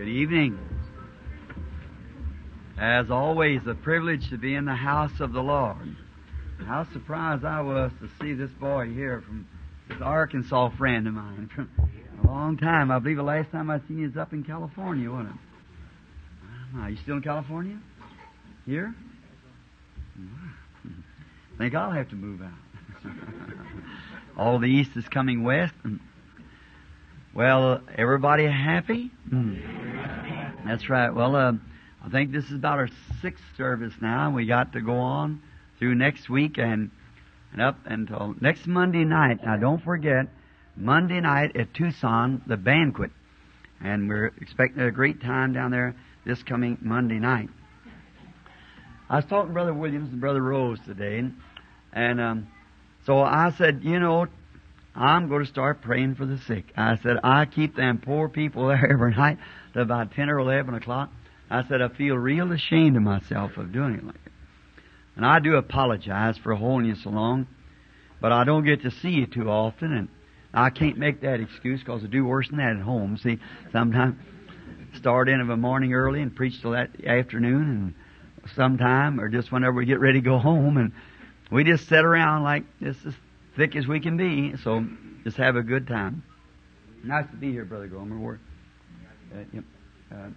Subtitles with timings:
[0.00, 0.58] Good evening.
[2.78, 5.94] As always, a privilege to be in the house of the Lord.
[6.64, 9.46] How surprised I was to see this boy here from
[9.90, 11.68] this Arkansas friend of mine from
[12.24, 12.90] a long time.
[12.90, 15.40] I believe the last time I seen you was up in California, wasn't it?
[16.76, 17.78] Ah, are you still in California?
[18.64, 18.94] Here?
[20.16, 23.04] I Think I'll have to move out.
[24.38, 25.74] All the east is coming west.
[27.32, 29.12] Well, everybody happy?
[30.66, 31.14] That's right.
[31.14, 31.52] Well, uh,
[32.04, 32.88] I think this is about our
[33.22, 35.40] sixth service now, and we got to go on
[35.78, 36.90] through next week and,
[37.52, 39.44] and up until next Monday night.
[39.44, 40.26] Now, don't forget,
[40.76, 43.12] Monday night at Tucson, the banquet.
[43.80, 45.94] And we're expecting a great time down there
[46.26, 47.48] this coming Monday night.
[49.08, 51.24] I was talking to Brother Williams and Brother Rose today,
[51.92, 52.48] and um,
[53.06, 54.26] so I said, you know,
[55.00, 56.74] I'm going to start praying for the sick.
[56.76, 59.38] I said, I keep them poor people there every night
[59.72, 61.10] to about 10 or 11 o'clock.
[61.48, 64.32] I said, I feel real ashamed of myself of doing it like that.
[65.16, 67.46] And I do apologize for holding you so long,
[68.20, 70.08] but I don't get to see you too often, and
[70.52, 73.16] I can't make that excuse because I do worse than that at home.
[73.16, 73.38] See,
[73.72, 74.16] sometimes
[74.96, 77.94] start in of a morning early and preach till that afternoon,
[78.44, 80.92] and sometime or just whenever we get ready to go home, and
[81.50, 83.14] we just sit around like this as
[83.60, 84.54] thick as we can be.
[84.64, 84.86] So
[85.22, 86.22] just have a good time.
[87.04, 88.40] Nice to be here, Brother Gomer.
[89.34, 90.28] Uh, uh,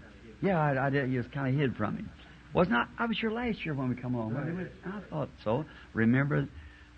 [0.41, 1.09] yeah, I, I did.
[1.09, 2.03] You was kind of hid from me.
[2.53, 2.89] Was not.
[2.99, 4.33] I was here last year when we come home.
[4.33, 4.67] Right.
[4.85, 5.65] I thought so.
[5.93, 6.47] Remember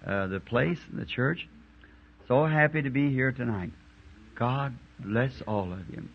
[0.06, 1.48] uh, the place, the church.
[2.28, 3.72] So happy to be here tonight.
[4.38, 6.10] God bless all of you.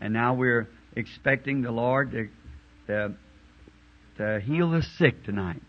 [0.00, 2.28] And now we're expecting the Lord to,
[2.86, 3.14] to,
[4.16, 5.62] to heal the sick tonight.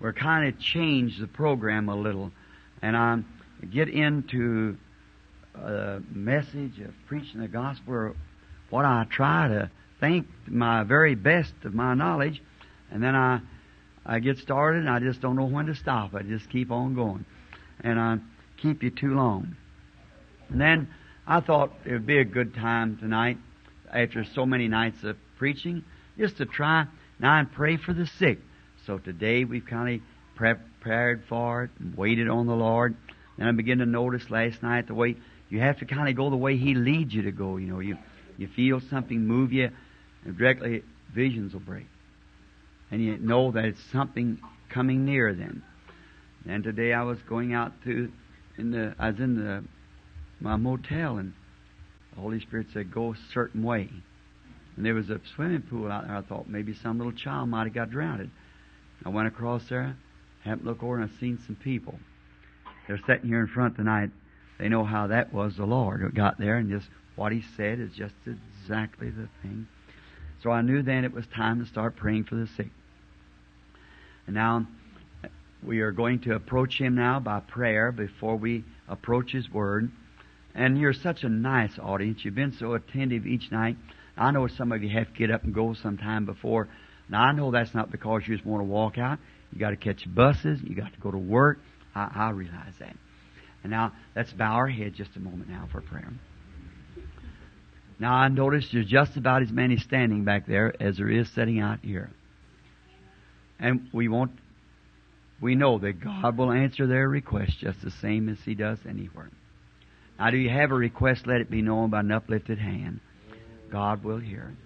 [0.00, 2.32] We're kind of changed the program a little,
[2.82, 3.22] and I
[3.70, 4.76] get into
[5.54, 8.14] a message of preaching the gospel, or
[8.70, 9.70] what I try to
[10.00, 12.42] think my very best of my knowledge,
[12.90, 13.40] and then I
[14.06, 16.14] I get started and I just don't know when to stop.
[16.14, 17.24] I just keep on going,
[17.80, 18.18] and I
[18.58, 19.56] keep you too long.
[20.50, 20.88] And then
[21.26, 23.38] I thought it would be a good time tonight,
[23.90, 25.84] after so many nights of preaching,
[26.18, 26.86] just to try
[27.18, 28.40] now and pray for the sick.
[28.86, 30.06] So today we've kind of
[30.36, 32.94] prepared for it and waited on the Lord.
[33.38, 35.16] And I began to notice last night the way
[35.48, 37.56] you have to kind of go the way He leads you to go.
[37.56, 37.96] You know, you
[38.36, 39.70] you feel something move you,
[40.24, 40.82] and directly
[41.14, 41.86] visions will break,
[42.90, 45.32] and you know that it's something coming near.
[45.32, 45.62] Then,
[46.46, 48.12] and today I was going out to
[48.58, 49.64] in the I was in the
[50.40, 51.32] my motel, and
[52.14, 53.88] the Holy Spirit said, "Go a certain way."
[54.76, 56.16] And there was a swimming pool out there.
[56.16, 58.30] I thought maybe some little child might have got drowned.
[59.04, 59.96] I went across there,
[60.42, 61.98] happened to look over, and I seen some people.
[62.86, 64.10] They're sitting here in front tonight.
[64.58, 67.80] They know how that was the Lord who got there, and just what He said
[67.80, 69.66] is just exactly the thing.
[70.42, 72.68] So I knew then it was time to start praying for the sick.
[74.26, 74.66] And now
[75.62, 79.90] we are going to approach Him now by prayer before we approach His Word.
[80.54, 82.24] And you're such a nice audience.
[82.24, 83.76] You've been so attentive each night.
[84.16, 86.68] I know some of you have to get up and go sometime before.
[87.08, 89.18] Now I know that's not because you just want to walk out.
[89.52, 90.60] You got to catch buses.
[90.62, 91.58] You got to go to work.
[91.94, 92.96] I, I realize that.
[93.62, 96.12] And now let's bow our head just a moment now for prayer.
[97.98, 101.60] Now I notice there's just about as many standing back there as there is sitting
[101.60, 102.10] out here.
[103.58, 104.32] And we won't
[105.40, 109.30] we know that God will answer their request just the same as He does anywhere.
[110.18, 113.00] Now do you have a request, let it be known by an uplifted hand.
[113.70, 114.63] God will hear it.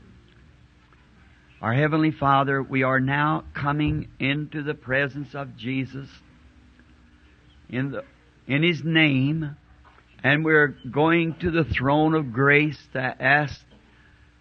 [1.60, 6.08] Our Heavenly Father, we are now coming into the presence of Jesus
[7.69, 8.04] in, the,
[8.46, 9.56] in His name,
[10.22, 13.60] and we're going to the throne of grace to ask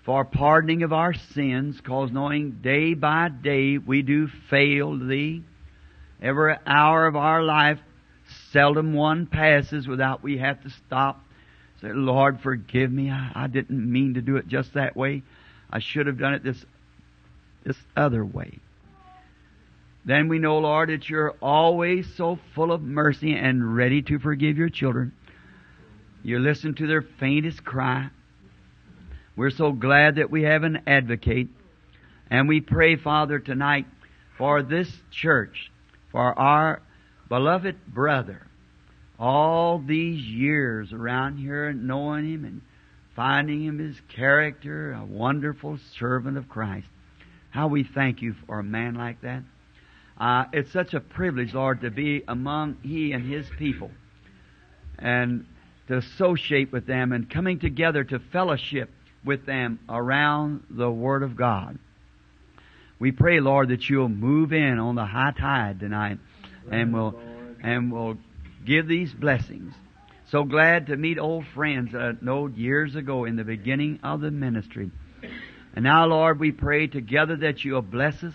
[0.05, 5.43] for pardoning of our sins, cause knowing day by day we do fail Thee.
[6.21, 7.79] Every hour of our life,
[8.51, 11.25] seldom one passes without we have to stop.
[11.81, 13.09] Say, Lord, forgive me.
[13.09, 15.23] I, I didn't mean to do it just that way.
[15.71, 16.63] I should have done it this
[17.67, 18.59] this other way.
[20.05, 24.57] Then we know, Lord, that you're always so full of mercy and ready to forgive
[24.57, 25.11] your children.
[26.23, 28.09] You listen to their faintest cry.
[29.35, 31.49] We're so glad that we have an advocate.
[32.29, 33.85] And we pray, Father, tonight
[34.37, 35.69] for this church,
[36.13, 36.81] for our
[37.27, 38.47] beloved brother,
[39.19, 42.61] all these years around here knowing him and
[43.13, 46.87] finding him his character, a wonderful servant of Christ.
[47.57, 49.41] How we thank you for a man like that.
[50.15, 53.89] Uh, it's such a privilege, Lord, to be among he and his people
[54.99, 55.43] and
[55.87, 58.91] to associate with them and coming together to fellowship
[59.25, 61.79] with them around the Word of God.
[62.99, 66.19] We pray, Lord, that you'll move in on the high tide tonight
[66.69, 67.19] and will
[67.63, 68.19] and will
[68.67, 69.73] give these blessings.
[70.29, 74.21] So glad to meet old friends that I know years ago in the beginning of
[74.21, 74.91] the ministry.
[75.73, 78.33] And now, Lord, we pray together that you'll bless us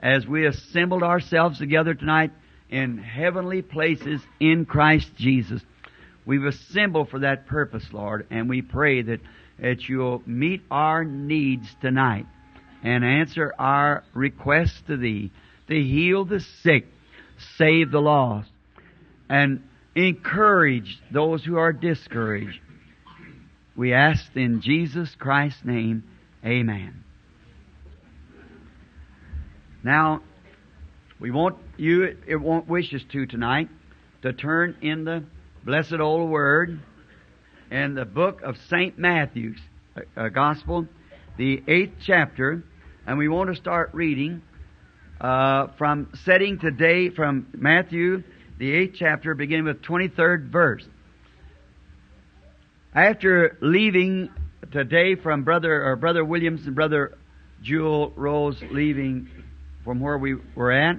[0.00, 2.30] as we assembled ourselves together tonight
[2.68, 5.62] in heavenly places in Christ Jesus.
[6.26, 9.20] We've assembled for that purpose, Lord, and we pray that,
[9.58, 12.26] that you'll meet our needs tonight
[12.82, 15.30] and answer our requests to Thee
[15.68, 16.86] to heal the sick,
[17.56, 18.50] save the lost,
[19.28, 19.62] and
[19.94, 22.60] encourage those who are discouraged.
[23.76, 26.04] We ask in Jesus Christ's name,
[26.44, 27.02] Amen.
[29.82, 30.20] Now,
[31.18, 33.70] we want you, it won't wish us to tonight,
[34.22, 35.24] to turn in the
[35.64, 36.80] blessed old word
[37.70, 38.98] in the book of St.
[38.98, 39.58] Matthew's
[40.16, 40.86] uh, Gospel,
[41.38, 42.62] the eighth chapter,
[43.06, 44.42] and we want to start reading
[45.22, 48.22] uh, from setting today from Matthew,
[48.58, 50.84] the eighth chapter, beginning with 23rd verse.
[52.94, 54.28] After leaving
[54.70, 57.16] today from Brother or Brother Williams and Brother
[57.62, 59.28] Jewel Rose leaving
[59.84, 60.96] from where we were at,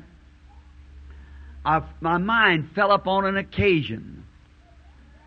[1.66, 4.24] I, my mind fell upon an occasion.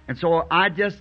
[0.06, 0.98] And so I just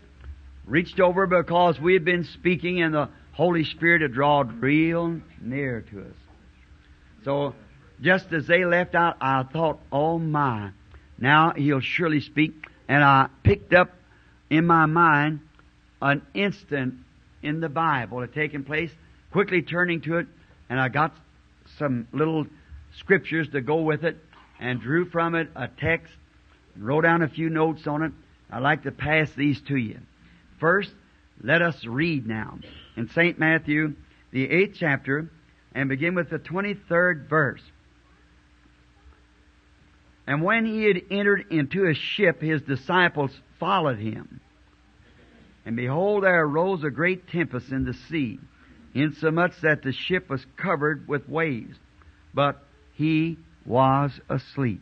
[0.65, 5.81] reached over because we had been speaking and the Holy Spirit had drawn real near
[5.91, 6.15] to us.
[7.23, 7.53] So
[8.01, 10.71] just as they left out, I thought, oh my,
[11.17, 12.65] now he'll surely speak.
[12.87, 13.93] And I picked up
[14.49, 15.41] in my mind
[16.01, 16.95] an instant
[17.41, 18.91] in the Bible had taken place,
[19.31, 20.27] quickly turning to it,
[20.69, 21.15] and I got
[21.77, 22.47] some little
[22.97, 24.17] scriptures to go with it
[24.59, 26.13] and drew from it a text
[26.75, 28.11] and wrote down a few notes on it.
[28.49, 29.99] I'd like to pass these to you.
[30.59, 30.91] First,
[31.41, 32.59] let us read now
[32.95, 33.37] in St.
[33.37, 33.93] Matthew,
[34.31, 35.29] the 8th chapter,
[35.75, 37.61] and begin with the 23rd verse.
[40.25, 44.41] And when he had entered into a ship, his disciples followed him.
[45.67, 48.39] And behold, there arose a great tempest in the sea,
[48.95, 51.77] insomuch that the ship was covered with waves.
[52.33, 54.81] But he was asleep.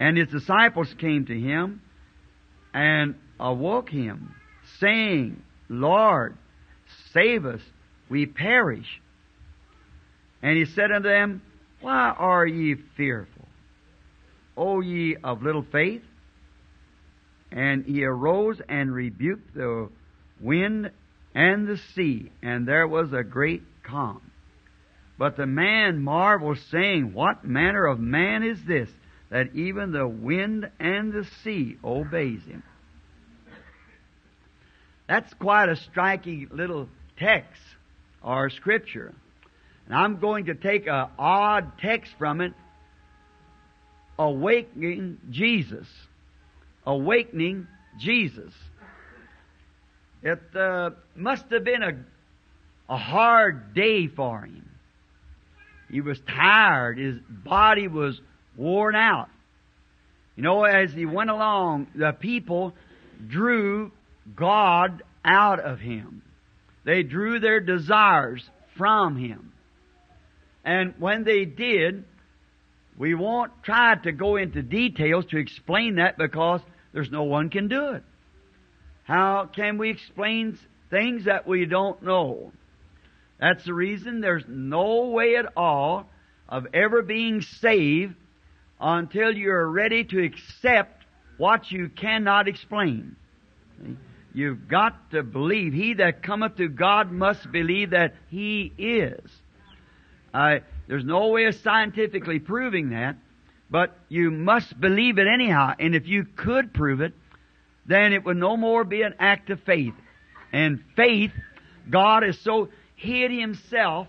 [0.00, 1.82] And his disciples came to him
[2.72, 4.34] and awoke him,
[4.80, 6.38] saying, Lord,
[7.12, 7.60] save us,
[8.08, 8.98] we perish.
[10.42, 11.42] And he said unto them,
[11.82, 13.46] Why are ye fearful,
[14.56, 16.02] O ye of little faith?
[17.54, 19.88] And he arose and rebuked the
[20.40, 20.90] wind
[21.34, 24.20] and the sea, and there was a great calm.
[25.18, 28.88] But the man marveled, saying, What manner of man is this,
[29.30, 32.64] that even the wind and the sea obeys him?
[35.08, 37.60] That's quite a striking little text
[38.22, 39.14] or scripture.
[39.86, 42.54] And I'm going to take an odd text from it,
[44.18, 45.86] awakening Jesus.
[46.86, 47.66] Awakening
[47.98, 48.52] Jesus.
[50.22, 51.92] It uh, must have been a,
[52.92, 54.68] a hard day for him.
[55.90, 56.98] He was tired.
[56.98, 58.20] His body was
[58.56, 59.28] worn out.
[60.36, 62.74] You know, as he went along, the people
[63.26, 63.92] drew
[64.34, 66.22] God out of him.
[66.84, 68.42] They drew their desires
[68.76, 69.52] from him.
[70.64, 72.04] And when they did,
[72.98, 76.60] we won't try to go into details to explain that because
[76.94, 78.04] there's no one can do it.
[79.02, 80.58] How can we explain
[80.88, 82.52] things that we don't know?
[83.38, 86.08] That's the reason there's no way at all
[86.48, 88.14] of ever being saved
[88.80, 91.04] until you're ready to accept
[91.36, 93.16] what you cannot explain.
[94.32, 95.72] You've got to believe.
[95.72, 99.30] He that cometh to God must believe that He is.
[100.32, 103.16] Uh, there's no way of scientifically proving that,
[103.70, 105.74] but you must believe it anyhow.
[105.78, 107.12] And if you could prove it,
[107.86, 109.94] then it would no more be an act of faith.
[110.52, 111.32] And faith,
[111.90, 114.08] God is so hid himself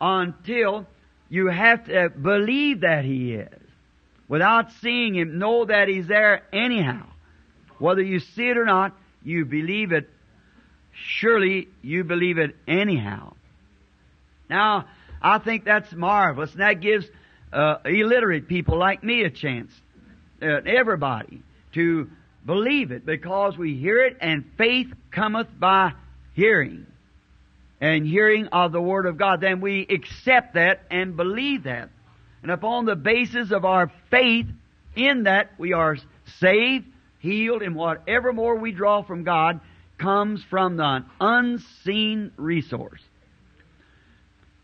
[0.00, 0.86] until
[1.28, 3.48] you have to believe that he is.
[4.28, 7.06] Without seeing him, know that he's there anyhow.
[7.78, 10.08] Whether you see it or not, you believe it.
[10.92, 13.34] Surely you believe it anyhow.
[14.50, 14.86] Now,
[15.20, 17.06] I think that's marvelous, and that gives
[17.52, 19.72] uh, illiterate people like me a chance,
[20.42, 22.10] uh, everybody, to
[22.44, 25.92] believe it because we hear it, and faith cometh by
[26.34, 26.86] hearing
[27.80, 31.90] and hearing of the Word of God, then we accept that and believe that.
[32.42, 34.46] And upon the basis of our faith
[34.96, 35.96] in that, we are
[36.40, 36.86] saved,
[37.20, 39.60] healed, and whatever more we draw from God
[39.96, 43.02] comes from the unseen resource.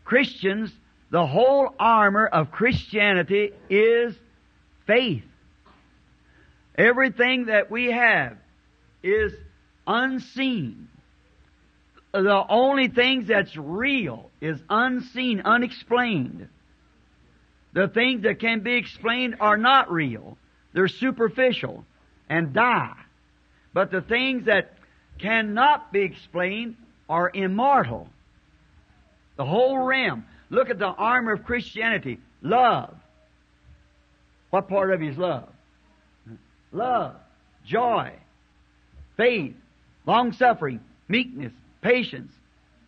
[0.03, 0.71] Christians,
[1.11, 4.15] the whole armor of Christianity is
[4.87, 5.23] faith.
[6.77, 8.37] Everything that we have
[9.03, 9.33] is
[9.87, 10.89] unseen.
[12.11, 16.47] The only things that's real is unseen, unexplained.
[17.73, 20.37] The things that can be explained are not real.
[20.73, 21.85] They're superficial
[22.29, 22.95] and die.
[23.73, 24.73] But the things that
[25.19, 26.77] cannot be explained
[27.09, 28.09] are immortal.
[29.37, 30.25] The whole realm.
[30.49, 32.19] Look at the armor of Christianity.
[32.41, 32.95] Love.
[34.49, 35.49] What part of it is love?
[36.71, 37.15] Love,
[37.65, 38.13] joy,
[39.17, 39.55] faith,
[40.05, 42.31] long suffering, meekness, patience.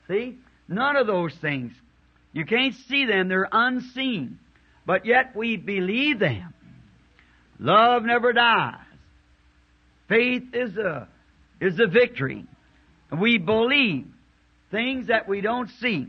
[0.07, 0.37] See?
[0.67, 1.73] None of those things.
[2.33, 4.39] You can't see them, they're unseen.
[4.85, 6.53] But yet we believe them.
[7.59, 8.75] Love never dies.
[10.07, 11.07] Faith is a,
[11.59, 12.45] is a victory.
[13.11, 14.07] We believe
[14.71, 16.07] things that we don't see.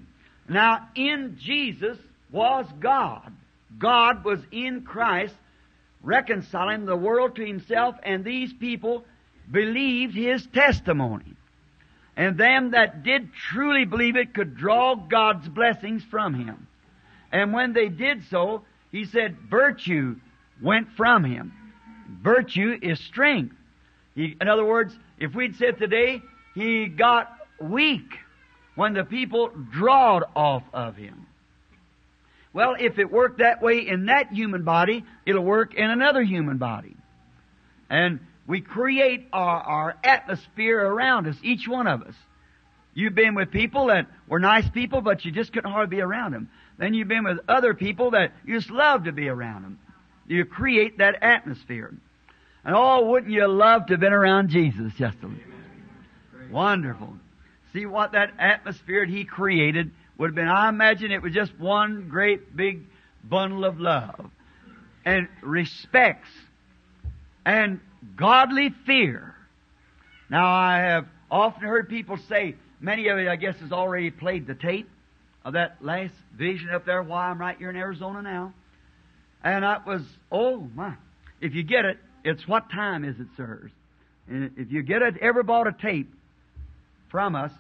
[0.49, 1.99] Now, in Jesus
[2.31, 3.33] was God.
[3.79, 5.35] God was in Christ,
[6.03, 9.05] reconciling the world to Himself, and these people
[9.51, 11.35] believed His testimony.
[12.17, 16.67] And them that did truly believe it could draw God's blessings from Him.
[17.31, 20.17] And when they did so, He said, virtue
[20.63, 21.53] went from Him.
[22.23, 23.55] Virtue is strength.
[24.15, 26.23] He, in other words, if we'd said today,
[26.55, 28.19] He got weak
[28.79, 31.27] when the people drawed off of him.
[32.53, 36.59] Well, if it worked that way in that human body, it'll work in another human
[36.59, 36.95] body.
[37.91, 42.15] And we create our, our atmosphere around us, each one of us.
[42.95, 46.33] You've been with people that were nice people, but you just couldn't hardly be around
[46.33, 46.49] them.
[46.79, 49.81] Then you've been with other people that you just love to be around them.
[50.29, 51.93] You create that atmosphere.
[52.65, 55.43] And oh, wouldn't you love to have been around Jesus just a little?
[56.53, 57.17] Wonderful.
[57.79, 60.49] See what that atmosphere he created would have been.
[60.49, 62.83] I imagine it was just one great big
[63.23, 64.33] bundle of love
[65.05, 66.29] and respects
[67.47, 67.79] and
[68.17, 69.33] godly fear.
[70.29, 74.49] Now I have often heard people say, many of you I guess has already played
[74.49, 74.91] the tape
[75.45, 78.55] of that last vision up there while I'm right here in Arizona now.
[79.45, 80.95] And that was, oh my.
[81.41, 83.71] If you get it, it's what time is it, sirs?
[84.27, 86.13] And if you get it, ever bought a tape,
[87.11, 87.53] from us,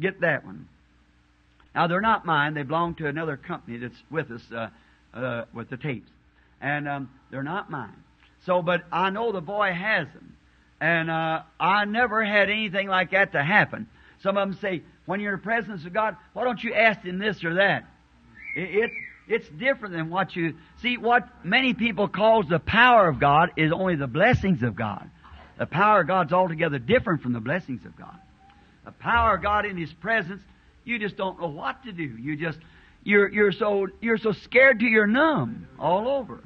[0.00, 0.68] get that one.
[1.74, 4.68] Now they're not mine; they belong to another company that's with us uh,
[5.16, 6.10] uh, with the tapes,
[6.60, 7.96] and um, they're not mine.
[8.46, 10.36] So, but I know the boy has them,
[10.80, 13.88] and uh, I never had anything like that to happen.
[14.22, 17.00] Some of them say, when you're in the presence of God, why don't you ask
[17.00, 17.84] Him this or that?
[18.56, 18.90] It, it
[19.26, 20.96] it's different than what you see.
[20.96, 25.10] What many people calls the power of God is only the blessings of God.
[25.58, 28.18] The power of God's altogether different from the blessings of God
[28.84, 30.42] the power of God in His presence,
[30.84, 32.02] you just don't know what to do.
[32.02, 32.58] You just,
[33.02, 36.42] you're, you're so, you're so scared to you're numb all over.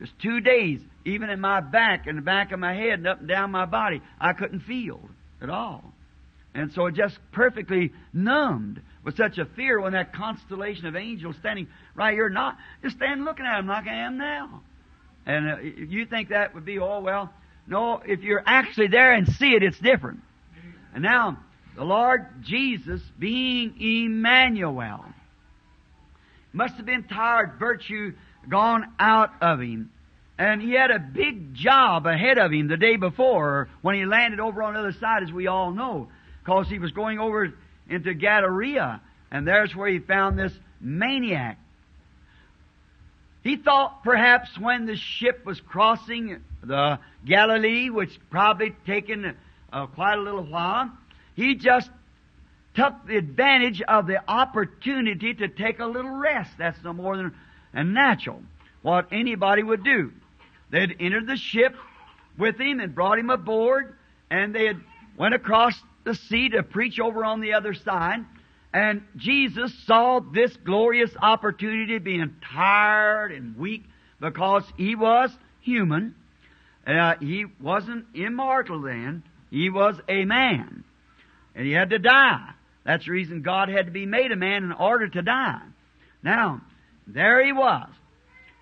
[0.00, 3.18] Just two days, even in my back and the back of my head and up
[3.20, 5.00] and down my body, I couldn't feel
[5.42, 5.82] at all.
[6.54, 11.68] And so just perfectly numbed with such a fear when that constellation of angels standing
[11.94, 14.62] right here, not just standing looking at them like I am now.
[15.26, 17.32] And uh, you think that would be, oh well,
[17.66, 20.20] no, if you're actually there and see it, it's different.
[20.94, 21.38] And now,
[21.76, 25.04] the Lord Jesus being Emmanuel
[26.52, 28.14] must have been tired, virtue
[28.48, 29.90] gone out of him.
[30.38, 34.40] And he had a big job ahead of him the day before when he landed
[34.40, 36.08] over on the other side, as we all know,
[36.44, 37.52] because he was going over
[37.88, 41.58] into Gadara, and there's where he found this maniac.
[43.42, 49.36] He thought perhaps when the ship was crossing the Galilee, which probably taken
[49.72, 50.90] uh, quite a little while,
[51.34, 51.90] he just
[52.74, 56.50] took the advantage of the opportunity to take a little rest.
[56.58, 57.32] That's no more than
[57.92, 58.42] natural.
[58.82, 60.12] What anybody would do.
[60.70, 61.74] They'd entered the ship
[62.36, 63.96] with him and brought him aboard,
[64.30, 64.80] and they had
[65.16, 68.24] went across the sea to preach over on the other side.
[68.72, 73.84] And Jesus saw this glorious opportunity being tired and weak
[74.20, 76.14] because he was human.
[76.86, 79.22] Uh, he wasn't immortal then.
[79.50, 80.84] He was a man.
[81.54, 82.50] And he had to die.
[82.84, 85.60] That's the reason God had to be made a man in order to die.
[86.22, 86.62] Now,
[87.06, 87.88] there he was.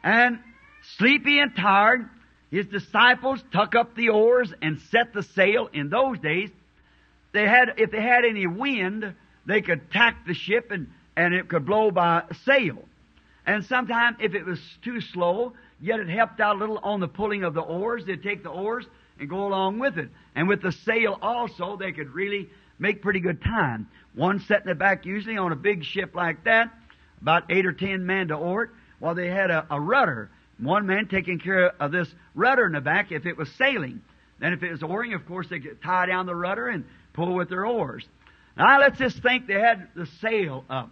[0.03, 0.39] And
[0.99, 2.09] sleepy and tired,
[2.51, 5.69] his disciples tuck up the oars and set the sail.
[5.73, 6.51] In those days,
[7.33, 9.15] they had, if they had any wind,
[9.47, 12.83] they could tack the ship and, and it could blow by sail.
[13.47, 17.09] And sometimes, if it was too slow, yet it helped out a little on the
[17.09, 18.87] pulling of the oars, they'd take the oars
[19.19, 20.09] and go along with it.
[20.37, 23.89] And with the sail also, they could really make pretty good time.
[24.15, 26.71] One set in the back usually on a big ship like that,
[27.21, 30.31] about eight or ten men to oar while they had a, a rudder.
[30.59, 34.03] One man taking care of this rudder in the back if it was sailing.
[34.39, 37.35] Then if it was oaring, of course, they could tie down the rudder and pull
[37.35, 38.05] with their oars.
[38.57, 40.91] Now let's just think they had the sail up.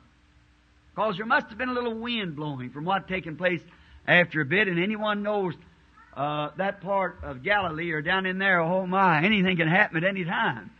[0.94, 3.60] Because there must have been a little wind blowing from what taken place
[4.06, 5.54] after a bit, and anyone knows
[6.16, 10.04] uh, that part of Galilee or down in there, oh my, anything can happen at
[10.04, 10.71] any time.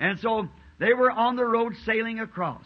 [0.00, 0.48] And so
[0.78, 2.64] they were on the road sailing across.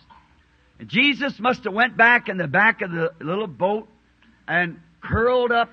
[0.79, 3.89] And Jesus must have went back in the back of the little boat
[4.49, 5.71] and curled up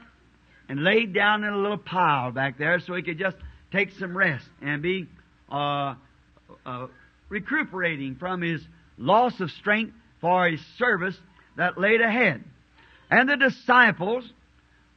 [0.70, 3.38] and laid down in a little pile back there so he could just
[3.72, 5.08] take some rest and be
[5.52, 5.96] uh,
[6.66, 6.88] uh,
[7.30, 8.62] recuperating from his
[8.98, 11.18] loss of strength for his service
[11.56, 12.44] that laid ahead.
[13.10, 14.24] And the disciples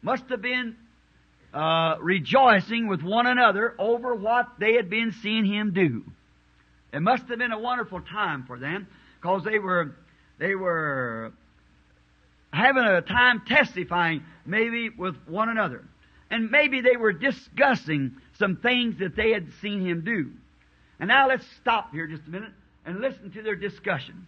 [0.02, 0.76] must have been
[1.54, 6.04] uh, rejoicing with one another over what they had been seeing him do.
[6.92, 8.86] It must have been a wonderful time for them
[9.20, 9.96] because they were
[10.38, 11.32] they were
[12.52, 15.84] having a time testifying maybe with one another.
[16.30, 20.30] And maybe they were discussing some things that they had seen him do.
[20.98, 22.52] And now let's stop here just a minute
[22.84, 24.26] and listen to their discussion.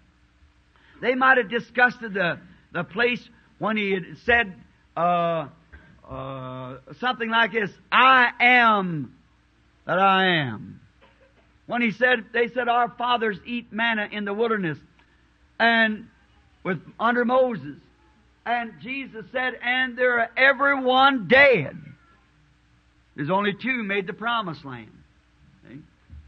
[1.00, 2.38] They might have discussed the,
[2.72, 3.26] the place
[3.58, 4.54] when he had said
[4.96, 5.48] uh,
[6.08, 9.14] uh, something like this, I am
[9.86, 10.80] that I am.
[11.66, 14.78] When he said, they said, our fathers eat manna in the wilderness
[15.60, 16.08] and
[16.64, 17.76] with under Moses.
[18.46, 21.76] And Jesus said, and there are everyone dead.
[23.14, 24.92] There's only two made the promised land.
[25.68, 25.80] See?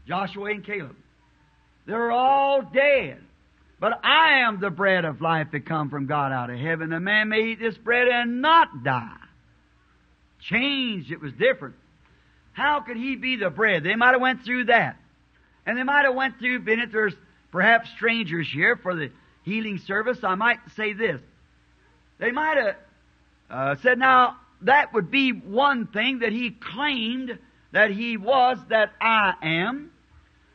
[0.07, 0.95] Joshua and Caleb.
[1.87, 3.17] They're all dead.
[3.79, 6.93] But I am the bread of life that come from God out of heaven.
[6.93, 9.20] A man may eat this bread and not die.
[10.41, 11.11] Changed.
[11.11, 11.75] It was different.
[12.53, 13.83] How could he be the bread?
[13.83, 14.97] They might have went through that.
[15.65, 17.13] And they might have went through, been there's
[17.51, 19.11] perhaps strangers here for the
[19.43, 20.19] healing service.
[20.23, 21.21] I might say this.
[22.17, 22.75] They might have
[23.49, 27.37] uh, said, now, that would be one thing that he claimed
[27.71, 29.91] that he was that I am.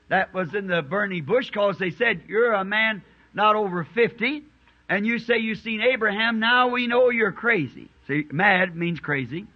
[0.08, 3.02] That was in the burning bush because they said, you're a man
[3.34, 4.44] not over 50,
[4.88, 7.88] and you say you've seen Abraham, now we know you're crazy.
[8.06, 9.46] See, mad means crazy.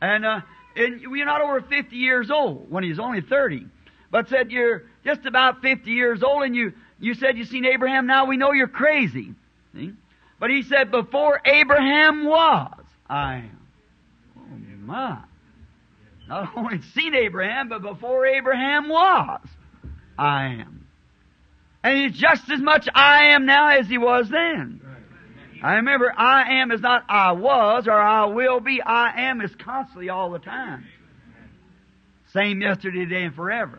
[0.00, 0.40] And, uh,
[0.76, 3.66] and you're not over 50 years old when he's only 30.
[4.10, 8.06] But said you're just about 50 years old and you, you said you've seen Abraham,
[8.06, 9.34] now we know you're crazy.
[9.74, 9.92] See?
[10.40, 13.58] But he said, before Abraham was, I am.
[14.36, 15.18] Oh my.
[16.28, 19.40] Not only seen Abraham, but before Abraham was,
[20.18, 20.86] I am.
[21.82, 24.80] And he's just as much I am now as he was then.
[25.62, 28.80] I remember I am is not I was or I will be.
[28.80, 30.86] I am is constantly all the time.
[32.32, 33.78] Same yesterday, today, and forever.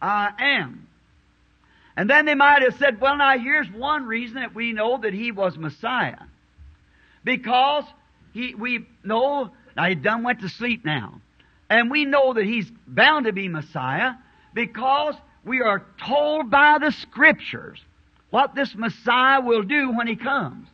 [0.00, 0.86] I am.
[1.96, 5.12] And then they might have said, well, now here's one reason that we know that
[5.12, 6.22] he was Messiah.
[7.24, 7.84] Because
[8.32, 11.20] he, we know, now he done went to sleep now.
[11.68, 14.14] And we know that he's bound to be Messiah
[14.54, 17.80] because we are told by the Scriptures
[18.30, 20.68] what this Messiah will do when He comes.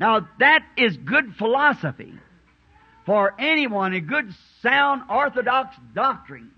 [0.00, 2.14] Now, that is good philosophy
[3.04, 4.32] for anyone, a good,
[4.62, 6.50] sound, orthodox doctrine.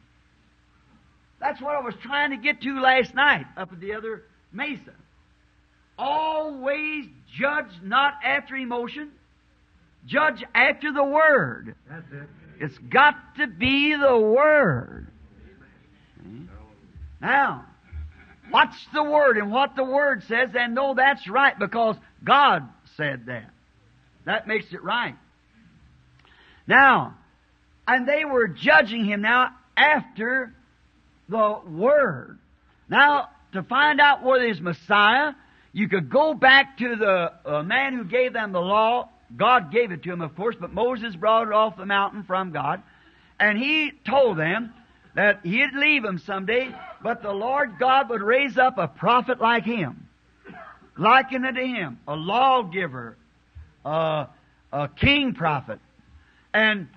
[1.40, 4.92] That's what I was trying to get to last night up at the other mesa.
[5.98, 9.11] Always judge not after emotion,
[10.07, 11.74] judge after the Word.
[11.90, 12.28] That's it.
[12.61, 15.09] It's got to be the Word.
[17.20, 17.66] Now,
[18.52, 23.26] watch the Word and what the Word says and know that's right because God said
[23.26, 23.50] that.
[24.24, 25.16] That makes it right.
[26.66, 27.16] Now,
[27.87, 30.55] and they were judging him now after
[31.28, 32.38] the Word.
[32.88, 35.33] Now, to find out whether he's Messiah,
[35.72, 39.09] you could go back to the uh, man who gave them the law.
[39.35, 42.52] God gave it to him, of course, but Moses brought it off the mountain from
[42.52, 42.83] God.
[43.40, 44.72] And he told them
[45.14, 49.64] that he'd leave them someday, but the Lord God would raise up a prophet like
[49.64, 50.01] him,
[50.96, 53.16] likened unto him, a lawgiver,
[53.85, 54.28] a,
[54.72, 55.81] a king prophet.
[56.55, 56.88] And,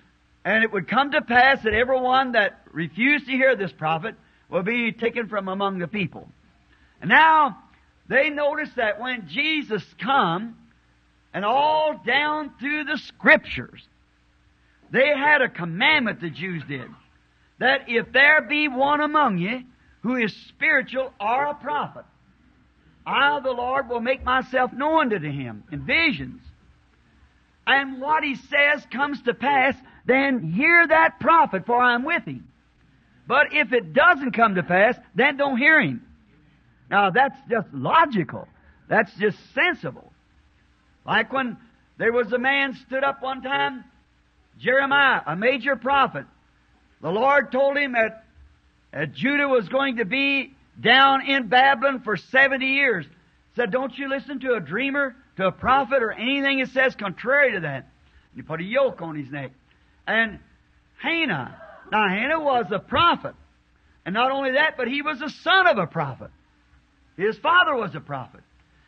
[0.44, 4.14] and it would come to pass that everyone that refused to hear this prophet
[4.48, 6.28] will be taken from among the people.
[7.00, 7.58] And now,
[8.08, 10.56] they noticed that when Jesus come,
[11.36, 13.86] and all down through the scriptures,
[14.90, 16.88] they had a commandment the Jews did
[17.58, 19.62] that if there be one among you
[20.00, 22.04] who is spiritual or a prophet,
[23.06, 26.42] I, the Lord, will make myself known to him in visions.
[27.66, 32.48] And what he says comes to pass, then hear that prophet, for I'm with him.
[33.28, 36.04] But if it doesn't come to pass, then don't hear him.
[36.90, 38.46] Now that's just logical.
[38.88, 40.12] That's just sensible.
[41.04, 41.56] Like when
[41.98, 43.84] there was a man stood up one time,
[44.58, 46.26] Jeremiah, a major prophet.
[47.02, 48.24] The Lord told him that,
[48.92, 53.06] that Judah was going to be down in Babylon for 70 years.
[53.54, 57.52] Said, don't you listen to a dreamer, to a prophet, or anything that says contrary
[57.52, 57.88] to that.
[58.34, 59.52] He put a yoke on his neck.
[60.06, 60.38] And
[60.98, 61.56] Hannah,
[61.90, 63.34] now Hannah was a prophet.
[64.04, 66.30] And not only that, but he was the son of a prophet.
[67.16, 68.42] His father was a prophet.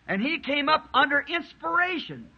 [0.07, 2.29] And he came up under inspiration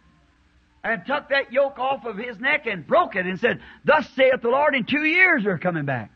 [0.83, 4.41] and took that yoke off of his neck and broke it and said, Thus saith
[4.41, 6.11] the Lord, in two years they're coming back.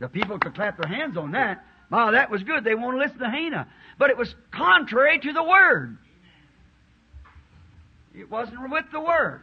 [0.00, 1.64] The people could clap their hands on that.
[1.90, 2.64] Wow, that was good.
[2.64, 3.68] They won't listen to Hannah.
[3.98, 5.98] But it was contrary to the Word.
[8.14, 9.40] It wasn't with the Word.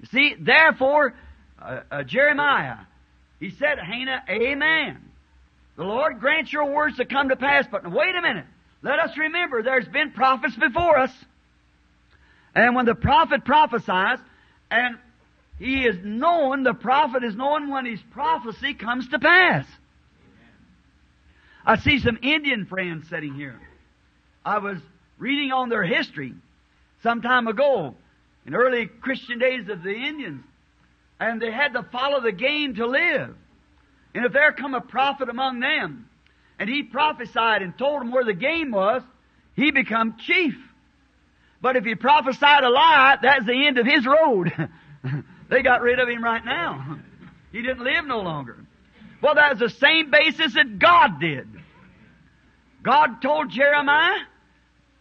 [0.00, 1.14] You see, therefore,
[1.60, 2.76] uh, uh, Jeremiah,
[3.38, 4.98] he said, Hannah, Amen.
[5.76, 8.46] The Lord grants your words to come to pass, but wait a minute.
[8.82, 11.12] Let us remember there's been prophets before us.
[12.54, 14.18] And when the prophet prophesies,
[14.70, 14.98] and
[15.58, 19.66] he is known, the prophet is known when his prophecy comes to pass.
[21.64, 23.60] I see some Indian friends sitting here.
[24.44, 24.78] I was
[25.18, 26.34] reading on their history
[27.02, 27.94] some time ago,
[28.46, 30.44] in early Christian days of the Indians,
[31.18, 33.34] and they had to follow the game to live.
[34.14, 36.08] And if there come a prophet among them,
[36.58, 39.02] and he prophesied and told them where the game was,
[39.54, 40.54] he become chief.
[41.62, 44.52] But if he prophesied a lie, that's the end of his road.
[45.48, 46.98] they got rid of him right now.
[47.52, 48.56] He didn't live no longer.
[49.22, 51.48] Well, that's the same basis that God did.
[52.82, 54.18] God told Jeremiah,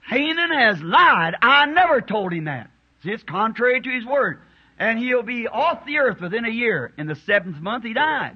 [0.08, 1.36] Hanan has lied.
[1.42, 2.70] I never told him that.
[3.04, 4.42] See, it's contrary to his word.
[4.78, 6.94] And he'll be off the earth within a year.
[6.98, 8.36] In the seventh month, he died.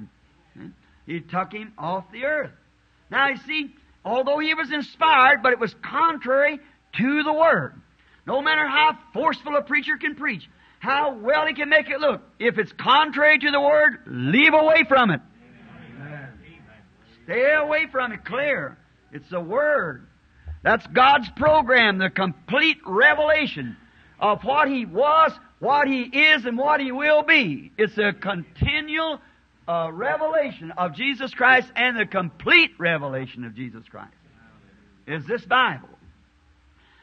[0.58, 0.68] Hmm?
[1.06, 2.52] He took him off the earth.
[3.10, 6.60] Now, you see, although he was inspired, but it was contrary
[6.98, 7.74] to the word.
[8.26, 12.22] No matter how forceful a preacher can preach, how well he can make it look,
[12.40, 15.22] if it's contrary to the word, leave away from it.
[17.26, 18.78] Stay away from it clear.
[19.12, 20.08] It's the Word.
[20.64, 23.78] That's God's program, the complete revelation
[24.20, 27.72] of what He was, what He is, and what He will be.
[27.78, 29.20] It's a continual
[29.68, 34.14] uh, revelation of Jesus Christ and the complete revelation of Jesus Christ.
[35.06, 35.90] Is this Bible?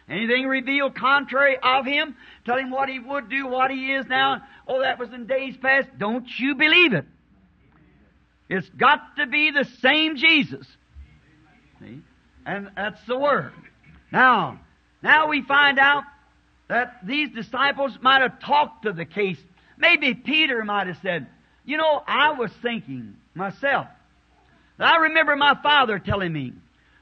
[0.09, 4.43] Anything revealed contrary of Him, tell Him what He would do, what He is now,
[4.67, 7.05] oh, that was in days past, don't you believe it.
[8.51, 10.67] It's got to be the same Jesus.
[11.79, 12.01] See?
[12.45, 13.53] And that's the Word.
[14.11, 14.59] Now,
[15.03, 16.03] now we find out
[16.69, 19.39] that these disciples might have talked to the case.
[19.79, 21.29] Maybe Peter might have said,
[21.65, 23.87] you know, I was thinking myself.
[24.81, 26.53] I remember my father telling me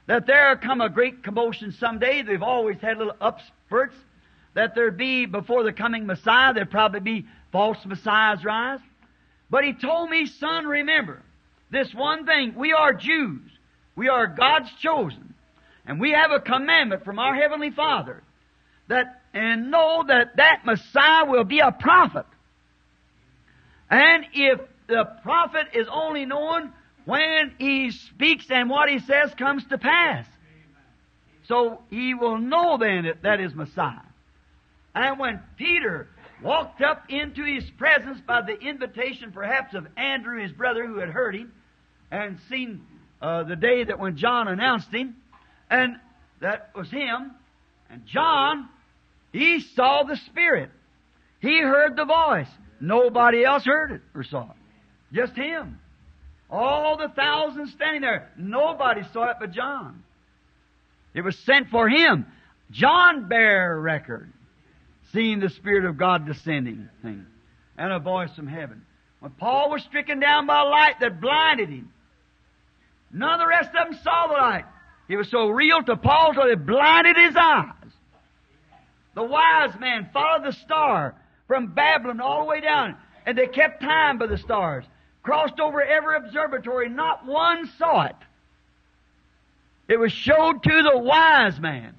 [0.05, 2.21] that there come a great commotion someday.
[2.21, 3.95] They've always had little upspurts
[4.53, 6.53] that there'd be before the coming Messiah.
[6.53, 8.81] There'd probably be false messiahs rise.
[9.49, 11.23] But he told me, son, remember
[11.71, 12.55] this one thing.
[12.55, 13.49] We are Jews.
[13.95, 15.33] We are God's chosen.
[15.85, 18.23] And we have a commandment from our Heavenly Father
[18.87, 22.25] that, and know that that Messiah will be a prophet.
[23.89, 26.73] And if the prophet is only known
[27.05, 30.25] when he speaks and what he says comes to pass.
[31.47, 34.01] So he will know then that that is Messiah.
[34.93, 36.07] And when Peter
[36.43, 41.09] walked up into his presence by the invitation perhaps of Andrew, his brother, who had
[41.09, 41.51] heard him,
[42.11, 42.81] and seen
[43.21, 45.15] uh, the day that when John announced him,
[45.69, 45.95] and
[46.41, 47.31] that was him.
[47.89, 48.69] And John,
[49.31, 50.69] he saw the Spirit.
[51.39, 52.49] He heard the voice.
[52.79, 55.15] Nobody else heard it or saw it.
[55.15, 55.79] Just him.
[56.49, 60.03] All the thousands standing there, nobody saw it but John.
[61.13, 62.25] It was sent for him.
[62.71, 64.31] John bare record,
[65.11, 67.25] seeing the Spirit of God descending, and
[67.93, 68.83] a voice from heaven.
[69.19, 71.91] When Paul was stricken down by light that blinded him,
[73.11, 74.65] None of the rest of them saw the light.
[75.07, 77.73] It was so real to Paul so it blinded his eyes.
[79.15, 81.15] The wise man followed the star
[81.47, 82.95] from Babylon all the way down,
[83.25, 84.85] and they kept time by the stars.
[85.23, 88.15] Crossed over every observatory, not one saw it.
[89.87, 91.95] It was showed to the wise man.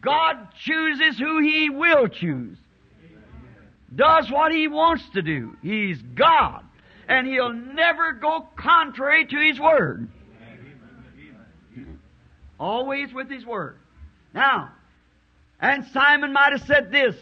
[0.00, 2.58] God chooses who He will choose.
[3.94, 5.56] Does what He wants to do.
[5.62, 6.64] He's God.
[7.08, 10.08] And He'll never go contrary to His Word.
[12.62, 13.76] Always with His Word.
[14.32, 14.70] Now,
[15.60, 17.16] and Simon might have said this.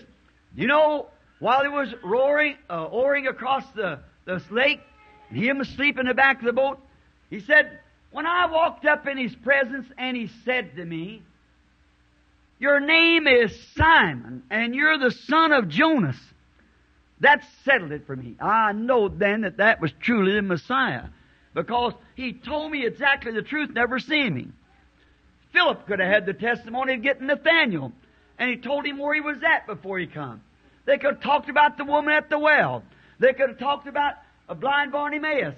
[0.55, 1.07] You know,
[1.39, 4.81] while he was roaring, uh, oaring across the, the lake,
[5.31, 6.79] him asleep in the back of the boat.
[7.31, 7.79] He said,
[8.11, 11.23] when I walked up in his presence and he said to me,
[12.59, 16.17] Your name is Simon and you're the son of Jonas.
[17.21, 18.37] That settled it for me.
[18.39, 21.05] I know then that that was truly the Messiah
[21.55, 24.49] because he told me exactly the truth, never seen me.
[25.53, 27.93] Philip could have had the testimony of getting Nathaniel
[28.41, 30.41] and he told him where he was at before he come.
[30.87, 32.83] They could have talked about the woman at the well.
[33.19, 34.15] They could have talked about
[34.49, 35.55] a blind Bartimaeus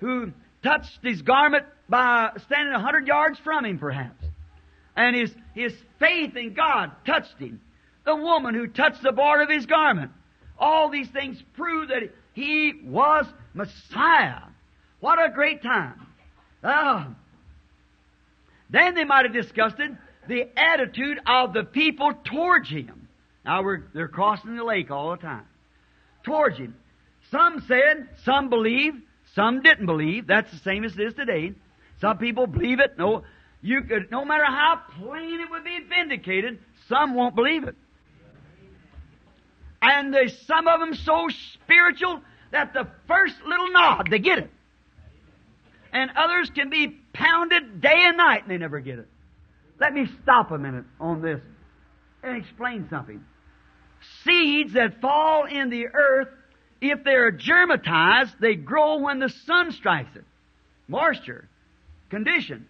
[0.00, 4.24] who touched his garment by standing a hundred yards from him, perhaps.
[4.96, 7.60] And his, his faith in God touched him.
[8.04, 10.10] The woman who touched the border of his garment.
[10.58, 12.02] All these things prove that
[12.32, 14.42] he was Messiah.
[15.00, 16.06] What a great time.
[16.64, 17.14] Ah.
[18.74, 19.92] Then they might have discussed it,
[20.26, 23.06] the attitude of the people towards him.
[23.44, 25.44] Now we're, they're crossing the lake all the time.
[26.24, 26.74] Towards him.
[27.30, 28.96] Some said, some believed,
[29.36, 30.26] some didn't believe.
[30.26, 31.52] That's the same as it is today.
[32.00, 32.98] Some people believe it.
[32.98, 33.22] No,
[33.62, 36.58] you could, no matter how plain it would be vindicated,
[36.88, 37.76] some won't believe it.
[39.82, 41.28] And there's some of them so
[41.62, 44.50] spiritual that the first little nod, they get it.
[45.94, 49.08] And others can be pounded day and night and they never get it.
[49.80, 51.40] Let me stop a minute on this
[52.22, 53.24] and explain something.
[54.24, 56.28] Seeds that fall in the earth,
[56.80, 60.24] if they're germatized, they grow when the sun strikes it.
[60.88, 61.48] Moisture,
[62.10, 62.66] conditions.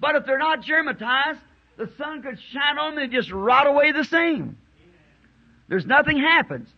[0.00, 1.38] But if they're not germatized,
[1.76, 4.56] the sun could shine on them and just rot away the same.
[5.68, 6.68] There's nothing happens.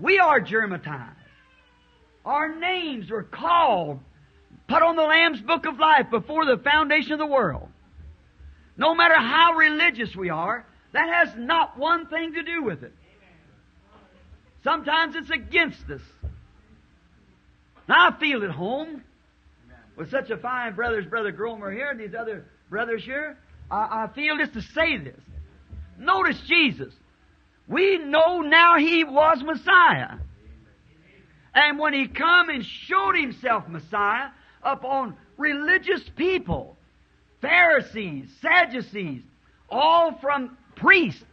[0.00, 1.16] We are germatized.
[2.24, 4.00] Our names were called,
[4.70, 7.68] put on the Lamb's Book of Life before the foundation of the world.
[8.76, 12.92] No matter how religious we are, that has not one thing to do with it.
[14.62, 16.00] Sometimes it's against us.
[17.88, 19.02] Now I feel at home
[19.96, 23.36] with such a fine brothers, Brother Gromer here and these other brothers here.
[23.70, 25.20] I, I feel just to say this.
[25.98, 26.94] Notice Jesus.
[27.66, 30.18] We know now He was Messiah.
[31.54, 34.28] And when He come and showed Himself Messiah
[34.62, 36.76] upon religious people,
[37.40, 39.22] Pharisees, Sadducees,
[39.68, 41.24] all from priests,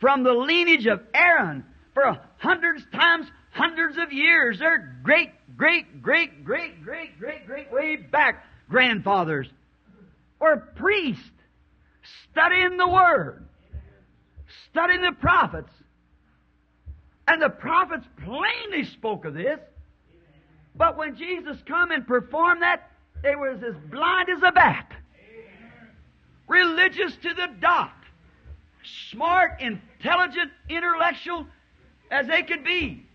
[0.00, 1.64] from the lineage of Aaron,
[1.94, 4.58] for hundreds times hundreds of years.
[4.58, 9.48] Their great, great, great, great, great, great, great way back grandfathers
[10.40, 11.22] were priests
[12.30, 13.44] studying the Word,
[14.70, 15.70] studying the prophets.
[17.28, 19.60] And the prophets plainly spoke of this.
[20.74, 22.90] But when Jesus come and performed that,
[23.22, 24.92] they was as blind as a bat.
[26.48, 27.92] Religious to the dot,
[29.10, 31.46] smart, intelligent, intellectual
[32.10, 33.06] as they could be,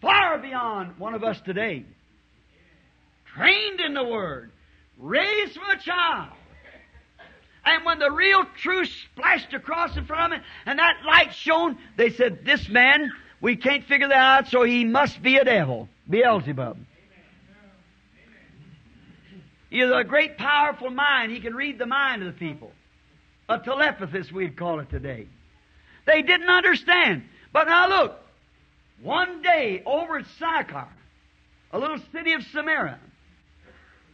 [0.00, 1.84] far beyond one of us today.
[3.26, 4.50] Trained in the Word,
[4.98, 6.32] raised from a child.
[7.64, 11.76] And when the real truth splashed across in front of them and that light shone,
[11.96, 13.10] they said, This man,
[13.42, 16.78] we can't figure that out, so he must be a devil, Beelzebub.
[19.70, 21.30] He has a great, powerful mind.
[21.30, 22.72] He can read the mind of the people.
[23.48, 25.26] A telepathist, we'd call it today.
[26.06, 27.24] They didn't understand.
[27.52, 28.18] But now look,
[29.02, 30.88] one day over at Sychar,
[31.72, 32.98] a little city of Samaria,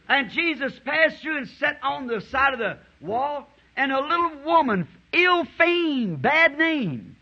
[0.07, 4.43] and Jesus passed through and sat on the side of the wall, and a little
[4.45, 7.15] woman, ill fame, bad name.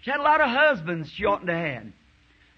[0.00, 1.84] She had a lot of husbands she oughtn't to have.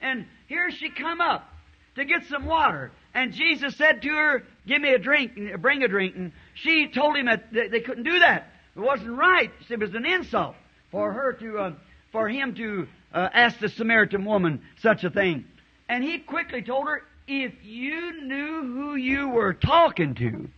[0.00, 1.46] And here she come up
[1.94, 2.90] to get some water.
[3.14, 6.16] And Jesus said to her, Give me a drink, bring a drink.
[6.16, 8.50] And she told him that they couldn't do that.
[8.74, 9.50] It wasn't right.
[9.68, 10.56] It was an insult
[10.90, 11.72] for her to, uh,
[12.12, 15.44] for him to uh, ask the Samaritan woman such a thing.
[15.88, 20.48] And he quickly told her, If you knew who you were talking to.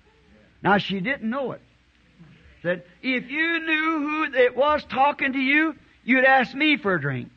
[0.63, 1.63] Now she didn't know it.
[2.63, 5.75] Said, If you knew who it was talking to you,
[6.05, 7.31] you'd ask me for a drink.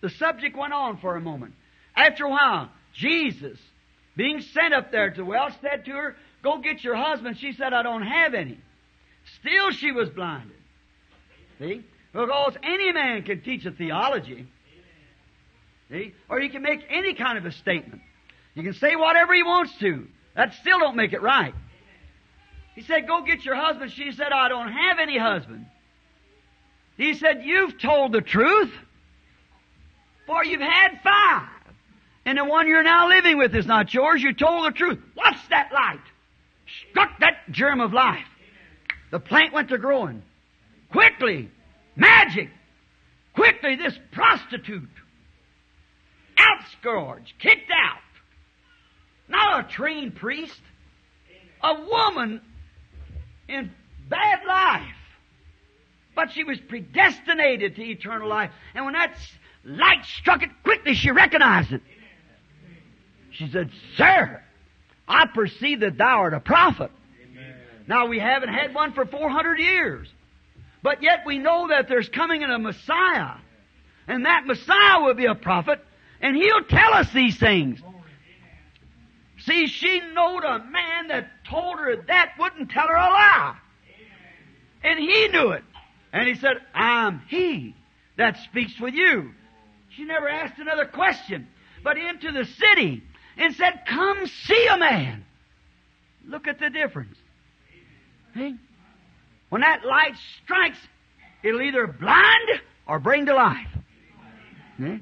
[0.00, 1.54] The subject went on for a moment.
[1.94, 3.58] After a while, Jesus,
[4.16, 7.38] being sent up there to the well, said to her, Go get your husband.
[7.38, 8.58] She said, I don't have any.
[9.40, 10.56] Still she was blinded.
[11.58, 11.84] See?
[12.12, 14.46] Because any man can teach a theology.
[15.90, 16.14] See?
[16.28, 18.00] Or he can make any kind of a statement.
[18.54, 20.06] He can say whatever he wants to.
[20.34, 21.54] That still don't make it right.
[22.74, 23.92] He said, Go get your husband.
[23.92, 25.66] She said, I don't have any husband.
[26.96, 28.72] He said, You've told the truth,
[30.30, 31.48] for you've had five.
[32.24, 34.22] And the one you're now living with is not yours.
[34.22, 35.00] You told the truth.
[35.14, 35.98] What's that light?
[36.88, 38.26] Struck that germ of life.
[39.10, 40.22] The plant went to growing.
[40.92, 41.50] Quickly,
[41.96, 42.48] magic.
[43.34, 44.88] Quickly, this prostitute,
[46.36, 47.98] outscourged, kicked out.
[49.28, 50.60] Not a trained priest.
[51.62, 52.40] A woman
[53.48, 53.72] in
[54.08, 54.94] bad life.
[56.14, 58.50] But she was predestinated to eternal life.
[58.74, 59.16] And when that
[59.64, 61.82] light struck it quickly, she recognized it.
[63.32, 64.42] She said, Sir,
[65.06, 66.90] I perceive that thou art a prophet.
[67.86, 70.08] Now we haven't had one for 400 years.
[70.82, 73.34] But yet we know that there's coming in a Messiah.
[74.06, 75.80] And that Messiah will be a prophet.
[76.20, 77.80] And he'll tell us these things.
[79.40, 83.56] See, she knowed a man that told her that wouldn't tell her a lie.
[84.82, 85.64] And he knew it.
[86.12, 87.74] And he said, I'm he
[88.16, 89.32] that speaks with you.
[90.00, 91.46] She never asked another question,
[91.84, 93.02] but into the city
[93.36, 95.26] and said, Come see a man.
[96.26, 97.18] Look at the difference.
[98.32, 98.56] See?
[99.50, 100.78] When that light strikes,
[101.42, 103.68] it'll either blind or bring to life.
[104.78, 105.00] See?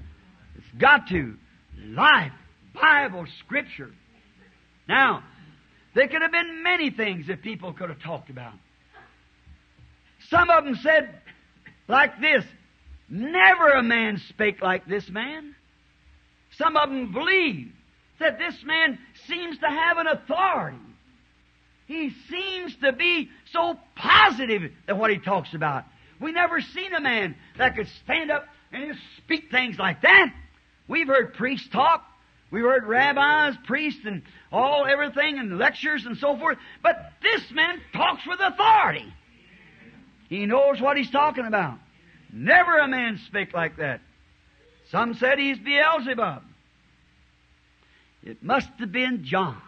[0.56, 1.36] It's got to.
[1.80, 2.32] Life,
[2.74, 3.92] Bible, Scripture.
[4.88, 5.22] Now,
[5.94, 8.54] there could have been many things that people could have talked about.
[10.28, 11.20] Some of them said
[11.86, 12.44] like this,
[13.08, 15.54] never a man spake like this man.
[16.56, 17.72] Some of them believe
[18.20, 20.78] that this man seems to have an authority.
[21.86, 25.84] He seems to be so positive in what he talks about.
[26.20, 30.32] We never seen a man that could stand up and speak things like that.
[30.86, 32.04] We've heard priests talk.
[32.50, 36.58] We've heard rabbis, priests, and all everything, and lectures and so forth.
[36.82, 39.12] But this man talks with authority.
[40.28, 41.78] He knows what he's talking about.
[42.32, 44.00] Never a man spake like that.
[44.90, 46.42] Some said he's Beelzebub.
[48.22, 49.60] It must have been John,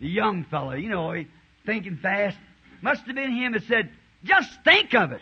[0.00, 1.24] the young fellow, you know,
[1.66, 2.36] thinking fast.
[2.80, 3.90] Must have been him that said,
[4.24, 5.20] just think of it.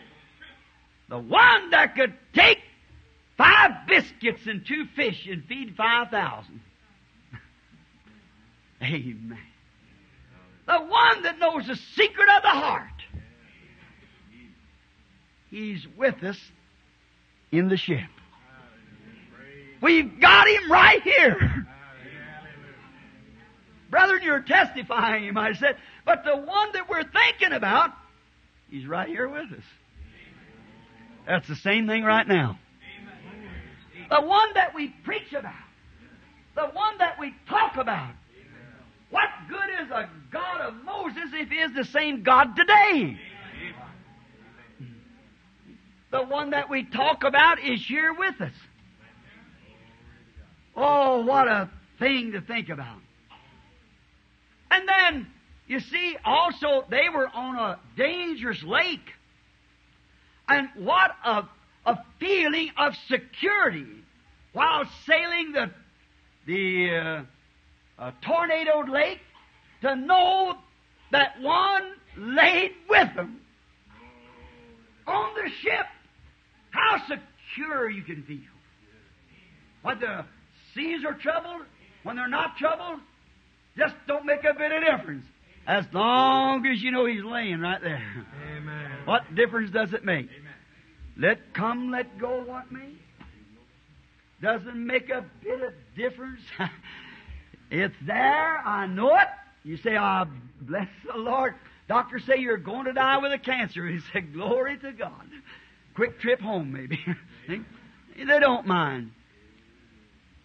[1.09, 2.59] The one that could take
[3.37, 6.61] five biscuits and two fish and feed 5,000.
[8.81, 9.39] Amen.
[10.67, 12.96] The one that knows the secret of the heart.
[15.49, 16.37] He's with us
[17.51, 18.09] in the ship.
[19.81, 21.67] We've got him right here.
[23.89, 27.91] Brethren, you're testifying, him, I said, but the one that we're thinking about,
[28.69, 29.63] he's right here with us.
[31.25, 32.59] That's the same thing right now.
[34.09, 35.53] The one that we preach about,
[36.55, 38.13] the one that we talk about.
[39.09, 43.17] What good is a God of Moses if he is the same God today?
[46.11, 48.53] The one that we talk about is here with us.
[50.75, 52.99] Oh, what a thing to think about.
[54.71, 55.27] And then,
[55.67, 59.13] you see, also, they were on a dangerous lake.
[60.47, 61.43] And what a,
[61.85, 63.87] a feeling of security
[64.53, 65.71] while sailing the,
[66.45, 67.23] the uh,
[68.01, 69.19] uh, tornadoed lake
[69.81, 70.55] to know
[71.11, 73.41] that one laid with them
[75.05, 75.85] on the ship.
[76.77, 78.37] How secure you can feel.
[79.81, 80.25] When the
[80.73, 81.61] seas are troubled,
[82.03, 82.99] when they're not troubled,
[83.77, 85.25] just don't make a bit of difference.
[85.65, 88.25] As long as you know He's laying right there.
[88.57, 88.91] Amen.
[89.05, 90.27] What difference does it make?
[90.27, 90.53] Amen.
[91.17, 92.91] Let come, let go, what may?
[94.41, 96.41] Doesn't make a bit of difference.
[97.71, 99.27] it's there, I know it.
[99.63, 101.55] You say, ah, oh, bless the Lord.
[101.87, 103.87] Doctors say you're going to die with a cancer.
[103.89, 105.27] He said, glory to God.
[105.97, 107.03] Quick trip home, maybe.
[107.47, 109.09] they don't mind.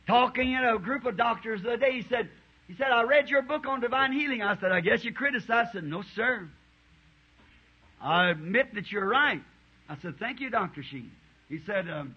[0.06, 2.30] Talking in a group of doctors the other day, he said,
[2.68, 4.42] he said, I read your book on divine healing.
[4.42, 5.68] I said, I guess you criticized.
[5.68, 6.48] I said, no, sir.
[8.00, 9.42] I admit that you're right.
[9.90, 10.82] I said, thank you, Dr.
[10.82, 11.10] Sheen.
[11.50, 12.14] He said, um,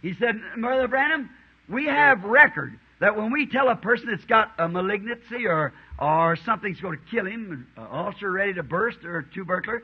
[0.00, 1.28] he said, Brother Branham,
[1.68, 6.36] we have record that when we tell a person that's got a malignancy or, or
[6.36, 9.82] something's going to kill him, an ulcer ready to burst or tubercular,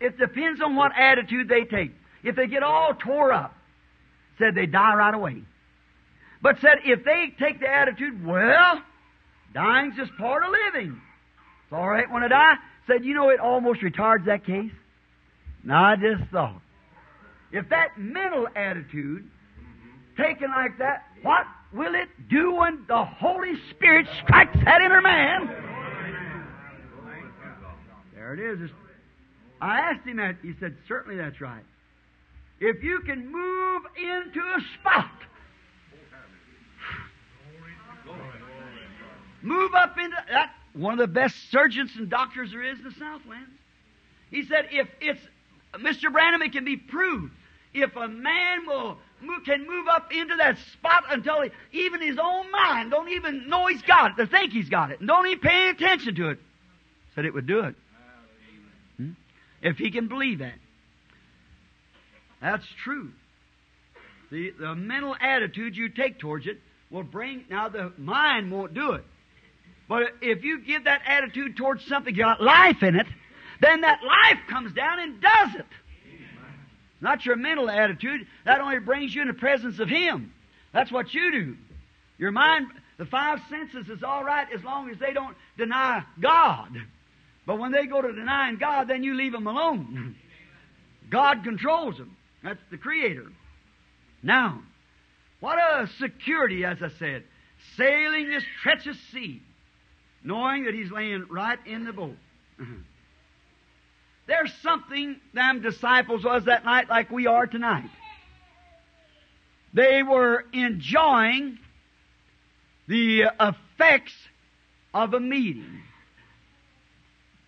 [0.00, 1.92] it depends on what attitude they take.
[2.22, 3.56] If they get all tore up,
[4.38, 5.42] said they die right away.
[6.42, 8.82] But said if they take the attitude, well,
[9.54, 11.00] dying's just part of living.
[11.64, 12.54] It's all right when I die.
[12.86, 14.70] Said, you know, it almost retards that case.
[15.64, 16.60] Now I just thought,
[17.50, 19.28] if that mental attitude
[20.16, 25.50] taken like that, what will it do when the Holy Spirit strikes that inner man?
[28.14, 28.70] There it is.
[29.60, 30.36] I asked him that.
[30.42, 31.64] He said, certainly that's right.
[32.60, 35.10] If you can move into a spot
[39.46, 40.54] Move up into that.
[40.72, 43.50] One of the best surgeons and doctors there is in the Southlands.
[44.30, 45.20] He said, if it's,
[45.74, 46.12] Mr.
[46.12, 47.32] Branham, it can be proved.
[47.72, 48.98] If a man will
[49.44, 53.66] can move up into that spot until he, even his own mind don't even know
[53.66, 56.38] he's got it, to think he's got it, and don't even pay attention to it.
[57.14, 57.74] Said it would do it.
[59.62, 60.54] If he can believe that.
[62.40, 63.10] That's true.
[64.30, 68.92] The, the mental attitude you take towards it will bring, now the mind won't do
[68.92, 69.04] it.
[69.88, 73.06] But if you give that attitude towards something got life in it,
[73.60, 75.66] then that life comes down and does it.
[77.00, 78.26] Not your mental attitude.
[78.44, 80.32] That only brings you in the presence of Him.
[80.72, 81.56] That's what you do.
[82.18, 86.70] Your mind, the five senses is all right as long as they don't deny God.
[87.46, 90.16] But when they go to denying God, then you leave them alone.
[91.10, 92.16] God controls them.
[92.42, 93.26] That's the Creator.
[94.22, 94.60] Now,
[95.40, 97.22] what a security, as I said,
[97.76, 99.40] sailing this treacherous sea,
[100.24, 102.16] knowing that He's laying right in the boat.
[104.26, 107.90] There's something them disciples was that night like we are tonight.
[109.72, 111.58] They were enjoying
[112.88, 114.14] the effects
[114.92, 115.82] of a meeting.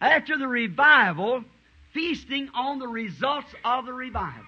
[0.00, 1.44] After the revival,
[1.92, 4.44] feasting on the results of the revival.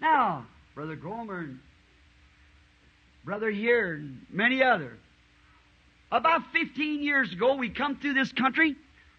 [0.00, 1.58] Now, Brother Gomer and
[3.24, 4.98] Brother here and many others,
[6.10, 8.76] about 15 years ago, we come through this country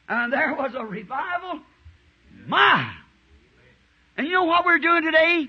[0.07, 1.59] and there was a revival.
[2.47, 2.91] My!
[4.17, 5.47] And you know what we're doing today?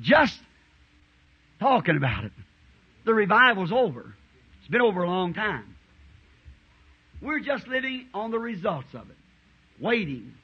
[0.00, 0.38] Just
[1.60, 2.32] talking about it.
[3.04, 4.14] The revival's over.
[4.60, 5.76] It's been over a long time.
[7.20, 9.16] We're just living on the results of it,
[9.80, 10.34] waiting.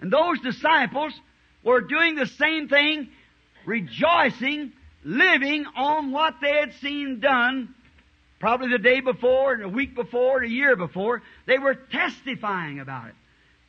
[0.00, 1.12] And those disciples
[1.62, 3.08] were doing the same thing,
[3.66, 4.72] rejoicing,
[5.04, 7.74] living on what they had seen done
[8.38, 12.80] probably the day before and a week before and a year before, they were testifying
[12.80, 13.14] about it,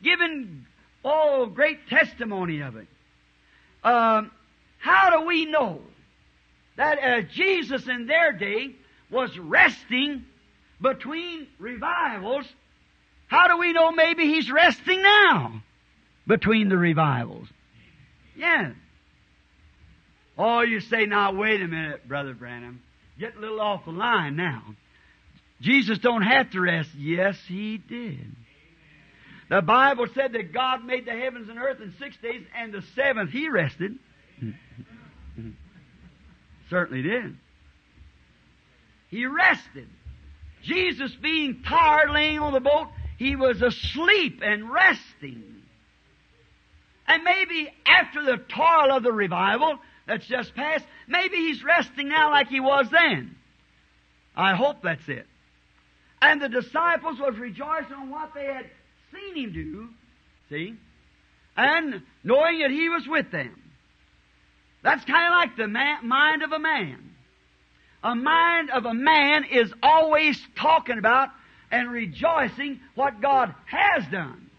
[0.03, 0.65] giving
[1.03, 2.87] all great testimony of it.
[3.83, 4.31] Um,
[4.77, 5.81] how do we know
[6.75, 8.71] that uh, Jesus in their day
[9.09, 10.25] was resting
[10.81, 12.45] between revivals?
[13.27, 15.61] How do we know maybe he's resting now
[16.27, 17.47] between the revivals?
[18.35, 18.71] Yeah.
[20.37, 22.81] Oh, you say, now wait a minute, Brother Branham.
[23.19, 24.63] Get a little off the line now.
[25.61, 26.89] Jesus don't have to rest.
[26.97, 28.35] Yes, He did.
[29.49, 32.83] The Bible said that God made the heavens and earth in six days, and the
[32.95, 33.95] seventh He rested.
[36.69, 37.35] Certainly did.
[39.09, 39.89] He rested.
[40.69, 45.43] Jesus being tired, laying on the boat, He was asleep and resting.
[47.07, 50.85] And maybe after the toil of the revival, that's just passed.
[51.07, 53.35] Maybe he's resting now like he was then.
[54.35, 55.25] I hope that's it.
[56.21, 58.65] And the disciples was rejoicing on what they had
[59.11, 59.89] seen him do,
[60.49, 60.75] see,
[61.57, 63.59] and knowing that he was with them.
[64.83, 67.08] That's kind of like the mind of a man.
[68.03, 71.29] A mind of a man is always talking about
[71.71, 74.49] and rejoicing what God has done.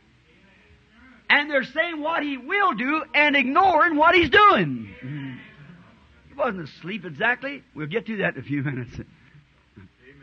[1.29, 4.93] And they're saying what he will do and ignoring what he's doing.
[6.29, 7.63] He wasn't asleep exactly.
[7.75, 8.91] We'll get to that in a few minutes.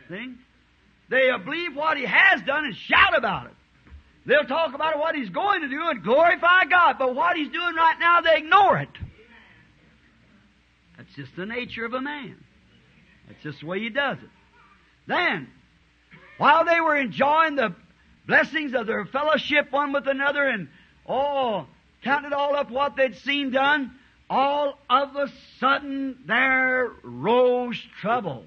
[0.08, 0.34] See?
[1.08, 3.52] They believe what he has done and shout about it.
[4.26, 7.74] They'll talk about what he's going to do and glorify God, but what he's doing
[7.74, 8.90] right now, they ignore it.
[10.98, 12.36] That's just the nature of a man.
[13.28, 14.30] That's just the way he does it.
[15.06, 15.48] Then,
[16.38, 17.74] while they were enjoying the
[18.26, 20.68] blessings of their fellowship one with another and
[21.06, 21.66] oh,
[22.02, 23.92] counted all up what they'd seen done,
[24.30, 28.44] all of a sudden there rose trouble.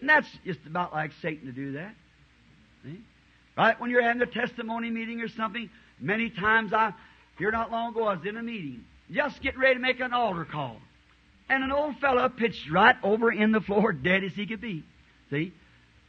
[0.00, 1.94] And that's just about like Satan to do that.
[2.84, 3.00] See?
[3.56, 3.80] Right?
[3.80, 6.92] When you're having a testimony meeting or something, many times I,
[7.38, 10.12] here not long ago, I was in a meeting, just getting ready to make an
[10.12, 10.76] altar call.
[11.48, 14.84] And an old fellow pitched right over in the floor, dead as he could be.
[15.30, 15.52] See?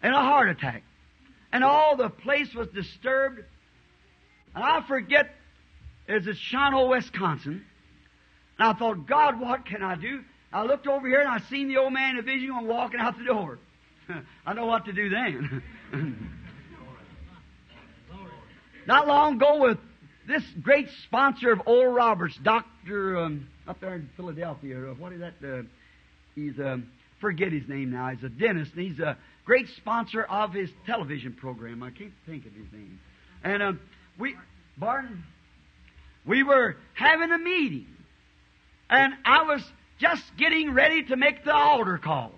[0.01, 0.83] And a heart attack.
[1.51, 3.43] And all the place was disturbed.
[4.53, 5.35] And I forget,
[6.07, 7.65] it's at Shawano, Wisconsin.
[8.57, 10.21] And I thought, God, what can I do?
[10.53, 12.99] I looked over here and I seen the old man in a vision and walking
[12.99, 13.59] out the door.
[14.45, 15.63] I know what to do then.
[18.87, 19.79] Not long ago with
[20.27, 23.17] this great sponsor of Oral Roberts, Dr.
[23.17, 25.33] Um, up there in Philadelphia, uh, what is that?
[25.43, 25.63] Uh,
[26.35, 26.87] he's, um,
[27.19, 28.09] forget his name now.
[28.09, 31.83] He's a dentist and he's a great sponsor of his television program.
[31.83, 32.99] I can't think of his name.
[33.43, 33.79] And um,
[34.19, 34.35] we,
[34.77, 35.23] Barton,
[36.25, 37.87] we were having a meeting
[38.89, 39.63] and I was
[39.99, 42.31] just getting ready to make the altar call.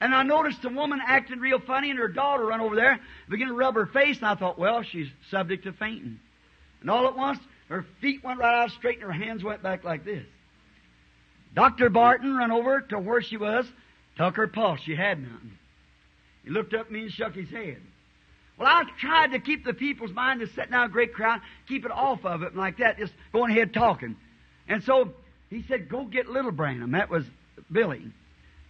[0.00, 3.48] And I noticed a woman acting real funny, and her daughter run over there, began
[3.48, 6.20] to rub her face, and I thought, well, she's subject to fainting.
[6.82, 7.38] And all at once,
[7.68, 10.24] Her feet went right out straight and her hands went back like this.
[11.54, 11.90] Dr.
[11.90, 13.66] Barton run over to where she was,
[14.16, 14.80] took her pulse.
[14.80, 15.58] She had none.
[16.44, 17.80] He looked up at me and shook his head.
[18.58, 21.84] Well, I tried to keep the people's mind to sit down a great crowd, keep
[21.84, 24.16] it off of it like that, just going ahead talking.
[24.68, 25.12] And so
[25.50, 26.92] he said, go get little Branham.
[26.92, 27.24] That was
[27.70, 28.06] Billy.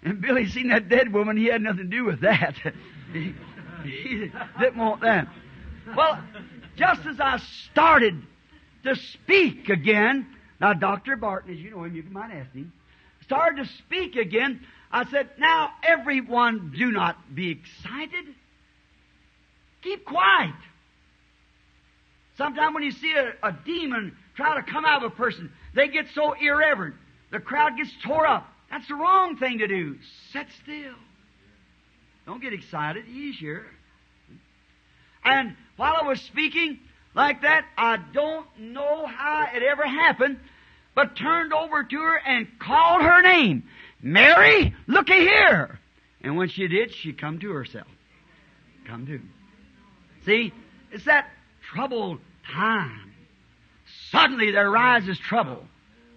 [0.03, 2.55] And Billy seen that dead woman, he had nothing to do with that.
[3.13, 3.35] he,
[3.85, 5.29] he didn't want that.
[5.97, 6.21] Well,
[6.77, 7.39] just as I
[7.71, 8.23] started
[8.87, 10.27] to speak again,
[10.61, 11.17] now Dr.
[11.17, 12.73] Barton, as you know him, you might ask him,
[13.23, 14.61] started to speak again,
[14.91, 18.35] I said, now everyone do not be excited.
[19.83, 20.55] Keep quiet.
[22.39, 25.89] Sometimes when you see a, a demon try to come out of a person, they
[25.89, 26.95] get so irreverent.
[27.31, 28.47] The crowd gets tore up.
[28.71, 29.97] That's the wrong thing to do.
[30.33, 30.95] Sit still.
[32.27, 33.07] Don't get excited.
[33.09, 33.67] Easier.
[35.25, 36.79] And while I was speaking
[37.17, 40.39] like that, I don't know how it ever happened,
[40.95, 43.65] but turned over to her and called her name.
[44.03, 45.81] Mary, looky here.
[46.21, 47.87] And when she did, she come to herself.
[48.87, 49.21] Come to.
[50.27, 50.53] See,
[50.93, 51.31] it's that
[51.73, 52.21] troubled
[52.53, 53.13] time.
[54.11, 55.65] Suddenly there rises trouble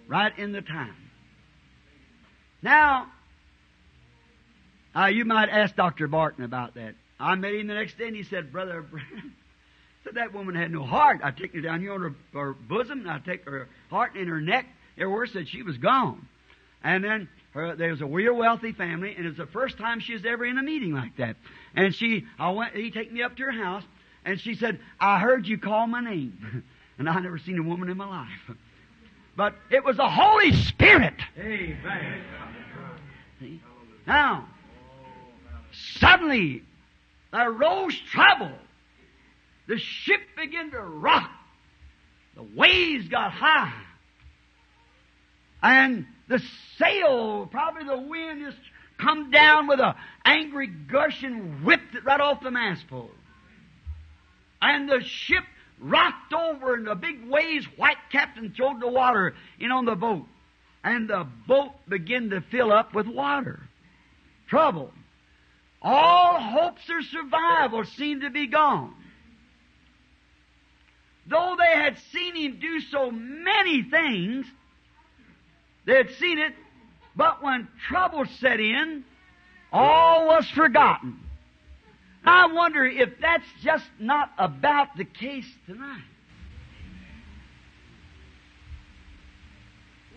[0.06, 0.96] right in the time.
[2.62, 3.06] Now,
[4.94, 6.08] uh, you might ask Dr.
[6.08, 6.94] Barton about that.
[7.18, 8.84] I met him the next day and he said, Brother
[10.04, 11.20] said that woman had no heart.
[11.22, 14.28] I take her down here on her, her bosom and I take her heart in
[14.28, 14.66] her neck.
[14.96, 16.26] Everywhere said she was gone.
[16.82, 20.00] And then her, there was a real wealthy family, and it was the first time
[20.00, 21.36] she was ever in a meeting like that.
[21.74, 23.82] And she, I went, he take me up to her house,
[24.24, 26.64] and she said, "I heard you call my name,"
[26.98, 28.56] and I never seen a woman in my life.
[29.36, 31.14] But it was the Holy Spirit.
[31.38, 32.22] Amen.
[33.40, 33.60] See?
[34.06, 34.46] Now,
[35.98, 36.62] suddenly
[37.32, 38.52] there rose trouble.
[39.70, 41.30] The ship began to rock.
[42.34, 43.72] The waves got high.
[45.62, 46.42] And the
[46.76, 48.58] sail, probably the wind just
[48.98, 49.94] come down with an
[50.24, 53.12] angry gush and whipped it right off the mast pole.
[54.60, 55.44] And the ship
[55.78, 60.26] rocked over and the big waves, white captain throwed the water in on the boat.
[60.82, 63.60] And the boat began to fill up with water.
[64.48, 64.90] Trouble.
[65.80, 68.96] All hopes of survival seemed to be gone.
[71.30, 74.46] Though they had seen him do so many things,
[75.86, 76.52] they had seen it,
[77.14, 79.04] but when trouble set in,
[79.72, 81.20] all was forgotten.
[82.24, 86.02] I wonder if that's just not about the case tonight.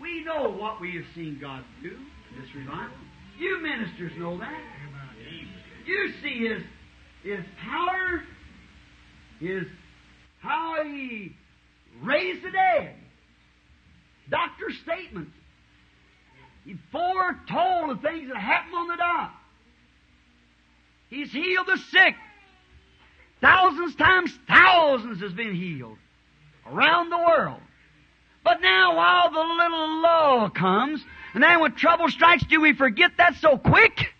[0.00, 2.96] We know what we have seen God do in this revival.
[3.38, 4.60] You ministers know that.
[5.86, 6.62] You see His
[7.22, 8.22] His power,
[9.38, 9.64] His
[10.44, 11.34] how He
[12.02, 12.94] raised the dead.
[14.30, 15.32] Doctor's statements.
[16.64, 19.32] He foretold the things that happened on the dot.
[21.10, 22.14] He's healed the sick.
[23.40, 25.98] Thousands times thousands has been healed
[26.66, 27.60] around the world.
[28.42, 33.12] But now while the little lull comes, and then when trouble strikes, do we forget
[33.18, 34.14] that so quick?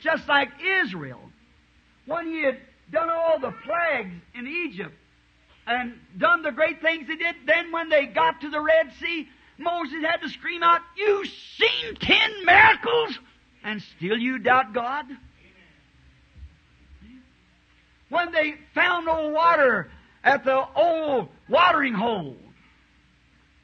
[0.00, 0.48] Just like
[0.84, 1.20] Israel.
[2.06, 2.58] When he had
[2.92, 4.94] done all the plagues in Egypt
[5.66, 9.28] and done the great things he did, then when they got to the Red Sea,
[9.58, 13.18] Moses had to scream out, You've seen ten miracles,
[13.64, 15.06] and still you doubt God?
[18.08, 19.90] When they found no water
[20.22, 22.36] at the old watering hole,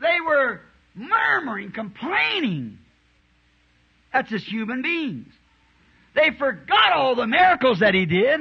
[0.00, 0.62] they were
[0.94, 2.78] murmuring, complaining.
[4.12, 5.32] That's just human beings.
[6.14, 8.40] They forgot all the miracles that he did.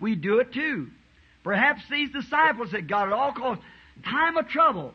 [0.00, 0.88] We do it too.
[1.42, 3.60] Perhaps these disciples had got it all caused
[4.04, 4.94] time of trouble.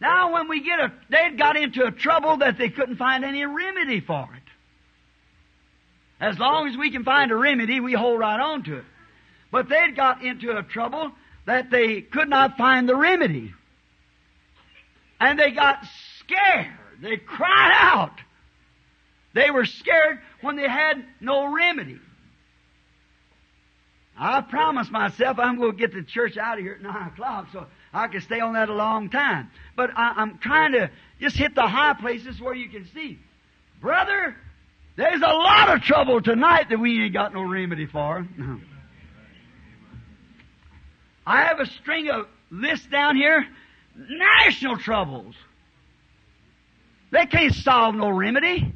[0.00, 3.44] Now, when we get a, they'd got into a trouble that they couldn't find any
[3.44, 4.42] remedy for it.
[6.20, 8.84] As long as we can find a remedy, we hold right on to it.
[9.50, 11.12] But they'd got into a trouble
[11.46, 13.54] that they could not find the remedy.
[15.20, 15.84] And they got
[16.20, 16.76] scared.
[17.00, 18.20] They cried out.
[19.34, 21.98] They were scared when they had no remedy.
[24.18, 27.48] I promised myself I'm going to get the church out of here at 9 o'clock,
[27.52, 29.50] so I can stay on that a long time.
[29.76, 33.18] But I, am trying to just hit the high places where you can see.
[33.80, 34.34] Brother,
[34.96, 38.26] there's a lot of trouble tonight that we ain't got no remedy for.
[41.26, 43.46] I have a string of lists down here.
[43.94, 45.36] National troubles.
[47.12, 48.74] They can't solve no remedy.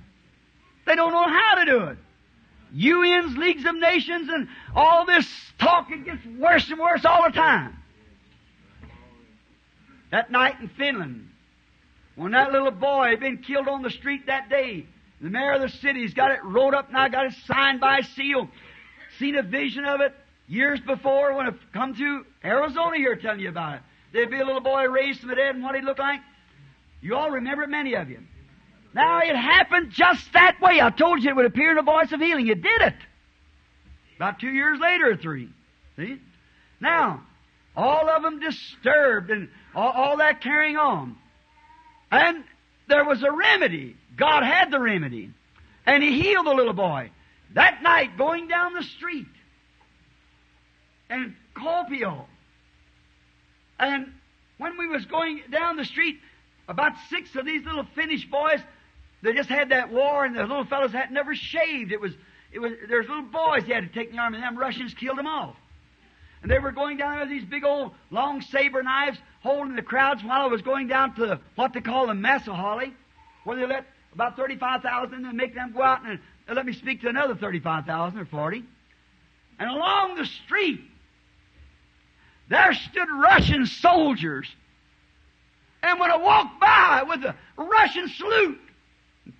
[0.87, 1.99] They don't know how to do it.
[2.75, 5.27] UN's, Leagues of Nations, and all this
[5.59, 7.77] talk, it gets worse and worse all the time.
[10.11, 11.29] That night in Finland,
[12.17, 14.87] when that little boy had been killed on the street that day,
[15.21, 18.49] the mayor of the city's got it wrote up now, got it signed by seal.
[19.19, 20.15] Seen a vision of it
[20.49, 23.83] years before when it come to Arizona here telling you about it.
[24.13, 26.21] There'd be a little boy raised from the dead and what he'd look like.
[27.01, 28.21] You all remember many of you.
[28.95, 30.81] Now it happened just that way.
[30.81, 32.47] I told you it would appear in a voice of healing.
[32.49, 32.95] It did it.
[34.17, 35.49] About two years later or three.
[35.97, 36.19] See?
[36.81, 37.23] Now,
[37.77, 41.17] all of them disturbed and all, all that carrying on.
[42.11, 42.45] And
[42.89, 43.97] there was a remedy.
[44.17, 45.31] God had the remedy.
[45.87, 47.11] And He healed the little boy.
[47.55, 49.27] That night, going down the street,
[51.11, 52.25] and Kuopio.
[53.79, 54.13] And
[54.59, 56.19] when we was going down the street,
[56.69, 58.61] about six of these little Finnish boys,
[59.23, 61.93] they just had that war, and the little fellows had never shaved.
[61.93, 62.13] It was,
[62.53, 64.95] it was, there's little boys they had to take in the army, and them Russians
[64.95, 65.57] killed them all.
[66.43, 69.83] And they were going down there with these big old long saber knives, holding the
[69.83, 72.93] crowds while I was going down to what they call the Messuhalli,
[73.45, 76.19] where they let about 35,000 and make them go out and
[76.53, 78.65] let me speak to another 35,000 or 40.
[79.61, 80.81] And along the street,
[82.49, 84.49] there stood Russian soldiers.
[85.83, 88.59] And when I walked by with a Russian salute,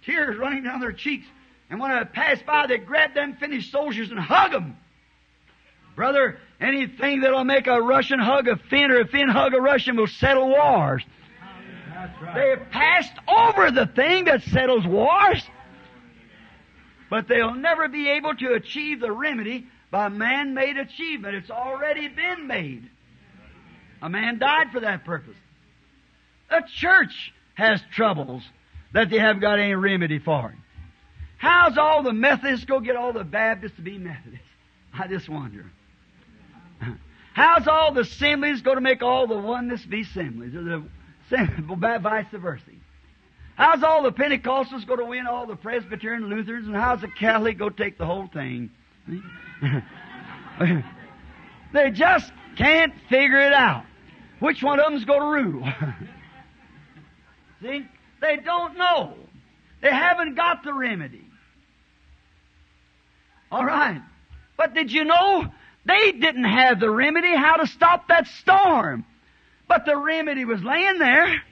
[0.05, 1.27] tears running down their cheeks,
[1.71, 4.77] and when I passed by, they grabbed them Finnish soldiers and hugged them.
[5.97, 9.97] Brother, anything that'll make a Russian hug a Finn or a Finn hug a Russian
[9.97, 11.03] will settle wars.
[12.21, 12.35] Right.
[12.35, 15.43] They have passed over the thing that settles wars,
[17.11, 21.37] but they'll never be able to achieve the remedy by man-made achievement.
[21.37, 22.89] It's already been made.
[24.01, 25.37] A man died for that purpose.
[26.51, 28.43] The church has troubles
[28.93, 30.51] that they haven't got any remedy for.
[30.51, 30.59] It.
[31.39, 34.47] How's all the Methodists go get all the Baptists to be Methodists?
[34.95, 35.67] I just wonder.
[37.35, 40.55] How's all the assemblies going to make all the oneness be assemblies?
[40.55, 40.85] Or the
[42.01, 42.65] vice versa.
[43.55, 46.67] How's all the Pentecostals going to win all the Presbyterian Lutherans?
[46.67, 48.71] And how's the Catholic go take the whole thing?
[51.73, 53.85] they just can't figure it out.
[54.41, 55.69] Which one of them's going to rule?
[57.63, 57.87] See?
[58.23, 59.15] They don't know.
[59.83, 61.27] They haven't got the remedy.
[63.51, 64.01] All right.
[64.57, 65.47] But did you know
[65.85, 69.05] they didn't have the remedy how to stop that storm?
[69.67, 71.43] But the remedy was laying there.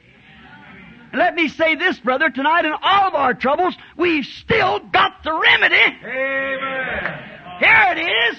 [1.12, 5.25] And let me say this, brother, tonight in all of our troubles, we've still got
[5.25, 5.97] the remedy.
[6.05, 7.31] Amen.
[7.59, 8.39] Here it is.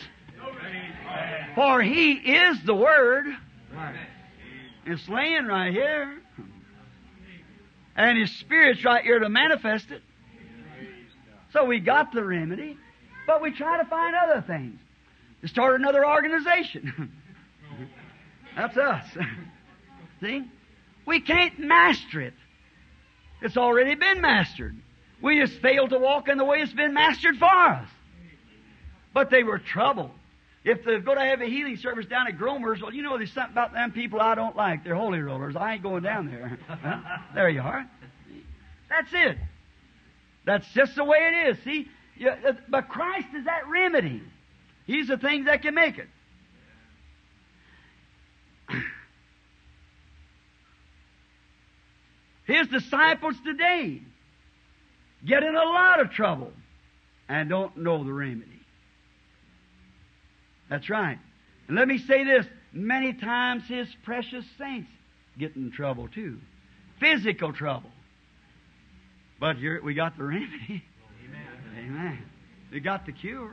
[1.53, 3.25] For He is the Word.
[4.85, 6.20] It's laying right here.
[7.95, 10.01] And His Spirit's right here to manifest it.
[11.53, 12.77] So we got the remedy,
[13.27, 14.79] but we try to find other things.
[15.41, 17.11] To start another organization.
[18.55, 19.05] That's us.
[20.21, 20.43] See?
[21.05, 22.33] We can't master it.
[23.41, 24.77] It's already been mastered.
[25.21, 27.87] We just failed to walk in the way it's been mastered for us.
[29.13, 30.11] But they were troubled.
[30.63, 33.33] If they're going to have a healing service down at Gromer's, well, you know there's
[33.33, 34.83] something about them people I don't like.
[34.83, 35.55] They're holy rollers.
[35.55, 36.59] I ain't going down there.
[37.33, 37.89] there you are.
[38.89, 39.37] That's it.
[40.45, 41.63] That's just the way it is.
[41.63, 41.89] See?
[42.23, 44.21] Uh, but Christ is that remedy.
[44.85, 46.07] He's the thing that can make it.
[52.45, 54.01] His disciples today
[55.25, 56.51] get in a lot of trouble
[57.29, 58.60] and don't know the remedy.
[60.71, 61.19] That's right.
[61.67, 64.89] And let me say this many times His precious saints
[65.37, 66.39] get in trouble too.
[66.99, 67.91] Physical trouble.
[69.39, 70.83] But here we got the remedy.
[71.27, 71.77] Amen.
[71.77, 72.23] Amen.
[72.71, 73.51] We got the cure.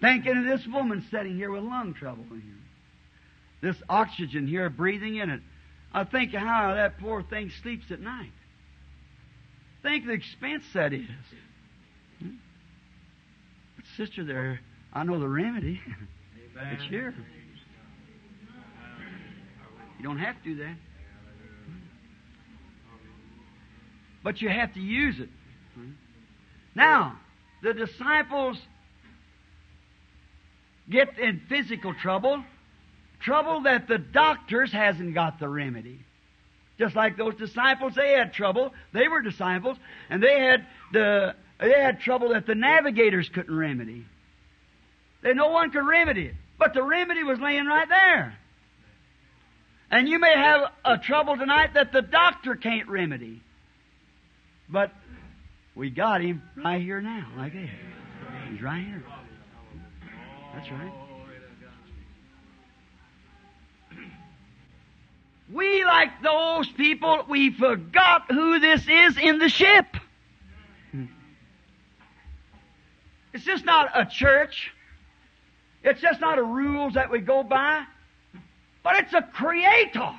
[0.00, 2.24] Thinking of this woman sitting here with lung trouble.
[3.60, 5.40] This oxygen here, breathing in it.
[5.92, 8.30] I think how that poor thing sleeps at night.
[9.82, 11.08] Think the expense that is.
[12.20, 12.36] Hmm?
[13.74, 14.60] But sister, there,
[14.92, 15.80] I know the remedy.
[16.56, 16.74] Amen.
[16.74, 17.14] It's here.
[19.98, 20.76] You don't have to do that.
[24.22, 25.28] But you have to use it.
[26.74, 27.18] Now,
[27.62, 28.58] the disciples
[30.88, 32.42] get in physical trouble
[33.20, 35.98] Trouble that the doctors hasn't got the remedy.
[36.78, 38.72] Just like those disciples, they had trouble.
[38.92, 39.76] They were disciples,
[40.08, 44.06] and they had the they had trouble that the navigators couldn't remedy.
[45.22, 46.34] That no one could remedy it.
[46.58, 48.38] But the remedy was laying right there.
[49.90, 53.42] And you may have a trouble tonight that the doctor can't remedy.
[54.68, 54.92] But
[55.74, 57.70] we got him right here now, like this.
[58.50, 59.02] He's right here.
[60.54, 60.92] That's right.
[65.50, 69.86] We, like those people, we forgot who this is in the ship.
[73.32, 74.72] It's just not a church.
[75.84, 77.84] It's just not a rules that we go by.
[78.82, 80.14] But it's a creator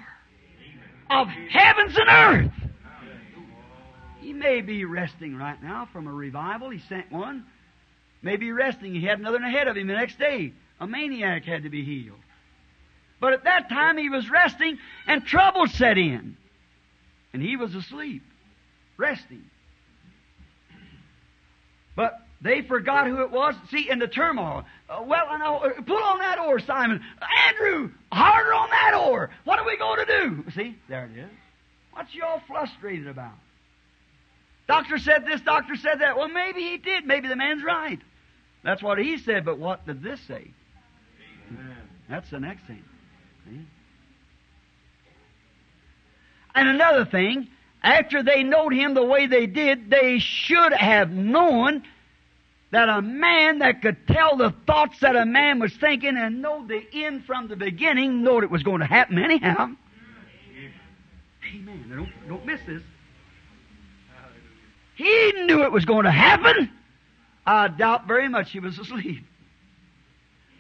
[1.10, 2.52] of heavens and earth.
[4.20, 6.70] He may be resting right now from a revival.
[6.70, 7.46] He sent one.
[8.22, 8.94] Maybe resting.
[8.94, 10.54] He had another ahead of him the next day.
[10.80, 12.20] A maniac had to be healed.
[13.20, 16.38] But at that time he was resting and trouble set in.
[17.34, 18.24] And he was asleep,
[18.98, 19.44] resting.
[21.96, 23.56] But they forgot who it was.
[23.70, 24.64] See, in the turmoil.
[24.90, 25.58] Uh, well, I know.
[25.58, 27.04] Uh, pull on that oar, Simon.
[27.48, 29.30] Andrew, harder on that oar.
[29.44, 30.46] What are we going to do?
[30.56, 31.30] See, there it is.
[31.92, 33.34] What's you all frustrated about?
[34.68, 36.16] Doctor said this, doctor said that.
[36.16, 37.06] Well, maybe he did.
[37.06, 38.00] Maybe the man's right.
[38.64, 40.52] That's what he said, but what did this say?
[41.52, 41.76] Amen.
[42.08, 42.84] That's the next thing.
[43.46, 43.60] See?
[46.56, 47.48] And another thing,
[47.82, 51.84] after they knowed him the way they did, they should have known
[52.72, 56.66] that a man that could tell the thoughts that a man was thinking and know
[56.68, 59.70] the end from the beginning, knowed it was going to happen anyhow.
[61.56, 61.86] Amen.
[61.90, 62.84] Don't, don't miss this.
[64.96, 66.70] He knew it was going to happen.
[67.46, 69.26] I doubt very much he was asleep.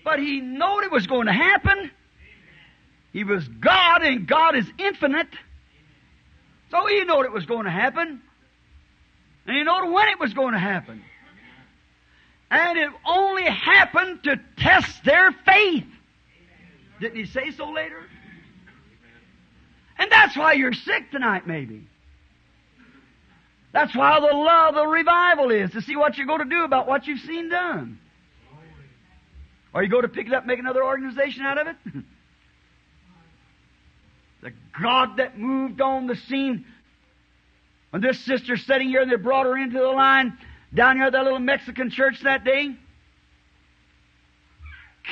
[0.04, 1.92] But he knowed it was going to happen.
[3.12, 5.28] He was God and God is infinite.
[6.72, 8.22] So he knowed it was going to happen.
[9.46, 11.04] And he knowed when it was going to happen.
[12.52, 15.86] And it only happened to test their faith.
[17.00, 18.02] Didn't he say so later?
[19.98, 21.86] And that's why you're sick tonight, maybe.
[23.72, 26.88] That's why the love of revival is, to see what you're going to do about
[26.88, 28.00] what you've seen done.
[29.74, 31.76] Or you go to pick it up make another organization out of it?
[34.42, 36.66] the God that moved on the scene
[37.92, 40.38] when this sister sitting here and they brought her into the line
[40.74, 42.76] down here at that little Mexican church that day.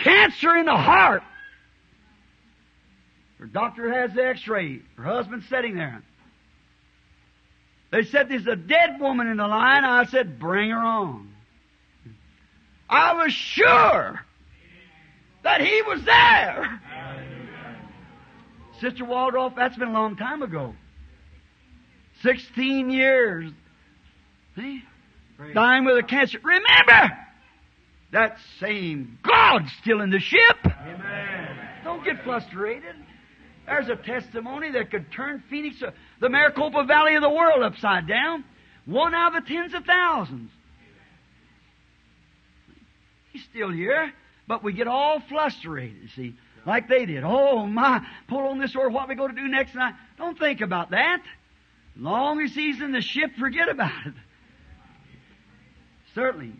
[0.04, 1.24] Cancer in the heart.
[3.40, 4.82] Her doctor has the x-ray.
[4.96, 6.02] Her husband's sitting there.
[7.92, 9.86] They said there's a dead woman in the line.
[9.86, 11.34] I said, bring her on.
[12.90, 14.20] I was sure
[15.44, 16.82] that he was there.
[18.80, 20.76] Sister Waldrop, that's been a long time ago.
[22.22, 23.52] Sixteen years.
[24.56, 24.84] See?
[25.54, 26.40] Dying with a cancer.
[26.44, 27.18] Remember,
[28.12, 30.58] that same God's still in the ship.
[30.66, 31.58] Amen.
[31.84, 32.96] Don't get frustrated.
[33.66, 38.08] There's a testimony that could turn Phoenix, uh, the Maricopa Valley of the world, upside
[38.08, 38.46] down.
[38.86, 40.50] One out of the tens of thousands.
[43.34, 44.14] He's still here,
[44.48, 46.36] but we get all frustrated, see,
[46.66, 47.26] like they did.
[47.26, 49.94] Oh my, pull on this oar, what we going to do next night?
[50.18, 51.22] Don't think about that.
[51.98, 54.14] Long as he's in the ship, forget about it.
[56.18, 56.54] Certainly.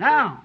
[0.00, 0.42] Now,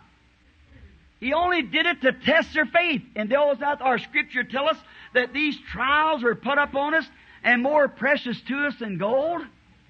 [1.19, 3.01] he only did it to test their faith.
[3.15, 4.77] And out our scripture tell us
[5.15, 7.07] that these trials are put up on us
[7.43, 9.41] and more precious to us than gold.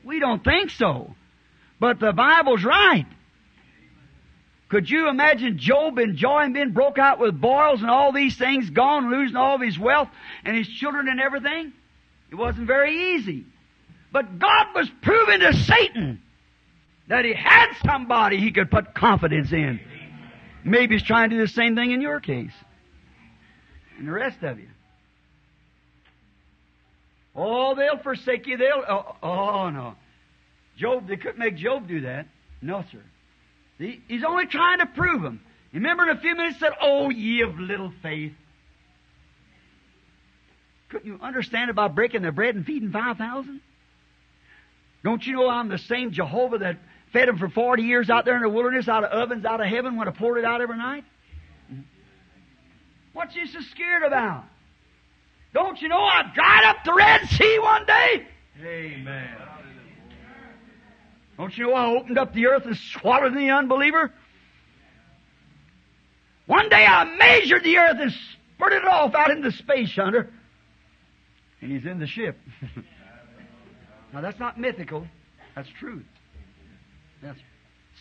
[0.05, 1.15] We don't think so.
[1.78, 3.07] But the Bible's right.
[4.69, 9.11] Could you imagine Job enjoying being broke out with boils and all these things, gone,
[9.11, 10.07] losing all of his wealth
[10.45, 11.73] and his children and everything?
[12.32, 13.43] It wasn't very easy.
[14.13, 16.21] But God was proving to Satan
[17.08, 19.80] that he had somebody he could put confidence in.
[20.64, 22.53] Maybe he's trying to do the same thing in your case.
[23.97, 24.68] And the rest of you.
[27.36, 28.58] Oh, they'll forsake you.
[28.58, 29.95] They'll, oh, oh no.
[30.78, 32.28] Job, they couldn't make Job do that.
[32.62, 33.01] No, sir.
[33.78, 35.41] See, he's only trying to prove them.
[35.74, 38.34] Remember in a few minutes said, Oh, ye of little faith.
[40.89, 43.60] Couldn't you understand about breaking the bread and feeding 5,000?
[45.03, 46.78] Don't you know I'm the same Jehovah that
[47.16, 49.68] fed them for 40 years out there in the wilderness, out of ovens, out of
[49.68, 51.05] heaven, when I poured it out every night?
[51.72, 51.82] Mm-hmm.
[53.13, 54.43] What's you so scared about?
[55.53, 58.28] Don't you know I dried up the Red Sea one day?
[58.61, 59.30] Amen.
[61.38, 64.11] Don't you know I opened up the earth and swallowed the unbeliever?
[66.47, 68.13] One day I measured the earth and
[68.55, 70.30] spurted it off out into space yonder.
[71.61, 72.38] And he's in the ship.
[74.13, 75.07] now that's not mythical.
[75.55, 76.03] That's truth.
[77.26, 77.39] That's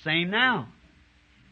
[0.03, 0.69] same now.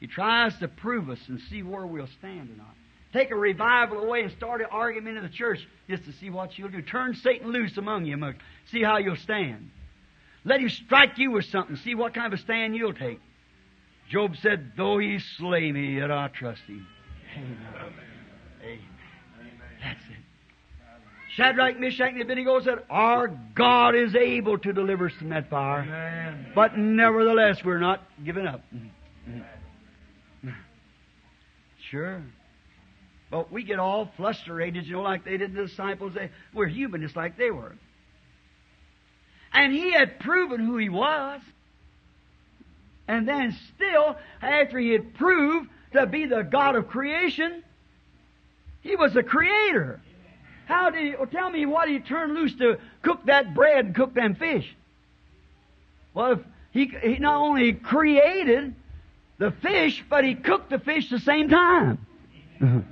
[0.01, 2.75] He tries to prove us and see where we'll stand or not.
[3.13, 6.59] Take a revival away and start an argument in the church just to see what
[6.59, 6.83] you'll do.
[6.83, 8.35] Turn Satan loose among you.
[8.71, 9.71] See how you'll stand.
[10.45, 11.77] Let him strike you with something.
[11.77, 13.21] See what kind of a stand you'll take.
[14.11, 16.87] Job said, Though he slay me, yet I trust him.
[17.37, 17.59] Amen.
[18.63, 18.92] Amen.
[21.35, 25.81] Shadrach, Meshach, and Abednego said, Our God is able to deliver us from that fire.
[25.81, 26.53] Amen.
[26.55, 28.63] But nevertheless, we're not giving up.
[28.75, 29.39] Mm-hmm.
[29.39, 30.49] Mm-hmm.
[31.91, 32.23] Sure.
[33.31, 36.13] But we get all frustrated, you know, like they did the disciples.
[36.15, 37.77] They, we're human just like they were.
[39.55, 41.41] And he had proven who he was.
[43.09, 47.65] And then still, after he had proved to be the God of creation,
[48.83, 50.01] he was the creator.
[50.67, 54.15] How did he, tell me what he turned loose to cook that bread and cook
[54.15, 54.75] them fish?
[56.15, 56.41] Well, if
[56.73, 58.75] he, he not only created
[59.39, 62.07] the fish, but he cooked the fish the same time.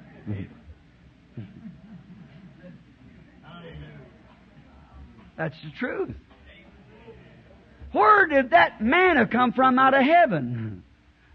[5.36, 6.14] That's the truth.
[7.92, 10.82] Where did that manna come from out of heaven?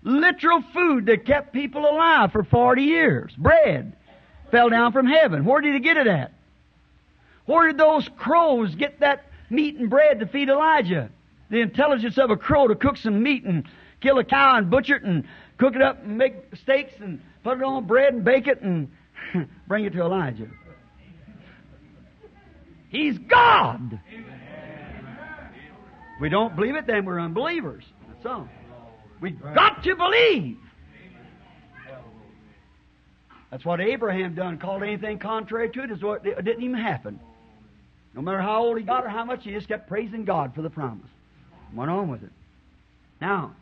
[0.03, 3.33] Literal food that kept people alive for 40 years.
[3.35, 3.93] Bread
[4.51, 5.45] fell down from heaven.
[5.45, 6.31] Where did he get it at?
[7.45, 11.09] Where did those crows get that meat and bread to feed Elijah?
[11.49, 13.67] The intelligence of a crow to cook some meat and
[14.01, 15.25] kill a cow and butcher it and
[15.57, 18.89] cook it up and make steaks and put it on bread and bake it and
[19.67, 20.47] bring it to Elijah.
[22.89, 23.99] He's God.
[26.15, 27.83] If we don't believe it, then we're unbelievers.
[28.07, 28.49] That's all.
[29.19, 30.57] We've got to believe.
[33.51, 34.57] That's what Abraham done.
[34.57, 37.19] Called anything contrary to it is what it didn't even happen.
[38.13, 40.61] No matter how old he got or how much, he just kept praising God for
[40.61, 41.07] the promise.
[41.73, 42.31] Went on with it.
[43.19, 43.53] Now,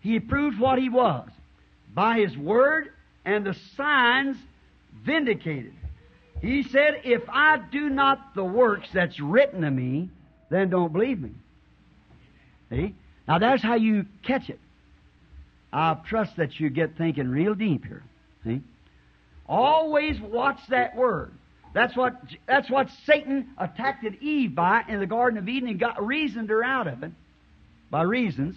[0.00, 1.28] he proved what he was
[1.94, 2.92] by his word
[3.24, 4.36] and the signs
[5.04, 5.74] vindicated.
[6.40, 10.08] He said, If I do not the works that's written of me,
[10.50, 11.30] then don't believe me.
[12.70, 12.94] See?
[13.26, 14.60] Now that's how you catch it.
[15.72, 18.02] I trust that you get thinking real deep here.
[18.44, 18.60] See?
[19.46, 21.32] Always watch that word.
[21.74, 22.14] That's what
[22.46, 26.64] that's what Satan attacked Eve by in the Garden of Eden and got reasoned her
[26.64, 27.12] out of it
[27.90, 28.56] by reasons.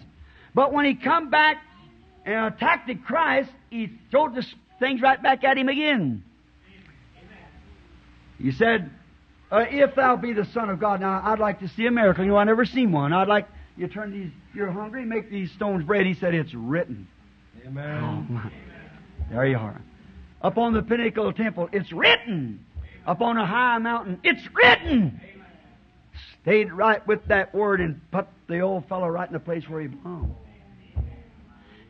[0.54, 1.58] But when he come back
[2.24, 4.44] and attacked Christ, he threw the
[4.78, 6.24] things right back at him again.
[8.38, 8.90] He said,
[9.50, 12.24] uh, "If thou be the Son of God." Now, I'd like to see a miracle.
[12.24, 13.12] You know, I've never seen one.
[13.12, 13.46] I'd like
[13.76, 14.30] you turn these.
[14.54, 15.04] You're hungry.
[15.04, 16.06] Make these stones bread.
[16.06, 17.08] He said, "It's written."
[17.66, 18.28] Amen.
[18.30, 18.50] Oh.
[19.30, 19.80] There you are.
[20.42, 22.64] Up on the pinnacle of the temple, it's written.
[23.06, 25.20] Up on a high mountain, it's written.
[26.42, 29.80] Stayed right with that word and put the old fellow right in the place where
[29.80, 30.34] he belonged.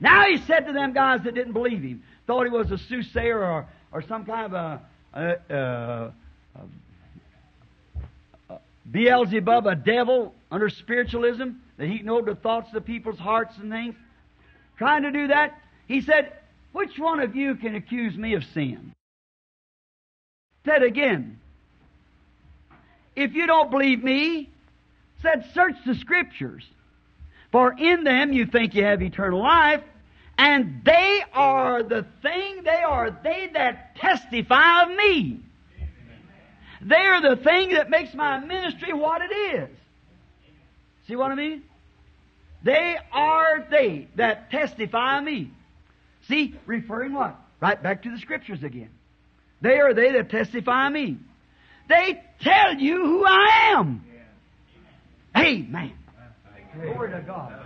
[0.01, 3.43] Now he said to them guys that didn't believe him, thought he was a soothsayer
[3.43, 4.81] or, or some kind of a,
[5.15, 6.13] a, a,
[8.51, 8.59] a
[8.91, 11.49] Beelzebub, a devil under spiritualism,
[11.79, 13.95] that he know the thoughts of the people's hearts and things.
[14.77, 16.31] Trying to do that, he said,
[16.73, 18.93] Which one of you can accuse me of sin?
[20.67, 21.41] Said again,
[23.17, 24.51] If you don't believe me,
[25.23, 26.65] said, Search the Scriptures,
[27.51, 29.83] for in them you think you have eternal life,
[30.37, 35.41] and they are the thing, they are they that testify of me.
[36.83, 39.71] They are the thing that makes my ministry what it is.
[41.13, 41.63] See what I mean?
[42.63, 45.51] They are they that testify me.
[46.27, 47.39] See, referring what?
[47.61, 48.89] Right back to the scriptures again.
[49.61, 51.19] They are they that testify me.
[51.87, 54.03] They tell you who I am.
[55.37, 55.93] Amen.
[56.81, 57.61] Glory to God.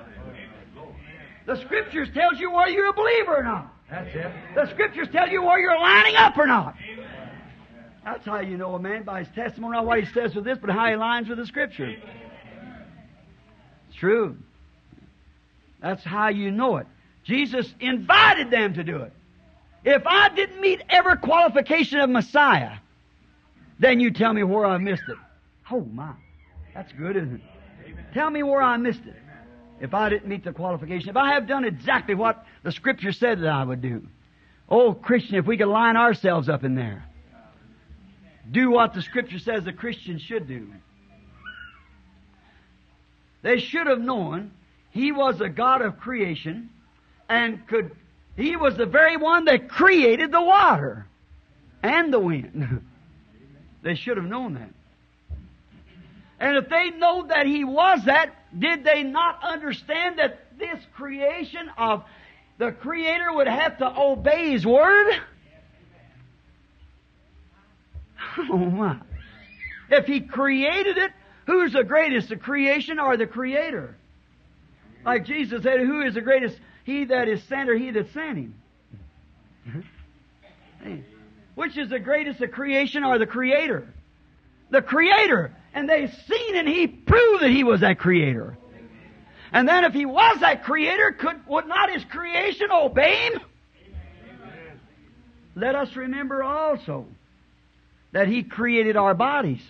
[1.46, 3.72] The scriptures tells you whether you're a believer or not.
[3.88, 4.32] That's it.
[4.56, 6.74] The scriptures tell you whether you're lining up or not.
[8.04, 10.58] That's how you know a man by his testimony, not what he says with this,
[10.60, 11.90] but how he lines with the scripture.
[11.90, 12.02] It's
[13.96, 14.36] true.
[15.80, 16.86] That's how you know it.
[17.24, 19.12] Jesus invited them to do it.
[19.84, 22.78] If I didn't meet every qualification of Messiah,
[23.78, 25.16] then you tell me where I missed it.
[25.70, 26.12] Oh my.
[26.74, 27.94] That's good, isn't it?
[28.14, 29.14] Tell me where I missed it.
[29.80, 31.10] If I didn't meet the qualification.
[31.10, 34.06] If I have done exactly what the scripture said that I would do.
[34.68, 37.04] Oh, Christian, if we could line ourselves up in there.
[38.50, 40.68] Do what the scripture says a Christian should do.
[43.46, 44.50] They should have known
[44.90, 46.68] he was a God of creation
[47.28, 47.92] and could,
[48.34, 51.06] he was the very one that created the water
[51.80, 52.84] and the wind.
[53.84, 54.70] they should have known that.
[56.40, 61.70] And if they know that he was that, did they not understand that this creation
[61.78, 62.02] of
[62.58, 65.12] the Creator would have to obey His Word?
[68.38, 68.98] Oh my.
[69.88, 71.12] If He created it,
[71.46, 73.96] who's the greatest, the creation or the Creator?
[75.04, 76.58] Like Jesus said, who is the greatest?
[76.84, 78.54] He that is sent or he that sent him?
[79.68, 79.80] Mm-hmm.
[80.82, 81.04] Hey,
[81.54, 83.86] Which is the greatest, the creation or the creator?
[84.70, 85.52] The creator.
[85.74, 88.56] And they seen and he proved that he was that creator.
[89.52, 93.40] And then if he was that creator, could, would not his creation obey him?
[95.54, 97.06] Let us remember also
[98.12, 99.60] that he created our bodies.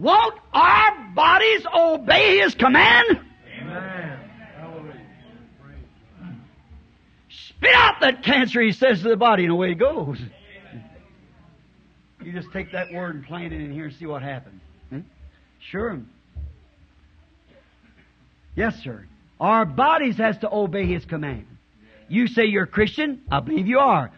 [0.00, 3.20] Won't our bodies obey his command?
[3.60, 4.18] Amen.
[7.28, 10.18] Spit out that cancer, he says to the body, and away it goes.
[12.24, 14.62] You just take that word and plant it in here and see what happens.
[14.88, 15.00] Hmm?
[15.58, 16.00] Sure.
[18.56, 19.04] Yes, sir.
[19.38, 21.46] Our bodies has to obey His command.
[22.08, 23.20] You say you're a Christian?
[23.30, 24.10] I believe you are.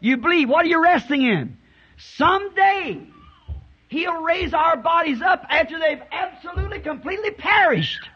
[0.00, 0.48] You believe.
[0.48, 1.56] What are you resting in?
[1.98, 3.00] Someday,
[3.90, 8.08] He'll raise our bodies up after they've absolutely, completely perished.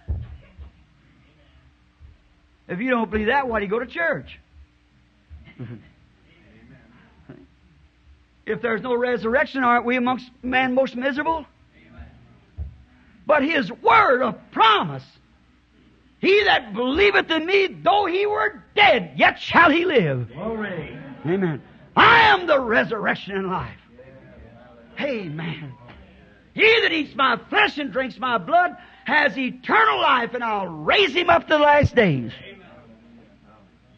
[2.67, 4.41] If you don't believe that, why do you go to church?
[8.47, 11.45] if there's no resurrection, aren't we amongst man most miserable?
[13.27, 15.05] But His word of promise
[16.25, 20.33] he that believeth in me, though he were dead, yet shall he live.
[20.33, 20.99] Glory.
[21.27, 21.61] Amen.
[21.95, 23.77] I am the resurrection and life.
[25.01, 25.75] Amen.
[26.55, 31.13] He that eats my flesh and drinks my blood has eternal life, and I'll raise
[31.13, 32.33] him up to the last days.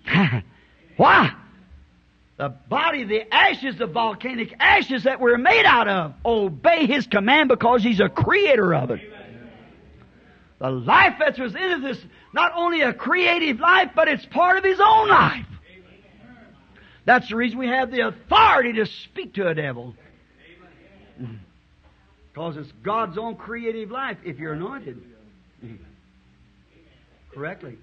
[0.97, 1.35] Why?
[2.39, 7.49] The body, the ashes, the volcanic ashes that we're made out of, obey His command
[7.49, 9.01] because He's a creator of it.
[10.59, 14.59] The life that was in it is not only a creative life, but it's part
[14.59, 15.47] of His own life.
[17.07, 19.95] That's the reason we have the authority to speak to a devil.
[22.33, 25.01] Because it's God's own creative life if you're anointed.
[27.33, 27.79] Correctly.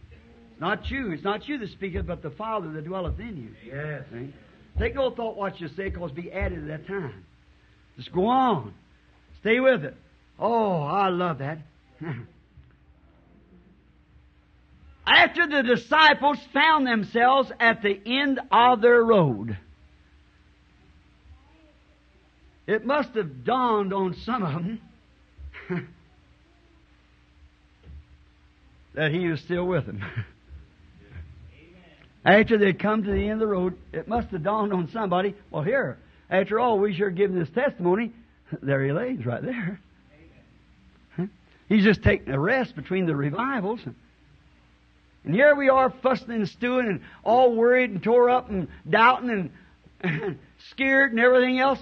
[0.51, 1.11] It's not you.
[1.11, 3.71] It's not you that speaketh, but the Father that dwelleth in you.
[3.71, 4.03] Yes.
[4.11, 4.33] See?
[4.79, 7.23] Take no thought what you say, because be added at that time.
[7.97, 8.73] Just go on.
[9.41, 9.95] Stay with it.
[10.39, 11.59] Oh, I love that.
[15.05, 19.57] After the disciples found themselves at the end of their road,
[22.67, 24.81] it must have dawned on some of them
[28.93, 30.03] that he was still with them.
[32.25, 35.35] After they'd come to the end of the road, it must have dawned on somebody,
[35.51, 35.97] well, here,
[36.29, 38.11] after all, we sure given this testimony.
[38.61, 39.79] There he lays, right there.
[41.67, 43.79] He's just taking a rest between the revivals.
[45.23, 49.51] And here we are fussing and stewing and all worried and tore up and doubting
[50.01, 50.37] and
[50.69, 51.79] scared and everything else.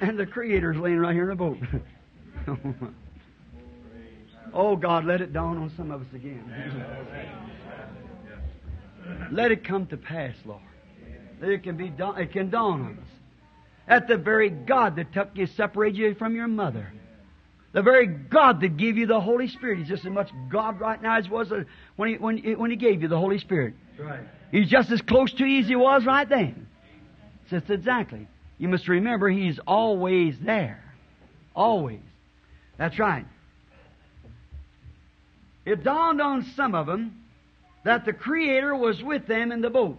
[0.00, 1.58] And the Creator's laying right here in the boat.
[4.54, 6.42] oh God, let it dawn on some of us again.
[9.30, 10.62] let it come to pass, Lord.
[11.40, 13.08] That it can be dawn, it can dawn on us.
[13.86, 16.90] At the very God that took you, separated you from your mother.
[17.72, 19.80] The very God that gave you the Holy Spirit.
[19.80, 21.64] He's just as much God right now as was uh,
[21.96, 23.74] when he, when, when he gave you the Holy Spirit.
[23.98, 24.20] Right.
[24.52, 26.68] He's just as close to you as he was right then.
[27.50, 28.28] Just exactly.
[28.58, 30.82] You must remember he's always there.
[31.54, 32.00] Always.
[32.76, 33.26] That's right.
[35.64, 37.22] It dawned on some of them
[37.84, 39.98] that the Creator was with them in the boat.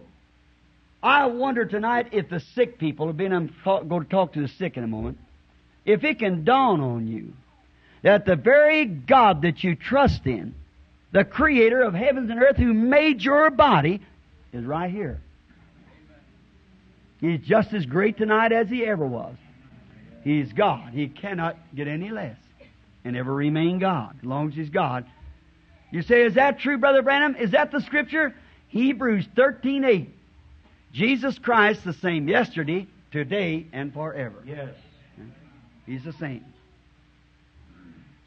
[1.02, 4.76] I wonder tonight if the sick people been, I'm going to talk to the sick
[4.76, 5.18] in a moment,
[5.84, 7.32] if it can dawn on you
[8.02, 10.54] that the very God that you trust in,
[11.12, 14.00] the creator of heavens and earth who made your body,
[14.52, 15.20] is right here.
[17.26, 19.34] He's just as great tonight as he ever was.
[20.22, 20.92] He's God.
[20.92, 22.36] He cannot get any less
[23.04, 25.06] and ever remain God as long as he's God.
[25.90, 27.34] You say, is that true, Brother Branham?
[27.34, 28.32] Is that the scripture?
[28.68, 30.14] Hebrews 13 8.
[30.92, 34.44] Jesus Christ the same yesterday, today, and forever.
[34.46, 34.74] Yes.
[35.84, 36.44] He's the same.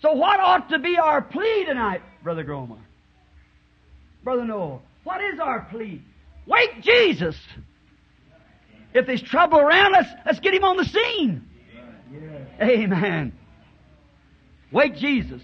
[0.01, 2.77] So what ought to be our plea tonight, Brother Groma?
[4.25, 4.81] Brother Noel?
[5.05, 6.01] What is our plea?
[6.45, 7.37] Wake Jesus!
[8.93, 11.45] If there's trouble around us, let's get him on the scene.
[12.61, 13.33] Amen.
[14.71, 15.41] Wake Jesus.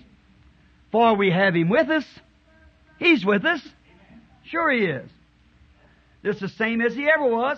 [0.92, 2.06] For we have him with us.
[2.98, 3.62] He's with us.
[4.46, 5.10] Sure he is.
[6.24, 7.58] Just the same as he ever was.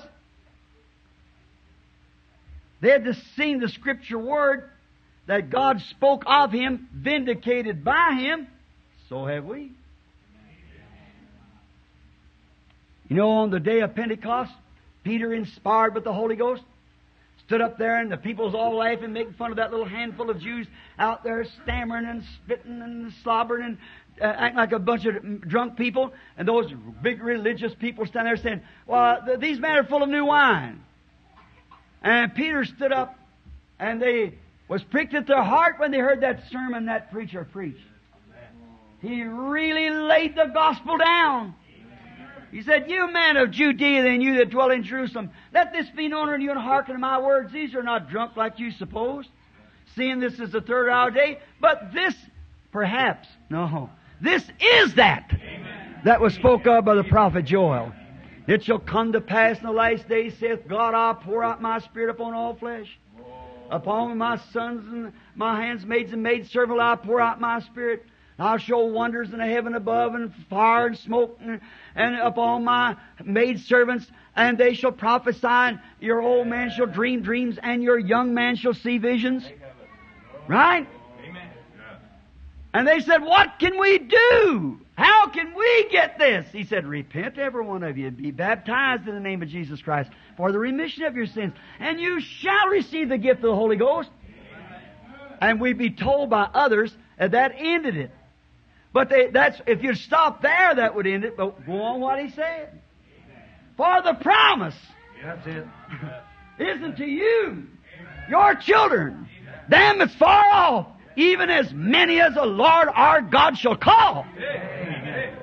[2.81, 4.69] They had just seen the scripture word
[5.25, 8.47] that God spoke of him, vindicated by him.
[9.09, 9.71] So have we.
[13.09, 14.51] You know, on the day of Pentecost,
[15.08, 16.64] Peter, inspired with the Holy Ghost,
[17.45, 20.38] stood up there and the people's all laughing, making fun of that little handful of
[20.38, 20.68] Jews
[20.99, 23.78] out there stammering and spitting and slobbering and
[24.22, 26.12] uh, acting like a bunch of drunk people.
[26.38, 30.10] And those big religious people standing there saying, well, th- these men are full of
[30.10, 30.84] new wine.
[32.03, 33.18] And Peter stood up
[33.80, 34.34] and they
[34.68, 37.80] was pricked at their heart when they heard that sermon that preacher preached.
[39.01, 41.55] He really laid the gospel down.
[42.52, 46.08] He said, You men of Judea and you that dwell in Jerusalem, let this be
[46.08, 47.52] known unto you and hearken to my words.
[47.52, 49.26] These are not drunk like you suppose,
[49.95, 52.16] seeing this is the third hour of day, but this
[52.72, 53.89] perhaps, no,
[54.22, 56.02] this is that Amen.
[56.06, 57.91] that was spoke of by the prophet Joel.
[58.48, 61.80] It shall come to pass in the last days, saith God, I'll pour out my
[61.80, 62.88] spirit upon all flesh.
[63.70, 68.06] Upon my sons and my handmaids and maidservants I'll pour out my spirit.
[68.39, 71.59] I'll show wonders in the heaven above and fire and smoke and,
[71.95, 77.57] and upon my maidservants and they shall prophesy and your old man shall dream dreams
[77.61, 79.43] and your young man shall see visions.
[80.47, 80.88] Right?
[82.73, 84.79] And they said, what can we do?
[84.93, 86.45] How can we get this?
[86.51, 89.81] He said, repent every one of you and be baptized in the name of Jesus
[89.81, 93.55] Christ for the remission of your sins and you shall receive the gift of the
[93.55, 94.09] Holy Ghost.
[95.41, 98.11] And we be told by others that that ended it.
[98.98, 101.38] But they, that's, if you stop there, that would end it.
[101.38, 102.82] But go on what he said.
[103.76, 104.74] For the promise.
[105.24, 105.68] That's it.
[106.58, 107.68] isn't to you,
[108.28, 109.30] your children,
[109.70, 114.26] them that's far off, even as many as the Lord our God shall call.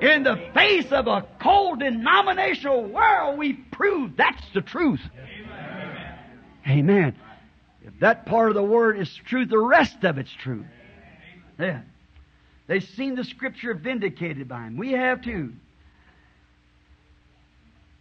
[0.00, 5.00] In the face of a cold denominational world, we prove that's the truth.
[6.68, 7.14] Amen.
[7.84, 10.64] If that part of the word is truth, the rest of it's true.
[11.56, 11.82] Yeah.
[12.66, 14.76] They've seen the scripture vindicated by him.
[14.76, 15.52] We have too.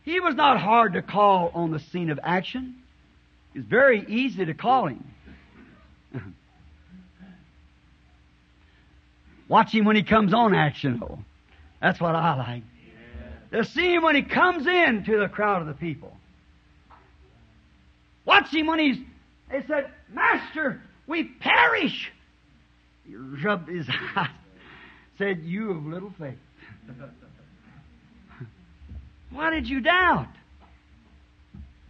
[0.03, 2.75] He was not hard to call on the scene of action.
[3.53, 5.03] It's very easy to call him.
[9.47, 11.19] Watch him when he comes on action, though.
[11.81, 12.63] That's what I like.
[13.51, 16.15] To see him when he comes in to the crowd of the people.
[18.25, 18.97] Watch him when he's,
[19.51, 22.11] they said, Master, we perish.
[23.05, 24.29] He rubbed his eyes
[25.17, 26.37] said, You of little faith.
[29.31, 30.27] Why did you doubt?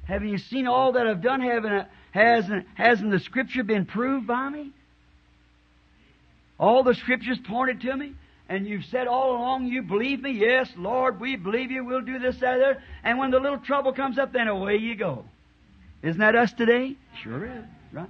[0.05, 1.41] Haven't you seen all that I've done?
[1.41, 4.71] Haven't, hasn't, hasn't the Scripture been proved by me?
[6.59, 8.13] All the Scriptures pointed to me?
[8.49, 10.31] And you've said all along, you believe me?
[10.31, 11.83] Yes, Lord, we believe you.
[11.85, 12.81] We'll do this, that, that.
[13.03, 15.25] And when the little trouble comes up, then away you go.
[16.01, 16.95] Isn't that us today?
[17.23, 17.63] Sure is,
[17.93, 18.09] right?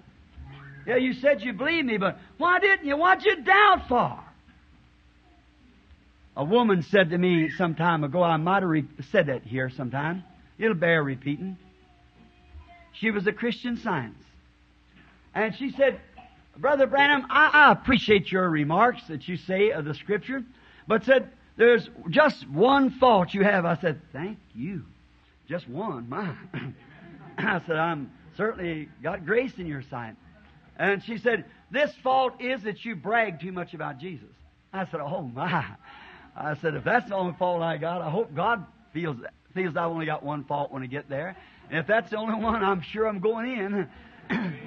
[0.88, 2.98] Yeah, you said you believe me, but why didn't you?
[2.98, 4.20] What'd you doubt for?
[6.36, 9.70] A woman said to me some time ago, I might have re- said that here
[9.70, 10.24] sometime.
[10.58, 11.58] It'll bear repeating.
[12.94, 14.24] She was a Christian science.
[15.36, 16.00] And she said,
[16.58, 20.44] Brother Branham, I, I appreciate your remarks that you say of the Scripture,
[20.88, 23.66] but said, there's just one fault you have.
[23.66, 24.84] I said, thank you.
[25.48, 26.36] Just one, my.
[27.38, 30.16] I said, I'm certainly got grace in your sight.
[30.78, 34.30] And she said, this fault is that you brag too much about Jesus.
[34.72, 35.66] I said, oh my.
[36.36, 39.18] I said, if that's the only fault I got, I hope God feels
[39.54, 41.36] feels I've only got one fault when I get there.
[41.70, 43.90] And if that's the only one, I'm sure I'm going in.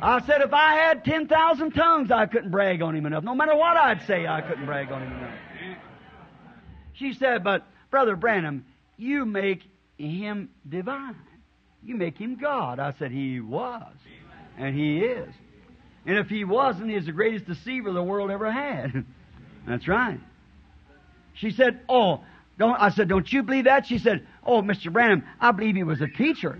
[0.00, 3.24] I said, if I had 10,000 tongues, I couldn't brag on him enough.
[3.24, 5.34] No matter what I'd say, I couldn't brag on him enough.
[6.92, 8.64] She said, but Brother Branham,
[8.96, 9.62] you make
[9.96, 11.16] him divine.
[11.82, 12.78] You make him God.
[12.78, 13.92] I said, he was.
[14.56, 15.32] And he is.
[16.06, 19.04] And if he wasn't, he's the greatest deceiver the world ever had.
[19.66, 20.20] That's right.
[21.40, 22.20] She said, Oh,
[22.58, 23.86] don't, I said, Don't you believe that?
[23.86, 24.92] She said, Oh, Mr.
[24.92, 26.58] Branham, I believe he was a teacher.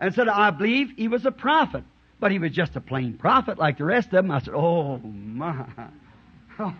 [0.00, 1.84] And said, I believe he was a prophet.
[2.18, 4.30] But he was just a plain prophet like the rest of them.
[4.30, 5.66] I said, Oh, my.
[6.56, 6.72] Oh,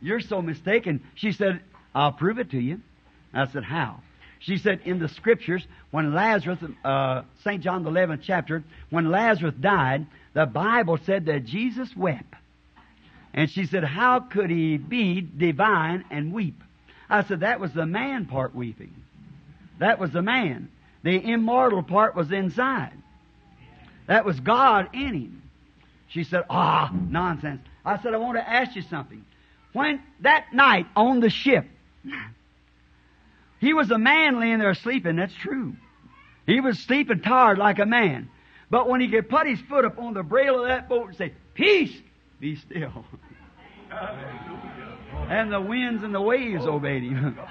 [0.00, 1.02] you're so mistaken.
[1.16, 1.60] She said,
[1.92, 2.80] I'll prove it to you.
[3.34, 4.00] I said, How?
[4.38, 7.60] She said, In the scriptures, when Lazarus, uh, St.
[7.60, 12.34] John the 11th chapter, when Lazarus died, the Bible said that Jesus wept.
[13.36, 16.62] And she said, How could he be divine and weep?
[17.08, 18.94] I said, That was the man part weeping.
[19.78, 20.70] That was the man.
[21.02, 22.94] The immortal part was inside.
[24.06, 25.42] That was God in him.
[26.08, 27.60] She said, Ah, nonsense.
[27.84, 29.24] I said, I want to ask you something.
[29.74, 31.66] When that night on the ship,
[33.60, 35.76] he was a man laying there sleeping, that's true.
[36.46, 38.30] He was sleeping tired like a man.
[38.70, 41.16] But when he could put his foot up on the brail of that boat and
[41.16, 41.94] say, Peace,
[42.40, 43.04] be still.
[45.28, 47.38] and the winds and the waves obeyed him.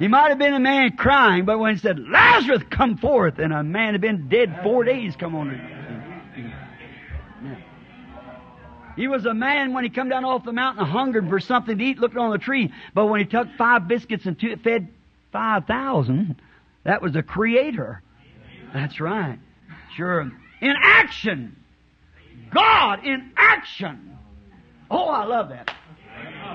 [0.00, 3.52] He might have been a man crying, but when he said, Lazarus, come forth, and
[3.52, 5.60] a man had been dead four days come on.
[8.96, 11.84] He was a man when he come down off the mountain hungered for something to
[11.84, 12.72] eat, looking on the tree.
[12.94, 14.88] But when he took five biscuits and two, fed
[15.32, 16.40] five thousand,
[16.84, 18.02] that was the creator.
[18.72, 19.38] That's right.
[19.96, 20.32] Sure.
[20.62, 21.56] In action.
[22.52, 24.18] God in action.
[24.90, 25.70] Oh, I love that.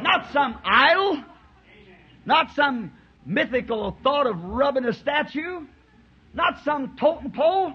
[0.02, 1.24] Not some idol.
[2.26, 2.92] Not some
[3.26, 5.66] mythical thought of rubbing a statue.
[6.34, 7.74] Not some totem pole.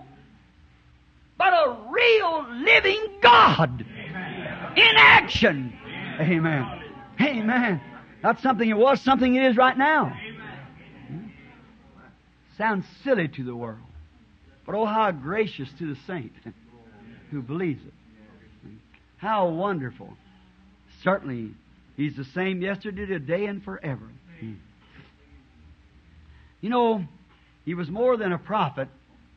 [1.38, 3.80] But a real living God.
[3.80, 5.72] In action.
[6.20, 6.82] Amen.
[7.20, 7.80] Amen.
[8.22, 10.14] Not something it was, something it is right now.
[12.59, 13.78] Sounds silly to the world.
[14.66, 16.32] But oh, how gracious to the saint
[17.30, 17.94] who believes it.
[19.20, 20.16] How wonderful.
[21.02, 21.52] Certainly,
[21.97, 24.09] He's the same yesterday, today, and forever.
[26.60, 27.05] You know,
[27.64, 28.88] He was more than a prophet,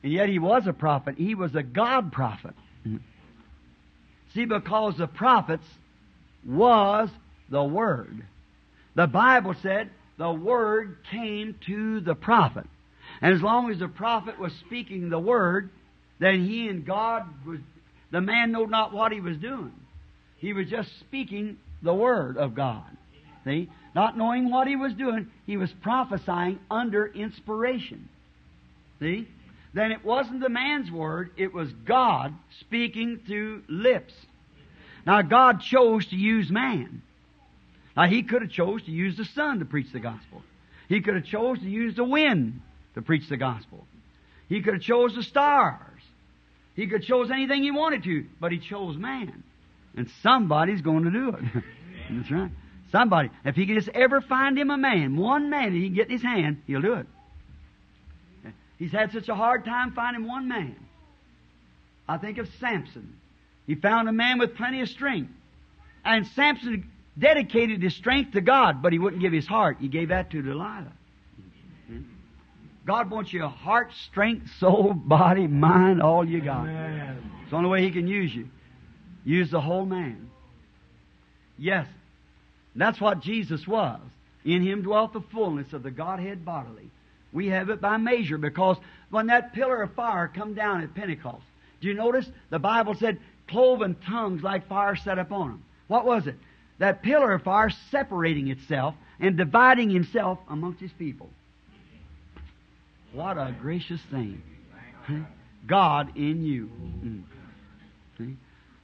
[0.01, 1.15] and yet He was a prophet.
[1.17, 2.53] He was a God prophet.
[2.87, 2.99] Mm.
[4.33, 5.65] See, because the prophets
[6.45, 7.09] was
[7.49, 8.25] the Word.
[8.95, 12.65] The Bible said the Word came to the prophet.
[13.21, 15.69] And as long as the prophet was speaking the word,
[16.19, 17.59] then he and God was,
[18.13, 19.73] the man knew not what he was doing.
[20.37, 22.85] He was just speaking the word of God.
[23.43, 23.71] See?
[23.95, 28.07] Not knowing what he was doing, he was prophesying under inspiration.
[28.99, 29.27] See?
[29.73, 34.13] Then it wasn't the man's word, it was God speaking through lips.
[35.07, 37.01] Now God chose to use man.
[37.97, 40.43] Now he could have chose to use the sun to preach the gospel.
[40.87, 42.61] He could have chose to use the wind
[42.93, 43.87] to preach the gospel.
[44.49, 45.92] He could have chose the stars.
[46.75, 49.43] He could chose anything he wanted to, but he chose man.
[49.95, 51.43] And somebody's going to do it.
[52.09, 52.51] That's right.
[52.91, 53.29] Somebody.
[53.45, 56.07] If he could just ever find him a man, one man that he can get
[56.07, 57.07] in his hand, he'll do it.
[58.77, 60.75] He's had such a hard time finding one man.
[62.07, 63.15] I think of Samson.
[63.65, 65.31] He found a man with plenty of strength.
[66.03, 69.77] And Samson dedicated his strength to God, but he wouldn't give his heart.
[69.79, 70.91] He gave that to Delilah.
[72.85, 76.67] God wants your heart, strength, soul, body, mind, all you got.
[76.67, 77.31] Amen.
[77.41, 78.49] It's the only way He can use you.
[79.23, 80.29] Use the whole man.
[81.57, 81.87] Yes,
[82.75, 84.01] that's what Jesus was.
[84.43, 86.89] In Him dwelt the fullness of the Godhead bodily.
[87.31, 88.77] We have it by measure because
[89.09, 91.43] when that pillar of fire come down at Pentecost,
[91.79, 95.63] do you notice the Bible said cloven tongues like fire set upon them?
[95.87, 96.35] What was it?
[96.79, 101.29] That pillar of fire separating itself and dividing himself amongst his people.
[103.13, 104.41] What a gracious thing.
[105.67, 106.69] God in you.
[108.19, 108.35] Mm.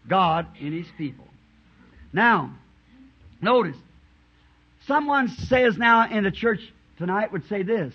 [0.08, 1.26] God in His people.
[2.14, 2.52] Now,
[3.42, 3.76] notice,
[4.88, 6.62] someone says now in the church
[6.98, 7.94] tonight would say this.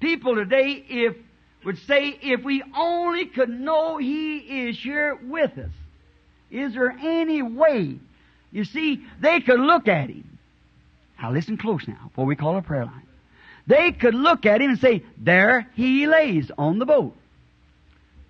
[0.00, 1.16] People today, if
[1.64, 5.70] would say, if we only could know He is here with us,
[6.50, 7.98] is there any way?
[8.50, 10.38] You see, they could look at Him.
[11.20, 13.06] Now listen close now, before we call a prayer line.
[13.66, 17.16] They could look at him and say, there he lays on the boat.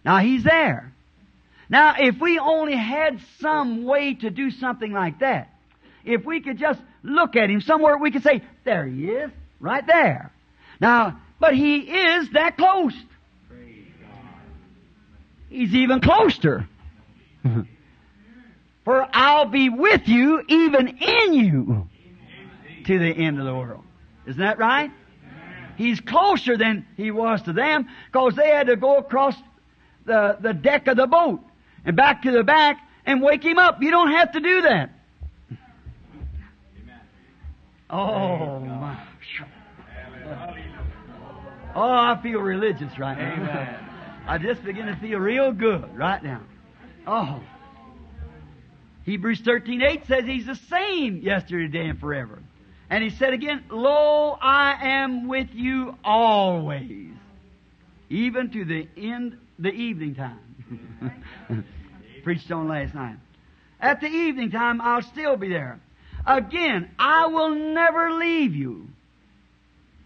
[0.04, 0.92] Now he's there.
[1.68, 5.48] Now if we only had some way to do something like that,
[6.04, 9.30] if we could just look at him somewhere, we could say, there he is,
[9.60, 10.32] right there.
[10.80, 12.94] Now, but he is that close.
[15.48, 16.66] He's even closer.
[18.84, 21.88] For I'll be with you, even in you,
[22.86, 23.84] to the end of the world.
[24.26, 24.90] Isn't that right?
[25.82, 29.34] He's closer than he was to them because they had to go across
[30.06, 31.40] the, the deck of the boat
[31.84, 33.82] and back to the back and wake him up.
[33.82, 34.90] You don't have to do that.
[37.90, 39.08] Oh, my.
[41.74, 43.80] Oh, I feel religious right now.
[44.28, 46.42] I just begin to feel real good right now.
[47.08, 47.42] Oh.
[49.04, 52.40] Hebrews 13, 8 says he's the same yesterday, today, and forever.
[52.92, 57.08] And he said again, Lo, I am with you always,
[58.10, 61.64] even to the end, the evening time.
[62.22, 63.16] Preached on last night.
[63.80, 65.80] At the evening time, I'll still be there.
[66.26, 68.88] Again, I will never leave you.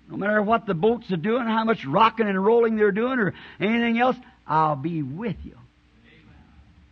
[0.09, 3.35] No matter what the boats are doing, how much rocking and rolling they're doing, or
[3.59, 5.59] anything else, I'll be with you.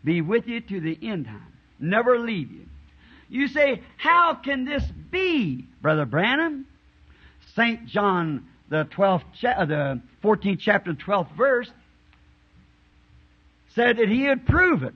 [0.03, 1.53] Be with you to the end time.
[1.79, 2.67] Never leave you.
[3.29, 6.67] You say, how can this be, Brother Branham?
[7.55, 7.87] St.
[7.87, 11.71] John, the 12th, cha- uh, the 14th chapter, 12th verse,
[13.75, 14.95] said that he prove it.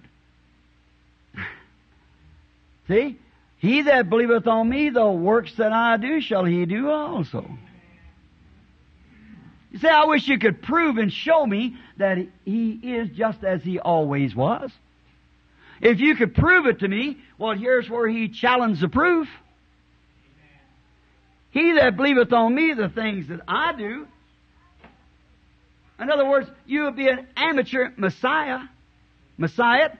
[2.88, 3.18] See?
[3.58, 7.58] He that believeth on me, the works that I do shall he do also.
[9.72, 13.62] You say, I wish you could prove and show me that he is just as
[13.62, 14.70] he always was.
[15.80, 19.28] If you could prove it to me, well, here's where he challenged the proof.
[21.50, 24.06] He that believeth on me, the things that I do.
[26.00, 28.60] In other words, you would be an amateur Messiah.
[29.36, 29.90] Messiah.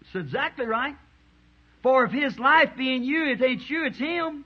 [0.00, 0.96] It's exactly right.
[1.82, 4.44] For if his life being you, it ain't you, it's him.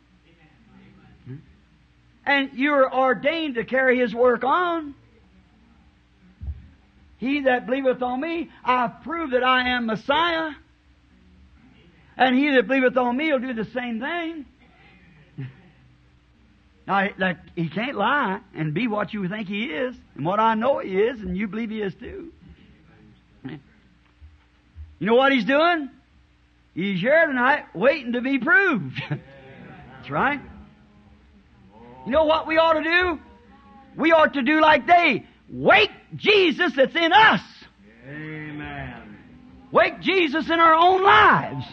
[2.26, 4.94] And you're ordained to carry his work on.
[7.18, 10.50] He that believeth on me, I've proved that I am Messiah.
[12.20, 14.46] And he that believeth on me will do the same thing.
[16.86, 20.54] Now, like, he can't lie and be what you think he is, and what I
[20.54, 22.32] know he is, and you believe he is too.
[23.44, 25.88] You know what he's doing?
[26.74, 29.00] He's here tonight waiting to be proved.
[29.10, 30.40] That's right.
[32.06, 33.20] You know what we ought to do?
[33.96, 35.26] We ought to do like they.
[35.48, 37.40] Wake Jesus that's in us.
[38.06, 39.18] Amen.
[39.70, 41.64] Wake Jesus in our own lives.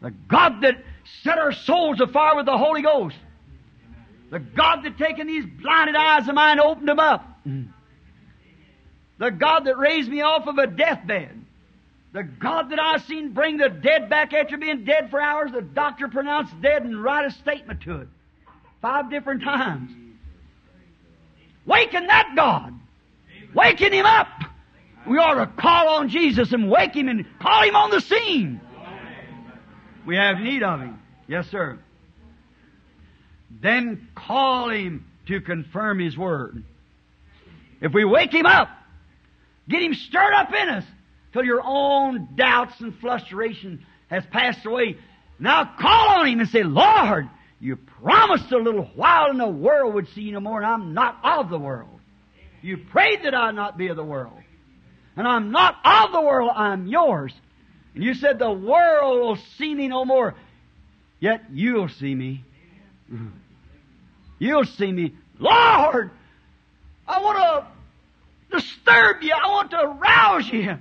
[0.00, 0.78] The God that
[1.22, 3.16] set our souls afire with the Holy Ghost.
[4.30, 7.38] The God that taken these blinded eyes of mine and opened them up.
[9.18, 11.38] The God that raised me off of a deathbed.
[12.12, 15.62] The God that I seen bring the dead back after being dead for hours, the
[15.62, 18.08] doctor pronounced dead and write a statement to it.
[18.82, 19.92] Five different times.
[21.64, 22.78] Waken that God.
[23.54, 24.28] Waken him up.
[25.06, 28.60] We ought to call on Jesus and wake him and call him on the scene.
[30.06, 31.00] We have need of him.
[31.26, 31.78] Yes, sir.
[33.50, 36.64] Then call him to confirm his word.
[37.80, 38.68] If we wake him up,
[39.68, 40.84] get him stirred up in us
[41.32, 44.98] till your own doubts and frustration has passed away.
[45.38, 47.28] Now call on him and say, Lord,
[47.60, 50.94] you promised a little while and the world would see you no more, and I'm
[50.94, 52.00] not of the world.
[52.60, 54.41] You prayed that I not be of the world.
[55.16, 57.32] And I'm not of the world, I'm yours.
[57.94, 60.34] And you said the world will see me no more.
[61.20, 62.44] Yet you'll see me.
[63.12, 63.28] Mm-hmm.
[64.38, 65.14] You'll see me.
[65.38, 66.10] Lord,
[67.06, 67.38] I want
[68.50, 69.32] to disturb you.
[69.32, 70.78] I want to rouse you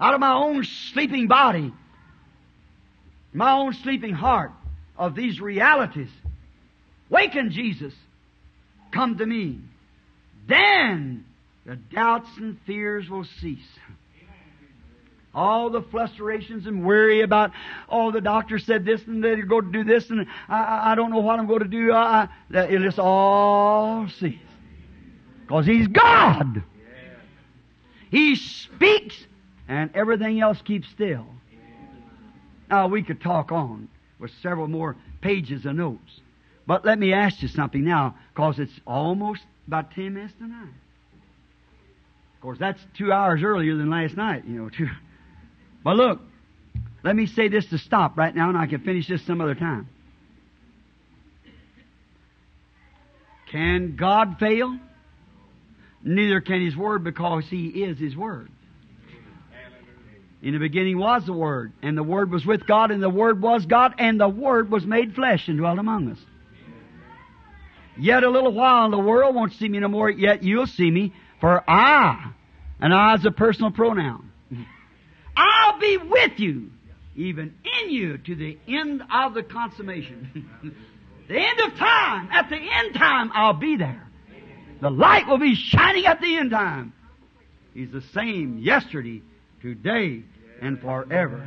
[0.00, 1.72] out of my own sleeping body,
[3.32, 4.52] my own sleeping heart
[4.96, 6.10] of these realities.
[7.10, 7.94] Waken, Jesus.
[8.90, 9.60] Come to me.
[10.46, 11.24] Then
[11.68, 13.58] the doubts and fears will cease.
[15.34, 17.50] All the frustrations and worry about,
[17.90, 21.10] oh, the doctor said this and they're going to do this and I, I don't
[21.10, 21.92] know what I'm going to do.
[21.92, 24.38] I, it'll just all cease.
[25.42, 26.62] Because He's God.
[28.10, 29.26] He speaks
[29.68, 31.26] and everything else keeps still.
[32.70, 33.88] Now, we could talk on
[34.18, 36.20] with several more pages of notes.
[36.66, 40.74] But let me ask you something now, because it's almost about 10 minutes to 9.
[42.48, 44.70] Course, that's two hours earlier than last night, you know.
[44.74, 44.88] Two.
[45.84, 46.22] But look,
[47.04, 49.54] let me say this to stop right now, and I can finish this some other
[49.54, 49.86] time.
[53.52, 54.78] Can God fail?
[56.02, 58.48] Neither can His Word because He is His Word.
[60.40, 63.42] In the beginning was the Word, and the Word was with God, and the Word
[63.42, 66.18] was God, and the Word was made flesh and dwelt among us.
[67.98, 70.90] Yet a little while, and the world won't see me no more, yet you'll see
[70.90, 72.32] me, for I,
[72.80, 74.30] and I is a personal pronoun.
[75.36, 76.70] I'll be with you,
[77.16, 80.48] even in you, to the end of the consummation.
[81.28, 84.06] the end of time, at the end time, I'll be there.
[84.80, 86.92] The light will be shining at the end time.
[87.74, 89.22] He's the same yesterday,
[89.60, 90.22] today,
[90.60, 91.46] and forever.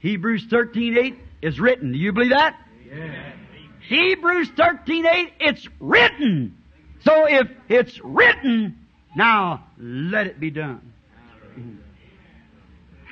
[0.00, 1.92] Hebrews 13:8 is written.
[1.92, 2.58] Do you believe that?
[2.84, 3.36] Yes.
[3.88, 6.56] Hebrews 13:8 it's written.
[7.04, 8.78] So if it's written,
[9.16, 10.92] now let it be done.
[11.58, 11.76] Mm-hmm.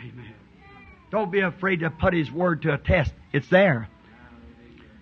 [0.08, 0.34] Amen.
[1.10, 3.12] Don't be afraid to put his word to a test.
[3.32, 3.88] It's there.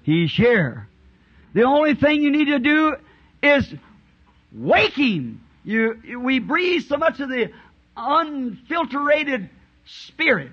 [0.03, 0.89] He's here.
[1.55, 2.97] The only thing you need to do
[3.43, 3.75] is
[4.53, 5.43] wake him.
[5.65, 7.51] You, we breathe so much of the
[7.97, 9.51] unfiltered
[9.85, 10.53] spirit.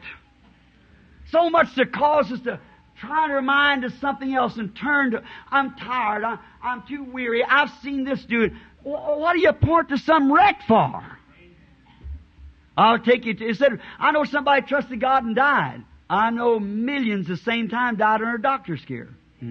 [1.31, 2.59] So much to cause us to
[3.06, 7.44] try to mind to something else and turn to, I'm tired, I, I'm too weary,
[7.44, 8.53] I've seen this dude.
[8.84, 11.03] Wh- What do you point to some wreck for?
[12.77, 15.84] I'll take you to, it said, I know somebody trusted God and died.
[16.10, 19.10] I know millions the same time died under a doctor's care.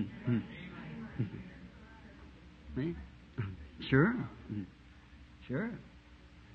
[3.88, 4.14] Sure.
[5.46, 5.70] Sure.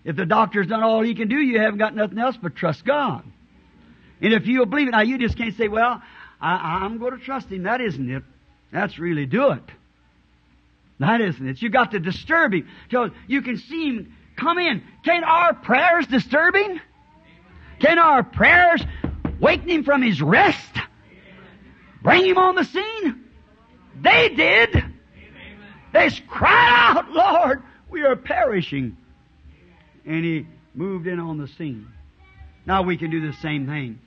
[0.03, 2.83] If the doctor's done all he can do, you haven't got nothing else but trust
[2.85, 3.23] God.
[4.21, 6.01] And if you'll believe it, now you just can't say, well,
[6.41, 7.63] I, I'm going to trust Him.
[7.63, 8.23] That isn't it.
[8.71, 9.63] That's really do it.
[10.99, 11.61] That isn't it.
[11.61, 14.83] You got to disturb Him till you can see Him come in.
[15.03, 16.79] Can our prayers disturb Him?
[17.79, 18.81] Can our prayers
[19.39, 20.77] waken Him from His rest?
[22.01, 23.23] Bring Him on the scene?
[24.01, 24.85] They did.
[25.91, 28.97] They cried out, Lord, we are perishing.
[30.05, 31.87] And He moved in on the scene.
[32.65, 33.99] Now we can do the same thing.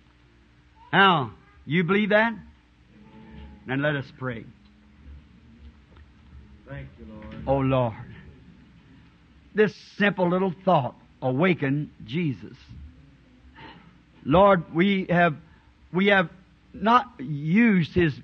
[0.93, 1.33] Now,
[1.67, 2.35] you believe that?
[3.67, 4.45] Then let us pray.
[6.69, 7.45] Thank you, Lord.
[7.47, 7.95] Oh Lord,
[9.55, 12.57] this simple little thought awakened Jesus.
[14.25, 15.37] Lord, we have
[15.93, 16.31] we have
[16.73, 18.15] not used His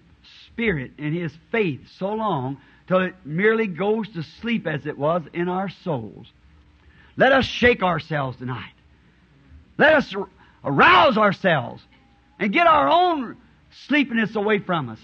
[0.47, 5.23] Spirit and His faith so long till it merely goes to sleep as it was
[5.35, 6.27] in our souls.
[7.17, 8.73] Let us shake ourselves tonight.
[9.77, 10.15] Let us
[10.65, 11.83] arouse ourselves
[12.39, 13.37] and get our own
[13.87, 15.01] sleepiness away from us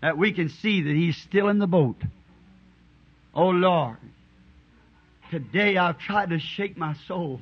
[0.00, 1.96] that we can see that He's still in the boat.
[3.34, 3.96] Oh Lord,
[5.30, 7.40] today I've tried to shake my soul.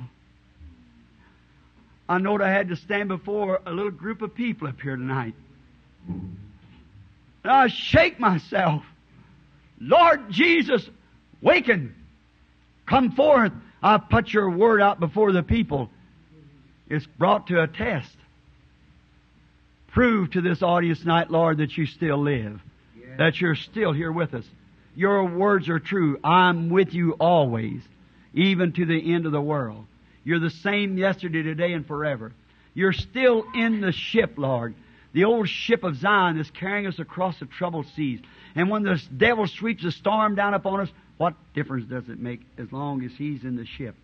[2.08, 5.34] I knowed I had to stand before a little group of people up here tonight.
[6.08, 6.38] And
[7.44, 8.82] I shake myself.
[9.80, 10.88] Lord Jesus,
[11.40, 11.94] waken.
[12.86, 13.52] Come forth.
[13.82, 15.88] I put your word out before the people.
[16.88, 18.14] It's brought to a test.
[19.92, 22.60] Prove to this audience tonight, Lord, that you still live.
[22.96, 23.18] Yes.
[23.18, 24.44] That you're still here with us.
[24.94, 26.18] Your words are true.
[26.22, 27.80] I'm with you always,
[28.34, 29.86] even to the end of the world.
[30.24, 32.32] You're the same yesterday, today, and forever.
[32.74, 34.74] You're still in the ship, Lord.
[35.12, 38.20] The old ship of Zion is carrying us across the troubled seas.
[38.54, 42.40] And when the devil sweeps a storm down upon us, what difference does it make
[42.58, 43.94] as long as he's in the ship?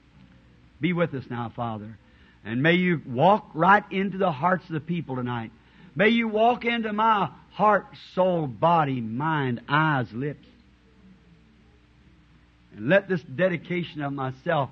[0.80, 1.96] Be with us now, Father.
[2.44, 5.50] And may you walk right into the hearts of the people tonight.
[5.96, 10.46] May you walk into my heart, soul, body, mind, eyes, lips.
[12.76, 14.68] And let this dedication of myself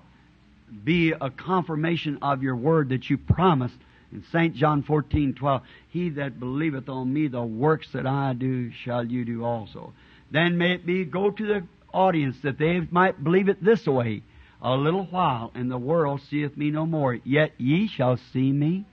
[0.84, 3.78] be a confirmation of your word that you promised
[4.12, 4.54] in St.
[4.54, 5.62] John 14, 12.
[5.88, 9.94] He that believeth on me, the works that I do shall you do also.
[10.30, 14.22] Then may it be go to the audience that they might believe it this way.
[14.60, 18.84] A little while, and the world seeth me no more, yet ye shall see me.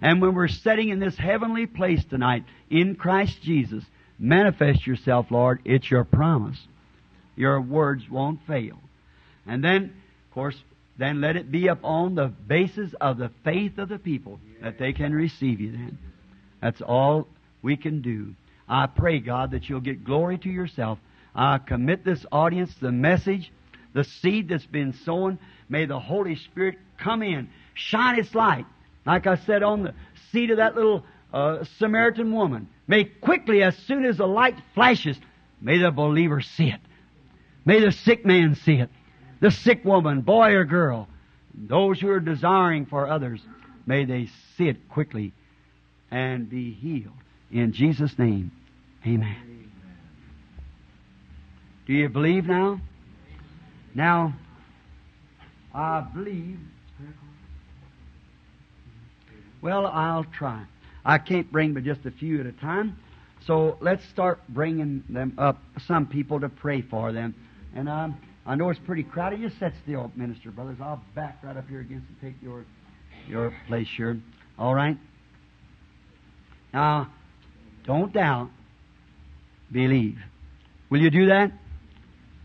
[0.00, 3.84] And when we're sitting in this heavenly place tonight, in Christ Jesus,
[4.18, 5.60] manifest yourself, Lord.
[5.64, 6.58] It's your promise.
[7.36, 8.78] Your words won't fail.
[9.46, 9.94] And then,
[10.28, 10.56] of course,
[10.98, 14.92] then let it be upon the basis of the faith of the people that they
[14.92, 15.98] can receive you then.
[16.60, 17.28] That's all
[17.62, 18.34] we can do.
[18.68, 20.98] I pray, God, that you'll get glory to yourself.
[21.34, 23.52] I commit this audience, the message,
[23.92, 25.38] the seed that's been sown.
[25.68, 28.66] May the Holy Spirit come in, shine its light.
[29.06, 29.94] Like I said on the
[30.32, 32.68] seat of that little uh, Samaritan woman.
[32.88, 35.16] May quickly, as soon as the light flashes,
[35.60, 36.80] may the believer see it.
[37.64, 38.90] May the sick man see it.
[39.40, 41.08] The sick woman, boy or girl.
[41.54, 43.40] Those who are desiring for others,
[43.86, 45.32] may they see it quickly
[46.10, 47.14] and be healed.
[47.50, 48.52] In Jesus' name,
[49.06, 49.70] amen.
[51.86, 52.80] Do you believe now?
[53.94, 54.34] Now,
[55.72, 56.58] I believe.
[59.62, 60.64] Well, I'll try.
[61.04, 62.98] I can't bring but just a few at a time.
[63.46, 67.34] So let's start bringing them up, some people to pray for them.
[67.74, 69.40] And um, I know it's pretty crowded.
[69.40, 70.78] Just sit still, minister brothers.
[70.80, 72.64] I'll back right up here against and take your
[73.28, 74.20] your place here.
[74.58, 74.96] All right.
[76.72, 77.10] Now,
[77.84, 78.50] don't doubt.
[79.70, 80.18] Believe.
[80.90, 81.52] Will you do that?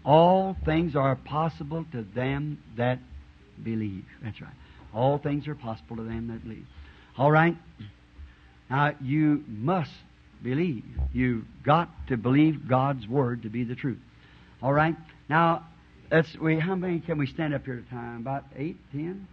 [0.04, 3.00] All things are possible to them that
[3.64, 4.06] believe.
[4.24, 4.54] That's right.
[4.94, 6.66] All things are possible to them that believe.
[7.22, 7.56] All right.
[8.68, 9.92] Now you must
[10.42, 10.84] believe.
[11.14, 14.00] You've got to believe God's word to be the truth.
[14.60, 14.96] All right.
[15.30, 15.68] Now
[16.10, 16.36] let's.
[16.36, 18.22] We how many can we stand up here at a time?
[18.22, 19.28] About eight, ten.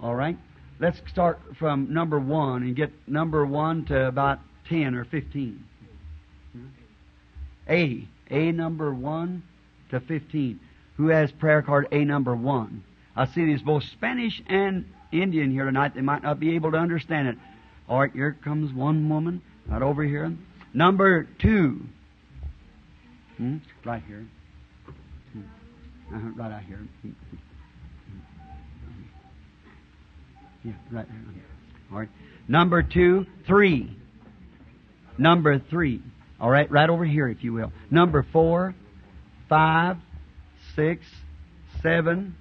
[0.00, 0.36] All right.
[0.78, 4.38] Let's start from number one and get number one to about
[4.68, 5.64] ten or fifteen.
[6.52, 6.66] Hmm?
[7.68, 8.06] A.
[8.30, 9.42] A number one
[9.90, 10.60] to fifteen.
[10.98, 12.84] Who has prayer card A number one?
[13.16, 15.94] I see these both Spanish and Indian here tonight.
[15.94, 17.36] They might not be able to understand it.
[17.88, 20.32] All right, here comes one woman right over here.
[20.74, 21.80] Number two.
[23.38, 23.58] Hmm?
[23.84, 24.26] Right here.
[25.32, 25.40] Hmm.
[26.14, 26.80] Uh-huh, right out here.
[27.02, 27.10] Hmm.
[30.64, 31.44] Yeah, right there.
[31.90, 32.08] All right.
[32.46, 33.96] Number two, three.
[35.16, 36.02] Number three.
[36.40, 37.72] All right, right over here, if you will.
[37.90, 38.74] Number four,
[39.48, 39.96] five,
[40.76, 41.04] six,
[41.82, 42.36] seven,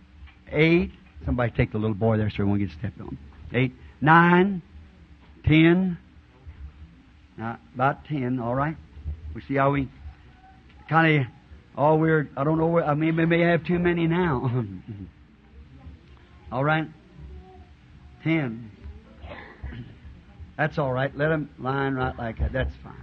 [0.51, 0.91] eight.
[1.25, 3.17] Somebody take the little boy there, so he won't get stepped on.
[3.53, 4.61] Eight, nine,
[5.45, 5.97] ten.
[7.37, 8.75] Now, about 10, all right?
[9.35, 9.87] We see how we
[10.89, 11.27] kind of,
[11.77, 14.51] oh, we're, I don't know, I mean, we may have too many now.
[16.51, 16.87] all right?
[18.23, 18.71] 10.
[20.57, 21.15] That's all right.
[21.15, 22.51] Let them line right like that.
[22.51, 22.93] That's fine.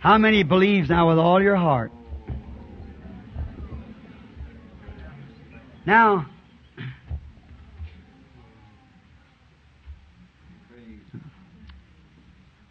[0.00, 1.92] How many believes now with all your heart?
[5.88, 6.26] Now,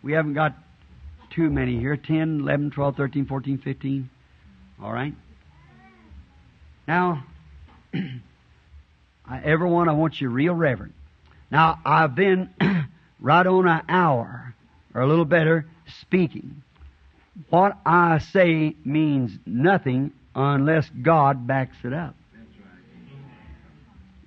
[0.03, 0.53] we haven't got
[1.31, 4.09] too many here 10, 11, 12, 13, 14, 15.
[4.83, 5.15] All right?
[6.87, 7.25] Now,
[7.95, 10.93] I, everyone, I want you real reverent.
[11.49, 12.51] Now, I've been
[13.19, 14.53] right on an hour,
[14.93, 15.65] or a little better,
[16.01, 16.61] speaking.
[17.49, 22.13] What I say means nothing unless God backs it up.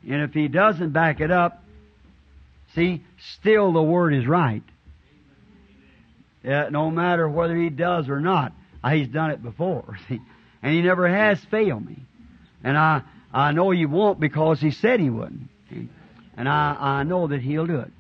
[0.09, 1.63] And if He doesn't back it up,
[2.75, 3.03] see,
[3.35, 4.63] still the Word is right.
[6.43, 8.53] No matter whether He does or not,
[8.83, 9.99] uh, He's done it before.
[10.09, 10.21] See?
[10.63, 11.99] And He never has failed me.
[12.63, 13.03] And I,
[13.33, 15.49] I know He won't because He said He wouldn't.
[16.37, 17.91] And I, I know that He'll do it.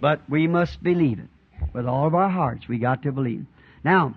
[0.00, 1.28] But we must believe it.
[1.72, 3.46] With all of our hearts, we got to believe.
[3.84, 4.16] Now,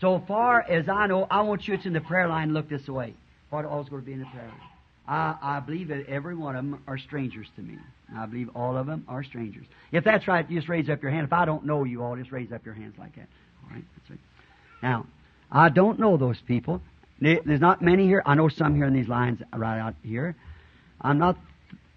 [0.00, 2.86] so far as I know, I want you to in the prayer line look this
[2.86, 3.14] way.
[3.50, 4.75] What all's going to be in the prayer line?
[5.08, 7.78] I, I believe that every one of them are strangers to me.
[8.14, 9.66] I believe all of them are strangers.
[9.92, 11.24] If that's right, just raise up your hand.
[11.24, 13.28] If I don't know you all, just raise up your hands like that.
[13.64, 14.18] All right, that's right.
[14.82, 15.06] Now,
[15.50, 16.80] I don't know those people.
[17.20, 18.22] There's not many here.
[18.26, 20.36] I know some here in these lines right out here.
[21.00, 21.38] I'm not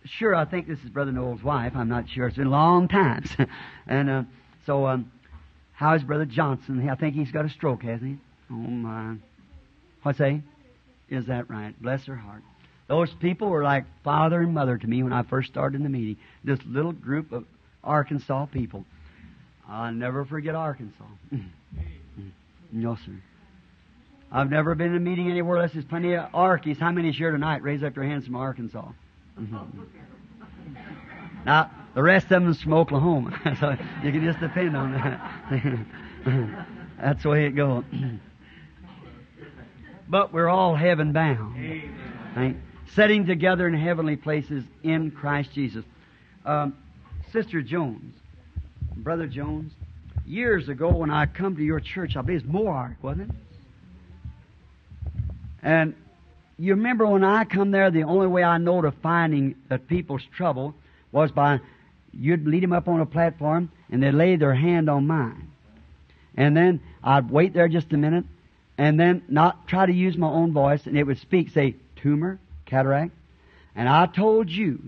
[0.05, 0.33] sure.
[0.33, 1.73] I think this is Brother Noel's wife.
[1.75, 2.27] I'm not sure.
[2.27, 3.25] It's been a long time.
[3.87, 4.23] and uh,
[4.65, 5.11] so, um,
[5.73, 6.87] how's Brother Johnson?
[6.89, 8.17] I think he's got a stroke, hasn't he?
[8.51, 9.15] Oh, my.
[10.03, 10.41] What's that?
[11.09, 11.79] Is that right?
[11.81, 12.43] Bless her heart.
[12.89, 15.89] Those people were like father and mother to me when I first started in the
[15.89, 16.17] meeting.
[16.43, 17.45] This little group of
[17.83, 18.83] Arkansas people.
[19.69, 21.05] I'll never forget Arkansas.
[22.71, 23.11] no, sir.
[24.31, 25.73] I've never been in a meeting anywhere else.
[25.73, 26.79] There's plenty of Arkies.
[26.79, 27.61] How many is here tonight?
[27.61, 28.89] Raise up your hands from Arkansas.
[31.45, 33.31] Now, the rest of them is from Oklahoma.
[33.61, 36.65] so you can just depend on that.
[36.99, 37.85] That's the way it goes.
[40.09, 41.55] but we're all heaven bound.
[42.35, 42.57] Right?
[42.95, 45.85] Setting together in heavenly places in Christ Jesus.
[46.45, 46.75] Um,
[47.31, 48.15] Sister Jones,
[48.95, 49.71] Brother Jones,
[50.25, 53.35] years ago when I come to your church, I believe it's Mohawk, wasn't it?
[55.61, 55.95] And
[56.57, 60.23] you remember when I come there, the only way I know to finding the people's
[60.35, 60.73] trouble
[61.11, 61.59] was by
[62.11, 65.51] you'd lead them up on a platform and they'd lay their hand on mine.
[66.35, 68.25] And then I'd wait there just a minute
[68.77, 72.39] and then not try to use my own voice and it would speak, say, tumor,
[72.69, 73.11] cataract.
[73.75, 74.79] And I told you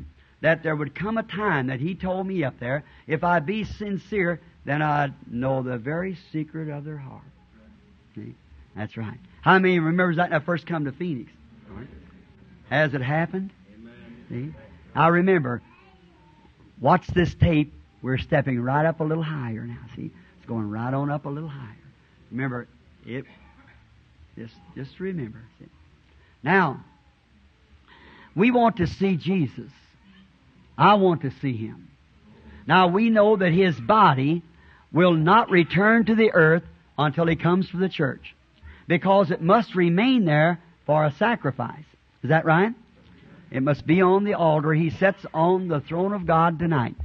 [0.42, 3.64] that there would come a time that he told me up there, if I be
[3.64, 7.24] sincere, then I'd know the very secret of their heart.
[8.16, 8.36] See?
[8.76, 9.18] That's right.
[9.42, 11.32] How many remembers that when I first come to Phoenix?
[12.70, 13.52] Has it happened?
[14.30, 14.54] See?
[14.96, 15.62] I remember.
[16.80, 17.74] Watch this tape.
[18.02, 19.80] We're stepping right up a little higher now.
[19.96, 21.78] See, it's going right on up a little higher.
[22.32, 22.68] Remember,
[23.06, 23.26] it.
[24.38, 25.40] Just, just remember.
[25.60, 25.68] See?
[26.44, 26.84] Now,
[28.36, 29.72] we want to see Jesus.
[30.78, 31.90] I want to see Him.
[32.68, 34.44] Now we know that His body
[34.92, 36.64] will not return to the earth
[36.98, 38.36] until He comes for the church.
[38.88, 41.86] Because it must remain there for a sacrifice.
[42.24, 42.74] Is that right?
[43.52, 44.74] It must be on the altar.
[44.74, 46.96] He sits on the throne of God tonight.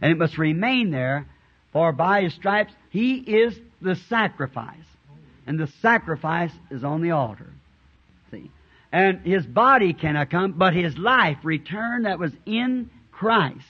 [0.00, 1.26] And it must remain there,
[1.72, 4.76] for by His stripes He is the sacrifice.
[5.46, 7.50] And the sacrifice is on the altar.
[8.92, 13.66] And His body cannot come, but His life, return that was in Christ,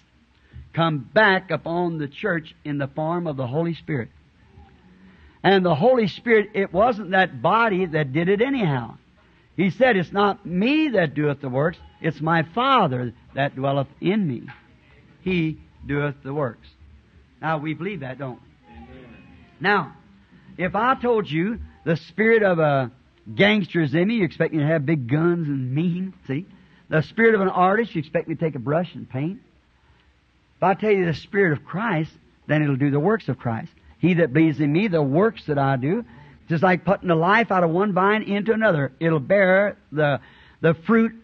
[0.72, 4.08] come back upon the church in the form of the Holy Spirit.
[5.44, 8.96] And the Holy Spirit, it wasn't that body that did it anyhow.
[9.56, 14.26] He said, It's not me that doeth the works, it's my Father that dwelleth in
[14.26, 14.42] me.
[15.20, 16.68] He doeth the works.
[17.40, 18.76] Now, we believe that, don't we?
[19.60, 19.94] Now,
[20.56, 22.90] if I told you the spirit of a
[23.34, 26.46] gangster is in me, you expect me to have big guns and mean, see?
[26.88, 29.40] The spirit of an artist, you expect me to take a brush and paint.
[30.56, 32.10] If I tell you the spirit of Christ,
[32.46, 33.72] then it'll do the works of Christ.
[33.98, 36.04] He that believes in me, the works that I do,
[36.48, 38.92] just like putting the life out of one vine into another.
[39.00, 40.20] It'll bear the,
[40.60, 41.14] the fruit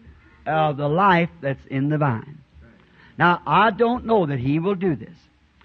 [0.45, 2.39] of the life that's in the vine.
[3.17, 5.15] Now, I don't know that He will do this.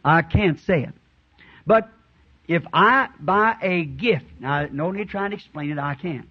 [0.05, 0.93] I can't say it.
[1.66, 1.89] But
[2.47, 6.29] if I buy a gift, now, no need trying to explain it, I can't.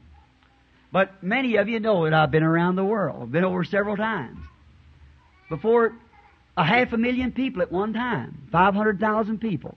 [0.91, 3.23] But many of you know that I've been around the world.
[3.23, 4.37] I've been over several times.
[5.49, 5.93] Before
[6.55, 9.75] a half a million people at one time, 500,000 people.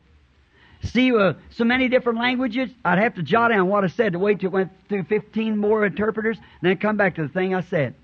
[0.82, 4.18] See uh, so many different languages, I'd have to jot down what I said to
[4.18, 7.54] wait till it went through 15 more interpreters, and then come back to the thing
[7.54, 7.94] I said.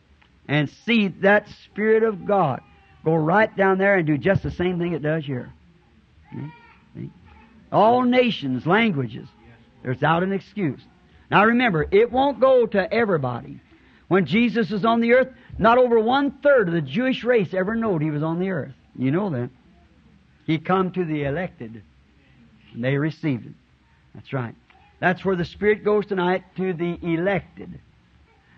[0.49, 2.63] And see that Spirit of God
[3.05, 5.53] go right down there and do just the same thing it does here.
[6.33, 6.51] See?
[7.73, 9.29] All nations, languages.
[9.83, 10.81] There's without an excuse.
[11.31, 13.61] Now remember, it won't go to everybody.
[14.09, 15.29] When Jesus was on the earth,
[15.59, 18.75] not over one third of the Jewish race ever knowed he was on the earth.
[18.97, 19.49] You know that.
[20.47, 21.83] He come to the elected.
[22.75, 23.53] And they received it.
[24.15, 24.55] That's right.
[25.01, 27.81] That's where the Spirit goes tonight to the elected.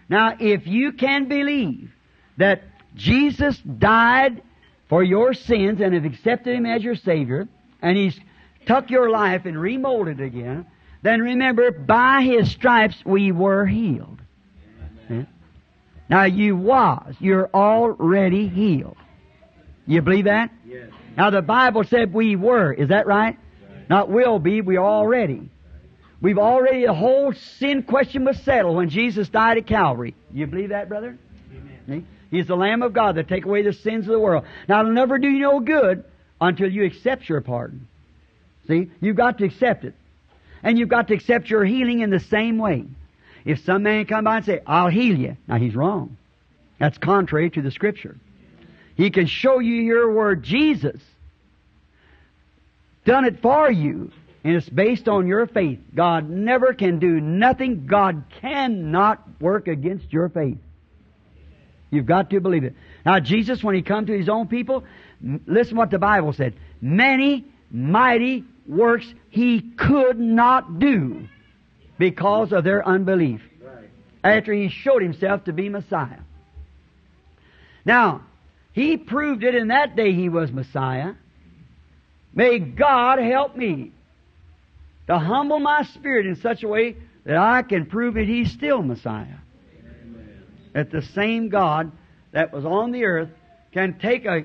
[0.09, 1.91] Now, if you can believe
[2.37, 2.63] that
[2.95, 4.43] Jesus died
[4.89, 7.49] for your sins and have accepted Him as your Savior,
[7.81, 8.19] and He's
[8.67, 10.67] took your life and remolded it again,
[11.03, 14.21] then remember, by His stripes we were healed.
[15.09, 15.25] Yeah?
[16.09, 18.97] Now you was, you're already healed.
[19.87, 20.51] You believe that?
[20.67, 20.89] Yes.
[21.17, 23.39] Now the Bible said we were, is that right?
[23.89, 25.51] Not will be, we are already.
[26.21, 30.15] We've already, the whole sin question was settled when Jesus died at Calvary.
[30.33, 31.19] You believe that, brother?
[31.87, 32.07] Amen.
[32.31, 34.45] He's the Lamb of God that take away the sins of the world.
[34.69, 36.05] Now it'll never do you no good
[36.41, 37.87] until you accept your pardon.
[38.67, 38.91] See?
[39.01, 39.95] You've got to accept it.
[40.63, 42.85] And you've got to accept your healing in the same way.
[43.45, 45.37] If some man come by and say, I'll heal you.
[45.47, 46.17] Now he's wrong.
[46.79, 48.17] That's contrary to the scripture.
[48.97, 51.01] He can show you your word Jesus
[53.05, 54.11] done it for you,
[54.43, 55.79] and it's based on your faith.
[55.95, 57.87] God never can do nothing.
[57.87, 60.59] God cannot work against your faith.
[61.91, 62.75] You've got to believe it.
[63.05, 64.85] Now, Jesus, when He come to His own people,
[65.21, 66.55] listen what the Bible said.
[66.81, 71.29] Many mighty works He could not do
[71.99, 73.43] because of their unbelief
[74.23, 76.21] after He showed Himself to be Messiah.
[77.85, 78.23] Now,
[78.73, 81.15] He proved it in that day He was Messiah.
[82.35, 83.93] May God help me
[85.07, 88.83] to humble my spirit in such a way that I can prove that He's still
[88.83, 89.39] Messiah.
[90.73, 91.93] That the same God
[92.33, 93.29] that was on the earth
[93.73, 94.45] can take a,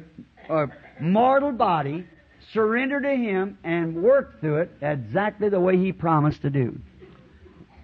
[0.49, 0.67] a
[0.99, 2.05] mortal body,
[2.53, 6.79] surrender to Him, and work through it exactly the way He promised to do.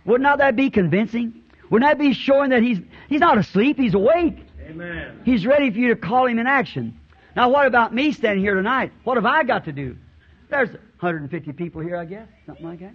[0.06, 1.42] Would not that be convincing?
[1.70, 2.80] Wouldn't that be showing that He's,
[3.10, 4.38] he's not asleep, He's awake?
[4.68, 5.22] Amen.
[5.24, 7.00] He's ready for you to call him in action.
[7.36, 8.92] Now, what about me standing here tonight?
[9.04, 9.98] What have I got to do?
[10.50, 12.94] There's 150 people here, I guess, something like that.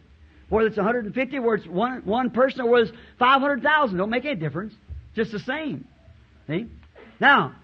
[0.49, 4.35] Whether it's 150, whether it's one, one person, or whether it's 500,000, don't make any
[4.35, 4.75] difference.
[5.15, 5.87] Just the same.
[6.47, 6.67] See?
[7.21, 7.55] Now,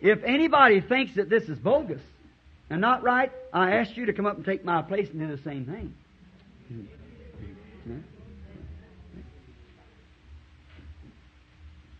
[0.00, 2.02] if anybody thinks that this is bogus
[2.70, 5.34] and not right, I asked you to come up and take my place and do
[5.34, 5.94] the same thing.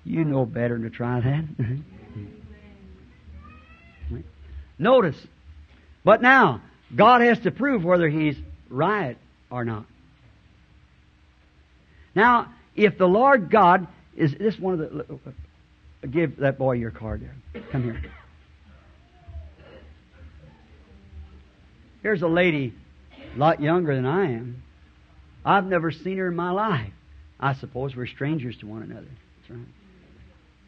[0.05, 1.45] You know better than to try that.
[4.79, 5.17] Notice.
[6.05, 6.63] But now,
[6.95, 8.37] God has to prove whether He's
[8.71, 9.17] right
[9.51, 9.85] or not.
[12.15, 13.87] Now, if the Lord God
[14.17, 15.19] is this one of the.
[16.09, 17.63] Give that boy your card there.
[17.71, 18.03] Come here.
[22.03, 22.73] Here's a lady,
[23.35, 24.63] a lot younger than I am.
[25.45, 26.93] I've never seen her in my life.
[27.41, 29.07] I suppose we're strangers to one another.
[29.41, 29.69] That's right.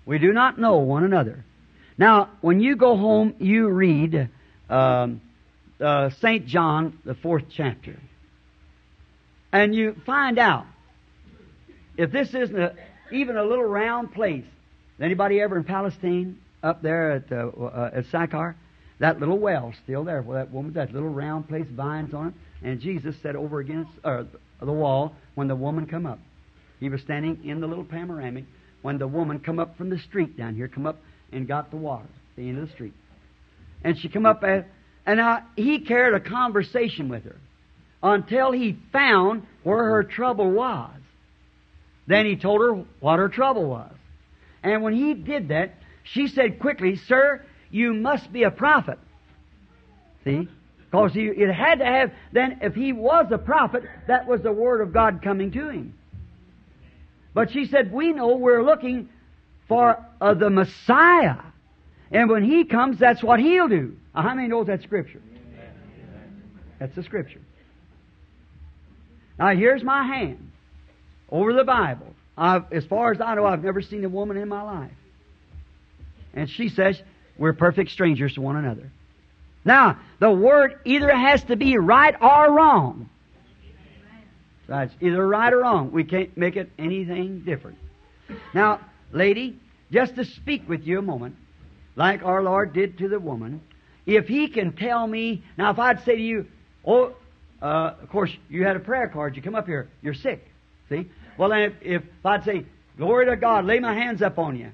[0.07, 1.45] We do not know one another.
[1.99, 4.29] Now, when you go home, you read
[4.69, 5.21] um,
[5.81, 6.47] uh, St.
[6.47, 7.97] John, the fourth chapter.
[9.53, 10.67] And you find out
[11.97, 12.75] if this isn't a,
[13.13, 14.45] even a little round place.
[15.01, 18.57] Anybody ever in Palestine up there at, uh, uh, at Sychar?
[19.01, 22.35] That little well still there where that woman, that little round place, vines on it.
[22.63, 24.25] And Jesus sat over against uh,
[24.61, 26.19] the wall when the woman come up.
[26.79, 28.45] He was standing in the little panoramic
[28.83, 30.99] when the woman come up from the street down here, come up
[31.33, 32.95] and got the water at the end of the street.
[33.83, 34.69] And she come up at,
[35.07, 37.37] and now he carried a conversation with her
[38.03, 40.93] until he found where her trouble was.
[42.07, 43.93] Then he told her what her trouble was.
[44.63, 48.99] And when he did that, she said quickly, Sir, you must be a prophet.
[50.25, 50.49] See?
[50.91, 54.81] Because it had to have, then if he was a prophet, that was the word
[54.81, 55.95] of God coming to him.
[57.33, 59.09] But she said, We know we're looking
[59.69, 61.37] for uh, the Messiah.
[62.11, 63.97] And when he comes, that's what he'll do.
[64.15, 65.23] Now, how many knows that scripture?
[66.81, 67.41] That's the scripture.
[69.39, 70.51] Now, here's my hand
[71.31, 72.15] over the Bible.
[72.37, 74.91] I've, as far as I know, I've never seen a woman in my life.
[76.35, 77.01] And she says,
[77.41, 78.91] We're perfect strangers to one another.
[79.65, 83.09] Now, the word either has to be right or wrong.
[84.69, 85.91] That's either right or wrong.
[85.91, 87.79] We can't make it anything different.
[88.53, 88.81] Now,
[89.11, 89.59] lady,
[89.91, 91.35] just to speak with you a moment,
[91.97, 93.63] like our Lord did to the woman,
[94.05, 96.47] if He can tell me, now if I'd say to you,
[96.85, 97.15] oh,
[97.63, 100.47] uh, of course, you had a prayer card, you come up here, you're sick,
[100.91, 101.09] see?
[101.39, 102.67] Well, if, if I'd say,
[102.99, 104.73] glory to God, lay my hands up on you,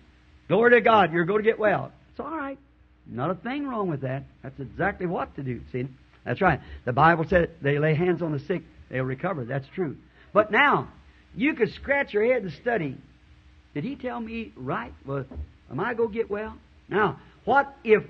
[0.48, 1.92] glory to God, you're going to get well.
[2.16, 2.58] It's all right.
[3.06, 4.22] Not a thing wrong with that.
[4.42, 5.86] That's exactly what to do, see?
[6.24, 6.60] That's right.
[6.86, 9.44] The Bible said they lay hands on the sick, they'll recover.
[9.44, 9.98] That's true.
[10.32, 10.88] But now,
[11.34, 12.96] you could scratch your head and study.
[13.74, 14.94] Did he tell me right?
[15.04, 15.26] Well,
[15.70, 16.56] am I going to get well?
[16.88, 18.02] Now, what if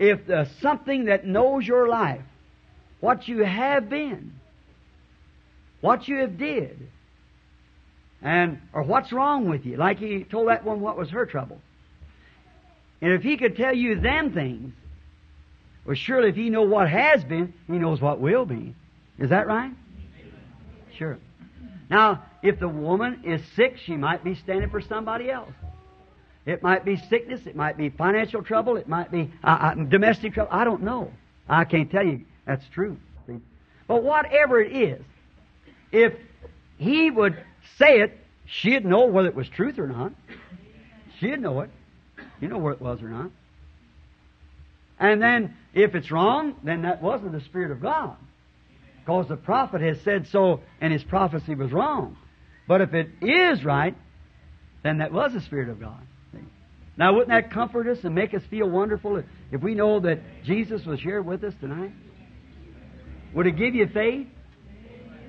[0.00, 2.24] if the something that knows your life,
[2.98, 4.32] what you have been,
[5.80, 6.88] what you have did,
[8.22, 11.60] and or what's wrong with you, like he told that one what was her trouble.
[13.02, 14.72] And if he could tell you them things,
[15.84, 18.74] well, surely if he know what has been, he knows what will be.
[19.18, 19.72] Is that right?
[20.96, 21.18] Sure.
[21.90, 25.52] Now, if the woman is sick, she might be standing for somebody else.
[26.46, 27.40] It might be sickness.
[27.46, 28.76] It might be financial trouble.
[28.76, 30.52] It might be uh, uh, domestic trouble.
[30.52, 31.10] I don't know.
[31.48, 32.96] I can't tell you that's true.
[33.88, 35.02] But whatever it is,
[35.90, 36.14] if
[36.78, 37.36] he would
[37.76, 40.12] say it, she'd know whether it was truth or not.
[41.18, 41.70] She'd know it.
[42.42, 43.30] You know where it was or not.
[44.98, 48.16] And then, if it's wrong, then that wasn't the Spirit of God.
[49.00, 52.16] Because the prophet has said so, and his prophecy was wrong.
[52.68, 53.94] But if it is right,
[54.82, 56.00] then that was the Spirit of God.
[56.96, 60.20] Now, wouldn't that comfort us and make us feel wonderful if, if we know that
[60.44, 61.92] Jesus was here with us tonight?
[63.34, 64.26] Would it give you faith?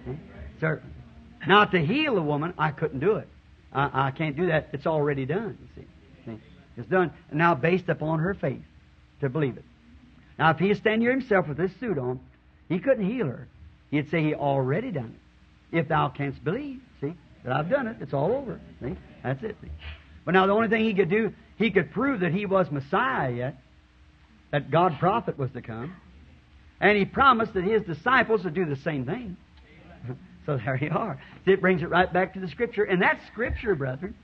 [0.03, 0.15] Hmm?
[0.59, 0.93] Certainly.
[1.47, 3.29] Now, to heal a woman, I couldn't do it.
[3.71, 4.69] I, I can't do that.
[4.73, 5.87] It's already done, you see.
[6.77, 8.63] It's done now based upon her faith
[9.21, 9.65] to believe it.
[10.39, 12.19] Now, if he stand here himself with this suit on,
[12.67, 13.47] he couldn't heal her.
[13.91, 15.15] He'd say he already done
[15.71, 15.77] it.
[15.77, 17.13] If thou canst believe, see,
[17.43, 18.59] that I've done it, it's all over.
[18.81, 18.95] See?
[19.23, 19.55] That's it.
[19.61, 19.69] See?
[20.25, 23.31] But now the only thing he could do, he could prove that he was Messiah
[23.31, 23.55] yet,
[24.51, 25.95] that God prophet was to come.
[26.79, 29.37] And he promised that his disciples would do the same thing.
[30.45, 31.21] so there you are.
[31.45, 32.83] It brings it right back to the Scripture.
[32.83, 34.15] And that's Scripture, brethren.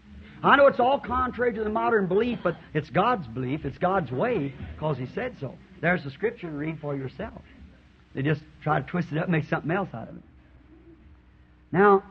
[0.43, 3.65] I know it's all contrary to the modern belief, but it's God's belief.
[3.65, 5.55] It's God's way because He said so.
[5.81, 7.41] There's the Scripture to read for yourself.
[8.15, 10.23] They just try to twist it up and make something else out of it.
[11.71, 12.03] Now,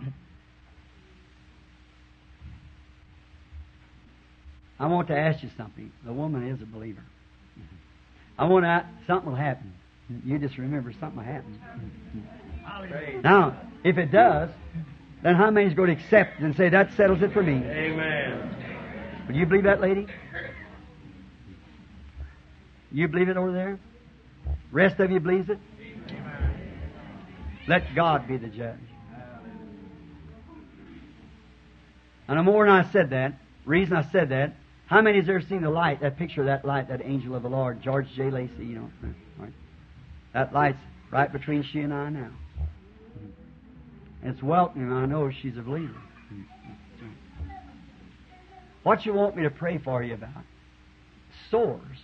[4.78, 5.90] I want to ask you something.
[6.04, 7.02] The woman is a believer.
[8.38, 9.72] I want to, ask something will happen.
[10.24, 11.60] You just remember something will happen.
[13.24, 14.50] Now, if it does,
[15.22, 17.54] then how many is going to accept and say, that settles it for me?
[17.54, 18.54] Amen.
[19.26, 20.06] Would you believe that, lady?
[22.92, 23.78] You believe it over there?
[24.70, 25.58] Rest of you believes it?
[27.66, 28.78] Let God be the judge.
[32.28, 33.34] And the more than I said that,
[33.64, 34.54] reason I said that,
[34.86, 37.42] how many has ever seen the light, that picture of that light, that angel of
[37.42, 38.30] the Lord, George J.
[38.30, 38.90] Lacey, you know?
[39.38, 39.52] Right?
[40.32, 40.78] That light's
[41.10, 42.30] right between she and I now.
[44.22, 44.92] It's welcoming.
[44.92, 45.94] I know she's a believer.
[48.82, 50.44] What you want me to pray for you about?
[51.50, 51.98] Sores.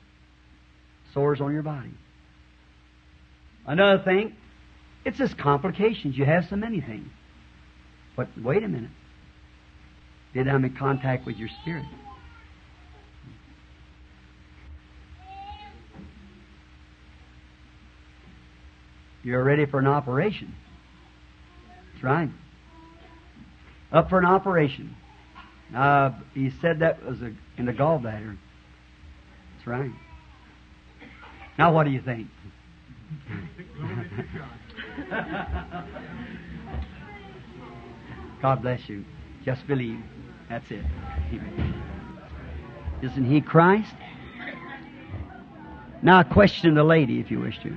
[1.13, 1.95] Sores on your body.
[3.67, 4.35] Another thing,
[5.05, 6.17] it's just complications.
[6.17, 7.09] You have so many things.
[8.17, 8.91] But wait a minute.
[10.35, 11.85] Did I'm in contact with your spirit?
[19.23, 20.55] You're ready for an operation.
[21.95, 22.29] That's right.
[23.93, 24.95] Up for an operation.
[25.75, 28.37] Uh, he said that was a, in the gallbladder.
[29.55, 29.91] That's right.
[31.59, 32.29] Now, what do you think?
[38.43, 39.05] God bless you.
[39.45, 40.01] Just believe.
[40.49, 40.85] That's it.
[43.03, 43.95] Isn't he Christ?
[46.03, 47.75] Now, question the lady if you wish to.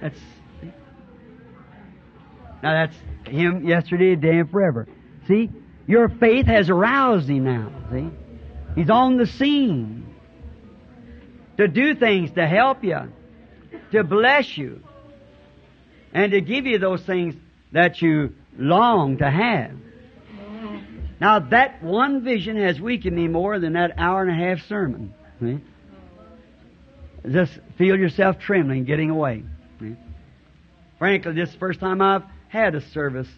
[0.00, 0.18] That's
[2.62, 2.96] now that's
[3.26, 4.86] him yesterday, today, and forever.
[5.28, 5.50] See,
[5.86, 7.72] your faith has aroused him now.
[7.90, 8.08] See,
[8.74, 10.06] he's on the scene
[11.56, 12.98] to do things to help you,
[13.92, 14.82] to bless you,
[16.12, 17.34] and to give you those things
[17.72, 19.72] that you long to have.
[21.20, 25.12] Now that one vision has weakened me more than that hour and a half sermon.
[25.40, 25.58] See?
[27.30, 29.44] Just feel yourself trembling, getting away.
[30.98, 33.28] Frankly, this is the first time I've had a service.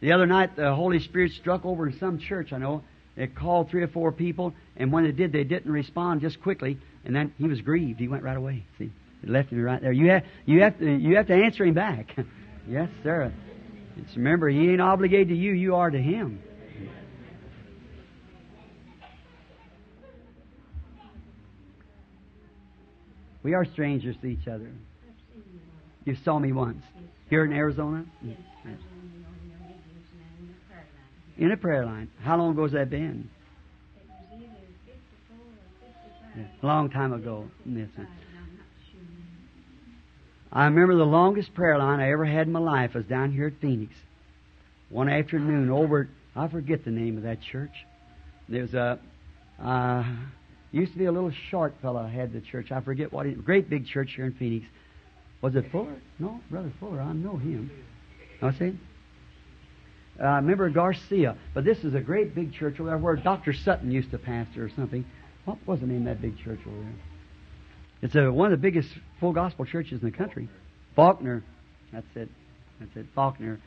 [0.00, 2.82] The other night, the Holy Spirit struck over in some church, I know.
[3.16, 6.78] They called three or four people, and when they did, they didn't respond just quickly,
[7.04, 8.00] and then he was grieved.
[8.00, 8.64] He went right away.
[8.78, 8.90] See,
[9.22, 9.92] it left me right there.
[9.92, 12.16] You have, you have to, you have to answer him back.
[12.68, 13.32] yes, sir.
[14.02, 16.42] Just remember, he ain't obligated to you; you are to him.
[23.44, 24.72] We are strangers to each other.
[26.04, 26.82] You saw me once.
[27.34, 28.04] Here in Arizona?
[28.22, 28.76] Yes, Yes.
[28.76, 31.44] was on the Oriole Indians man in the prayer line.
[31.44, 32.08] In a prayer line.
[32.22, 33.28] How long ago has that been?
[33.96, 34.46] It was either
[34.86, 36.62] 54 or 55.
[36.62, 37.50] A long time ago.
[37.66, 37.88] Yes.
[37.98, 38.12] I'm not
[38.88, 39.00] sure.
[40.52, 43.48] I remember the longest prayer line I ever had in my life was down here
[43.48, 43.92] at Phoenix.
[44.90, 47.74] One afternoon over I forget the name of that church.
[48.48, 49.00] There's a,
[49.60, 50.04] uh,
[50.70, 52.70] used to be a little short fellow had the church.
[52.70, 54.66] I forget what it, great big church here in Phoenix.
[55.44, 56.00] Was it Fuller?
[56.18, 57.02] No, Brother Fuller.
[57.02, 57.70] I know him.
[58.40, 58.78] I see.
[60.18, 63.52] Uh, I remember Garcia, but this is a great big church over there where Dr.
[63.52, 65.04] Sutton used to pastor or something.
[65.44, 66.94] What was the name of that big church over there?
[68.00, 68.88] It's a, one of the biggest
[69.20, 70.48] full gospel churches in the country.
[70.96, 71.44] Faulkner.
[71.92, 72.30] That's it.
[72.80, 73.06] That's it.
[73.14, 73.60] Faulkner.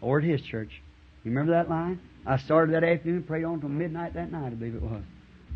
[0.00, 0.80] Over at his church.
[1.24, 2.00] You remember that line?
[2.24, 5.02] I started that afternoon, prayed on till midnight that night, I believe it was.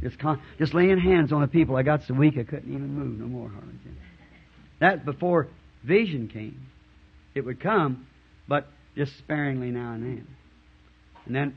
[0.03, 1.77] Just, con- just laying hands on the people.
[1.77, 3.73] I got so weak I couldn't even move no more, hardly.
[4.81, 5.49] That before
[5.85, 6.67] vision came.
[7.35, 8.07] It would come,
[8.49, 10.27] but just sparingly now and then.
[11.27, 11.55] And then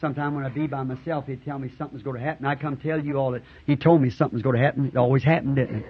[0.00, 2.46] sometime when I'd be by myself, he'd tell me something's going to happen.
[2.46, 4.86] I'd come tell you all that he told me something's going to happen.
[4.86, 5.86] It always happened, didn't it?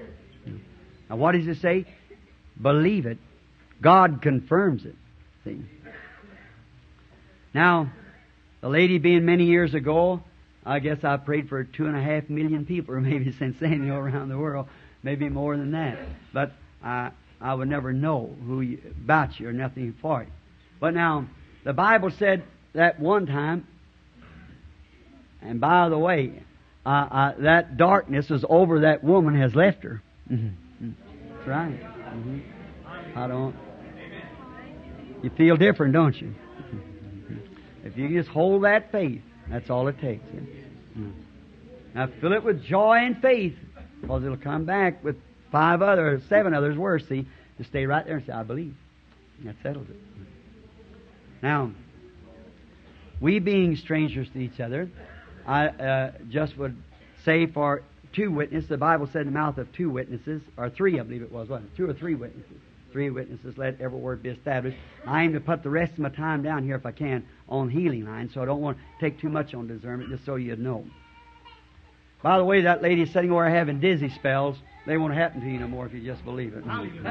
[1.11, 1.85] Now what does it say?
[2.61, 3.19] Believe it.
[3.83, 4.95] God confirms it.
[5.45, 5.61] See?
[7.53, 7.93] Now,
[8.61, 10.23] the lady being many years ago,
[10.65, 13.97] I guess I prayed for two and a half million people, or maybe since Samuel
[13.97, 14.69] around the world,
[15.03, 15.99] maybe more than that.
[16.33, 16.53] But
[16.83, 17.11] I,
[17.41, 20.29] I would never know who you, about you or nothing for it.
[20.81, 21.27] But now,
[21.65, 22.45] the Bible said
[22.75, 23.67] that one time,
[25.43, 26.43] and by the way,
[26.85, 30.03] uh, uh, that darkness is over that woman has left her.
[30.31, 30.91] Mm-hmm.
[31.37, 31.77] That's right.
[31.77, 32.39] hmm
[33.15, 33.55] I don't.
[35.23, 36.35] You feel different, don't you?
[37.85, 40.25] If you just hold that faith, that's all it takes.
[41.95, 43.55] Now fill it with joy and faith,
[44.01, 45.17] because it'll come back with
[45.57, 47.25] five other, seven others were, See,
[47.57, 48.75] just stay right there and say, "I believe."
[49.43, 49.97] That settles it.
[51.43, 51.71] Now,
[53.23, 54.91] we being strangers to each other,
[55.47, 56.77] I uh, just would
[57.25, 61.01] say for two witnesses, the Bible said in the mouth of two witnesses, or three,
[61.01, 61.77] I believe it was, wasn't it?
[61.79, 62.61] Two or three witnesses.
[62.93, 64.77] Three witnesses, let every word be established.
[65.07, 67.71] I aim to put the rest of my time down here, if I can, on
[67.71, 70.59] healing line, so I don't want to take too much on discernment, just so you'd
[70.59, 70.85] know.
[72.23, 75.59] By the way, that lady sitting over having dizzy spells, they won't happen to you
[75.59, 76.65] no more if you just believe it.
[76.65, 77.07] Mm-hmm.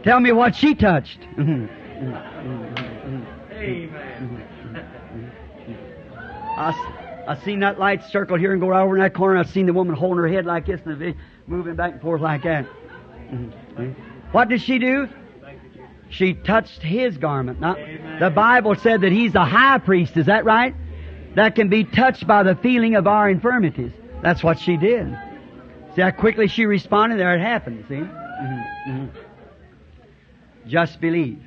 [0.02, 1.18] Tell me what she touched.
[1.38, 1.68] Amen.
[3.54, 3.84] Mm-hmm.
[4.34, 5.34] Mm-hmm.
[6.58, 9.38] I, I seen that light circle here and go right over in that corner.
[9.38, 11.14] I seen the woman holding her head like this and the
[11.46, 12.66] moving back and forth like that.
[14.32, 15.08] What did she do?
[16.10, 17.60] She touched his garment.
[17.60, 20.16] The Bible said that he's the high priest.
[20.16, 20.74] Is that right?
[21.34, 23.92] That can be touched by the feeling of our infirmities.
[24.22, 25.18] That's what she did.
[25.94, 27.18] See how quickly she responded?
[27.18, 27.84] There it happened.
[27.88, 27.94] See?
[27.94, 29.08] Mhm, mhm.
[30.66, 31.42] Just believe.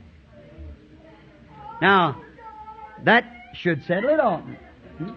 [1.82, 2.22] Now,
[3.04, 4.44] that should settle it all.
[4.98, 5.12] Hmm?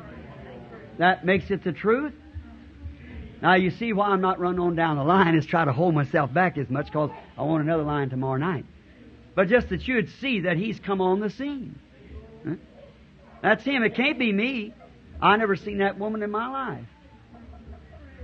[0.98, 2.12] That makes it the truth.
[3.42, 5.94] Now you see why I'm not running on down the line is try to hold
[5.94, 8.66] myself back as much because I want another line tomorrow night.
[9.34, 11.78] But just that you'd see that he's come on the scene.
[13.42, 13.82] That's him.
[13.82, 14.74] It can't be me.
[15.20, 16.86] I never seen that woman in my life.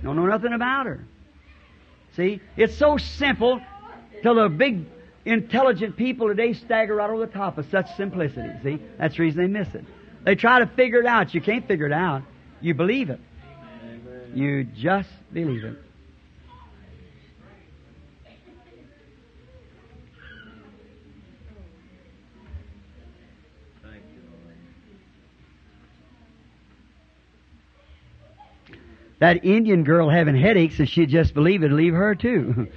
[0.03, 1.05] Don't know nothing about her.
[2.15, 3.61] See, it's so simple
[4.21, 4.85] till the big
[5.25, 8.49] intelligent people today stagger right over the top of such simplicity.
[8.63, 9.85] See, that's the reason they miss it.
[10.23, 11.33] They try to figure it out.
[11.33, 12.23] You can't figure it out.
[12.61, 13.19] You believe it.
[14.33, 15.77] You just believe it.
[29.19, 32.67] That Indian girl having headaches, if she'd just believe it, leave her too.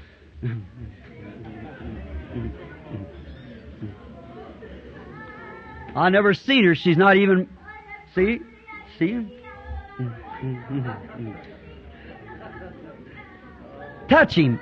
[5.95, 6.75] I never seen her.
[6.75, 7.49] She's not even.
[8.15, 8.41] See?
[8.99, 9.39] See?
[14.09, 14.59] Touch him.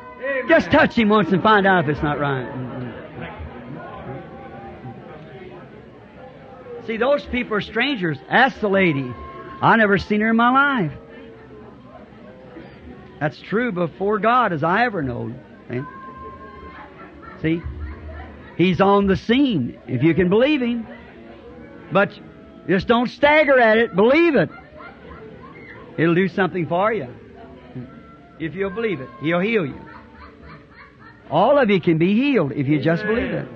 [0.48, 2.46] Just touch him once and find out if it's not right.
[6.86, 8.18] See, those people are strangers.
[8.28, 9.12] Ask the lady.
[9.60, 10.92] I never seen her in my life.
[13.20, 15.34] That's true before God as I ever know.
[15.68, 15.82] See?
[17.42, 17.62] See?
[18.56, 20.86] He's on the scene, if you can believe him.
[21.92, 22.10] But
[22.68, 23.94] just don't stagger at it.
[23.94, 24.50] Believe it.
[25.96, 27.08] It'll do something for you.
[28.38, 29.80] If you'll believe it, He'll heal you.
[31.30, 33.48] All of you can be healed if you just believe it.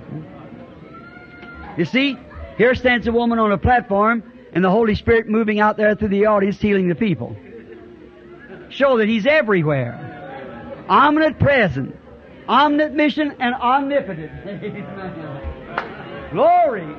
[1.79, 2.17] You see,
[2.57, 4.23] here stands a woman on a platform
[4.53, 7.37] and the Holy Spirit moving out there through the audience healing the people.
[8.73, 10.85] Show that He's everywhere.
[10.89, 11.97] Omnipresent,
[12.49, 14.33] omniscient, and omnipotent.
[14.47, 16.31] Amen.
[16.33, 16.97] Glory.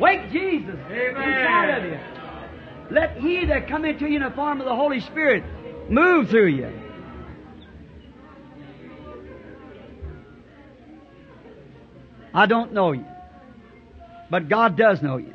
[0.00, 1.98] Wake Jesus inside of you.
[2.90, 5.44] Let He that come into you in the form of the Holy Spirit
[5.88, 6.72] move through you.
[12.34, 13.06] I don't know you,
[14.30, 15.32] but God does know you.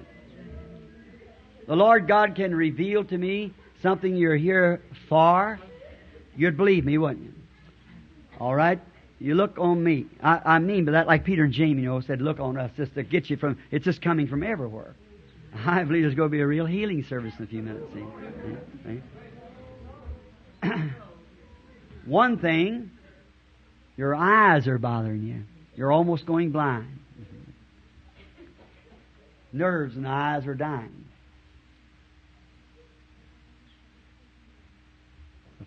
[1.68, 5.60] The Lord God can reveal to me something you're here for.
[6.36, 7.34] You'd believe me, wouldn't you?
[8.40, 8.80] All right?
[9.20, 10.08] You look on me.
[10.24, 12.72] I, I mean by that, like Peter and Jamie, you know, said, look on us
[12.76, 14.95] just to get you from, it's just coming from everywhere.
[15.53, 17.86] I believe there's going to be a real healing service in a few minutes.
[17.94, 19.02] See?
[20.64, 20.70] See?
[22.06, 22.91] One thing,
[23.98, 25.44] your eyes are bothering you.
[25.76, 26.99] You're almost going blind.
[29.53, 31.01] Nerves and eyes are dying.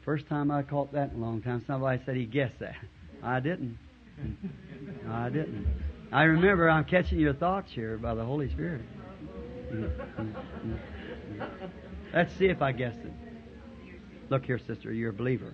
[0.05, 2.77] First time I caught that in a long time, somebody said he guessed that.
[3.23, 3.79] I didn't.
[5.09, 5.67] I didn't.
[6.13, 8.83] I remember I'm catching your thoughts here by the Holy Spirit.
[12.13, 13.13] Let's see if I guessed it.
[14.31, 15.53] Look here, sister, you're a believer.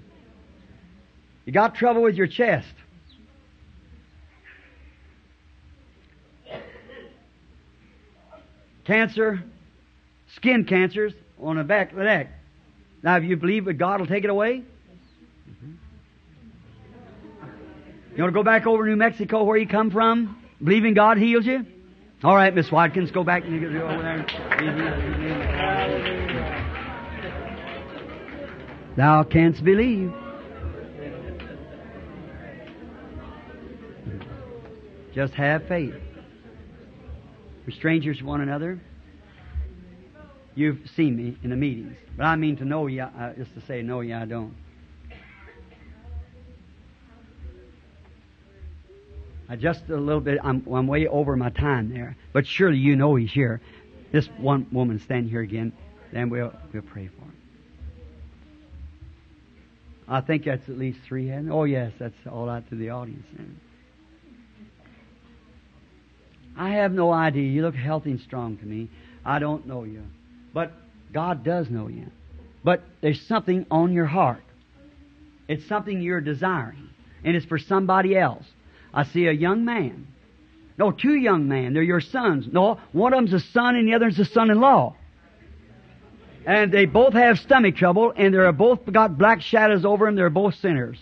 [1.46, 2.68] You got trouble with your chest.
[8.84, 9.42] Cancer,
[10.34, 12.28] skin cancers on the back of the neck.
[13.02, 14.62] Now, if you believe that God will take it away,
[18.16, 21.16] you want to go back over to New Mexico where you come from, believing God
[21.16, 21.64] heals you?
[22.22, 24.26] All right, Miss Watkins, go back and you go over there.
[28.96, 30.12] Thou canst believe.
[35.14, 35.94] Just have faith.
[37.66, 38.78] We're strangers to one another.
[40.60, 43.62] You've seen me in the meetings, but I mean to know you, uh, just to
[43.62, 44.54] say no, you, I don't.
[49.48, 52.94] I just a little bit, I'm, I'm way over my time there, but surely you
[52.94, 53.62] know he's here.
[54.12, 55.72] This one woman standing here again,
[56.12, 57.36] then we'll, we'll pray for him.
[60.06, 61.48] I think that's at least three hands.
[61.50, 63.26] Oh, yes, that's all out to the audience.
[66.54, 67.44] I have no idea.
[67.44, 68.90] You look healthy and strong to me.
[69.24, 70.02] I don't know you.
[70.52, 70.72] But
[71.12, 72.06] God does know you.
[72.62, 74.42] But there's something on your heart.
[75.48, 76.90] It's something you're desiring.
[77.24, 78.44] And it's for somebody else.
[78.92, 80.06] I see a young man.
[80.78, 81.74] No, two young men.
[81.74, 82.46] They're your sons.
[82.50, 84.96] No, one of them's a son and the other's a son-in-law.
[86.46, 90.14] And they both have stomach trouble and they're both got black shadows over them.
[90.16, 90.98] They're both sinners.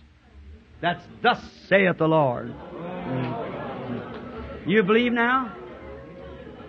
[0.81, 2.55] That's thus saith the Lord.
[4.67, 5.55] You believe now?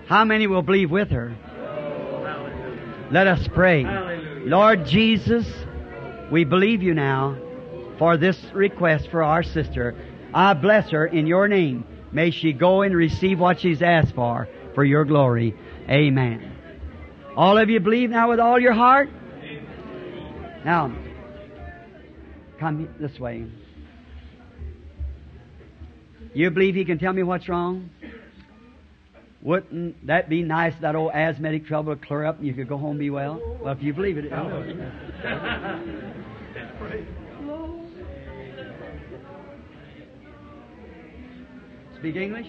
[0.07, 1.35] How many will believe with her?
[3.11, 3.83] Let us pray.
[4.45, 5.47] Lord Jesus,
[6.31, 7.37] we believe you now
[7.97, 9.95] for this request for our sister.
[10.33, 11.85] I bless her in your name.
[12.11, 15.55] May she go and receive what she's asked for, for your glory.
[15.89, 16.55] Amen.
[17.35, 19.09] All of you believe now with all your heart?
[20.63, 20.95] Now,
[22.59, 23.47] come this way.
[26.33, 27.89] You believe he can tell me what's wrong?
[29.41, 32.77] Wouldn't that be nice, that old asthmatic trouble to clear up and you could go
[32.77, 33.41] home and be well?
[33.61, 34.25] Well, if you believe it.
[41.99, 42.47] Speak English?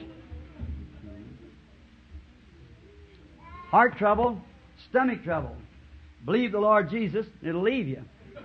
[3.71, 4.41] Heart trouble,
[4.89, 5.57] stomach trouble.
[6.25, 8.03] Believe the Lord Jesus, it'll leave you.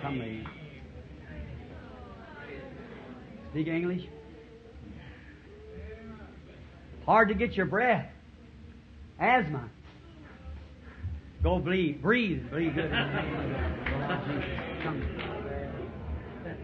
[0.00, 0.46] Come.
[3.52, 4.02] Speak English?
[7.06, 8.06] Hard to get your breath.
[9.18, 9.68] Asthma.
[11.42, 12.00] Go breathe.
[12.00, 12.48] Breathe.
[12.50, 12.90] Breathe good.
[14.82, 15.02] Come.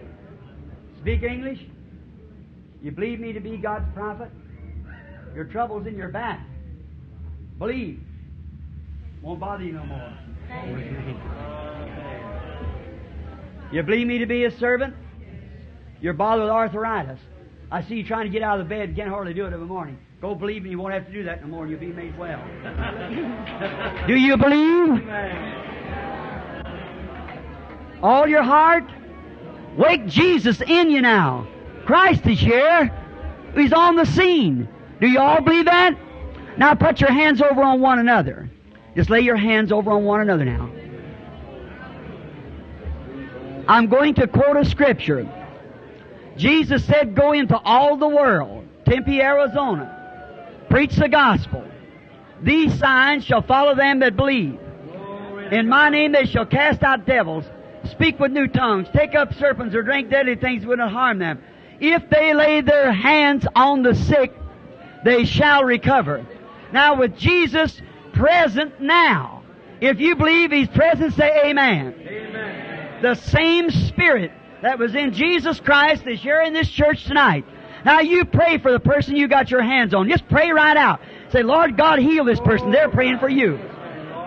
[1.00, 1.60] Speak English?
[2.82, 4.30] You believe me to be God's prophet?
[5.34, 6.40] Your trouble's in your back.
[7.58, 8.00] Believe.
[9.22, 10.12] Won't bother you no more.
[13.70, 14.94] You believe me to be His servant?
[16.00, 17.20] You're bothered with arthritis.
[17.70, 19.66] I see you trying to get out of the bed, can't hardly do it every
[19.66, 19.98] morning.
[20.20, 22.16] Go believe me, you won't have to do that no more, and you'll be made
[22.18, 22.44] well.
[24.06, 25.08] do you believe?
[28.02, 28.84] All your heart?
[29.78, 31.48] Wake Jesus in you now.
[31.86, 32.94] Christ is here.
[33.54, 34.68] He's on the scene.
[35.00, 35.96] Do you all believe that?
[36.58, 38.50] Now put your hands over on one another.
[38.94, 40.70] Just lay your hands over on one another now.
[43.68, 45.26] I'm going to quote a scripture.
[46.36, 49.99] Jesus said, Go into all the world, Tempe, Arizona,
[50.70, 51.64] preach the gospel.
[52.42, 54.58] These signs shall follow them that believe.
[55.50, 57.44] In my name they shall cast out devils,
[57.90, 61.42] speak with new tongues, take up serpents, or drink deadly things would not harm them.
[61.80, 64.32] If they lay their hands on the sick,
[65.04, 66.24] they shall recover.
[66.72, 67.80] Now with Jesus
[68.12, 69.42] present now,
[69.80, 71.94] if you believe He's present, say Amen.
[71.98, 73.02] Amen.
[73.02, 74.30] The same Spirit
[74.62, 77.44] that was in Jesus Christ is here in this church tonight.
[77.84, 80.08] Now you pray for the person you got your hands on.
[80.08, 81.00] Just pray right out.
[81.32, 82.70] Say, Lord God, heal this person.
[82.70, 83.58] They're praying for you.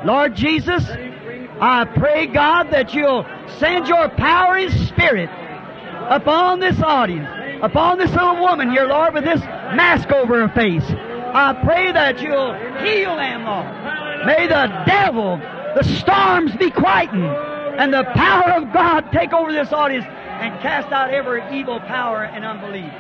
[0.06, 3.26] Lord Jesus, I pray God that you'll
[3.60, 5.30] send your power and spirit
[6.10, 7.28] upon this audience,
[7.62, 10.84] upon this little woman here, Lord, with this mask over her face.
[10.86, 12.54] I pray that you'll
[12.84, 14.26] heal them, Lord.
[14.26, 19.72] May the devil, the storms be quietened, and the power of God take over this
[19.72, 22.92] audience and cast out every evil power and unbelief.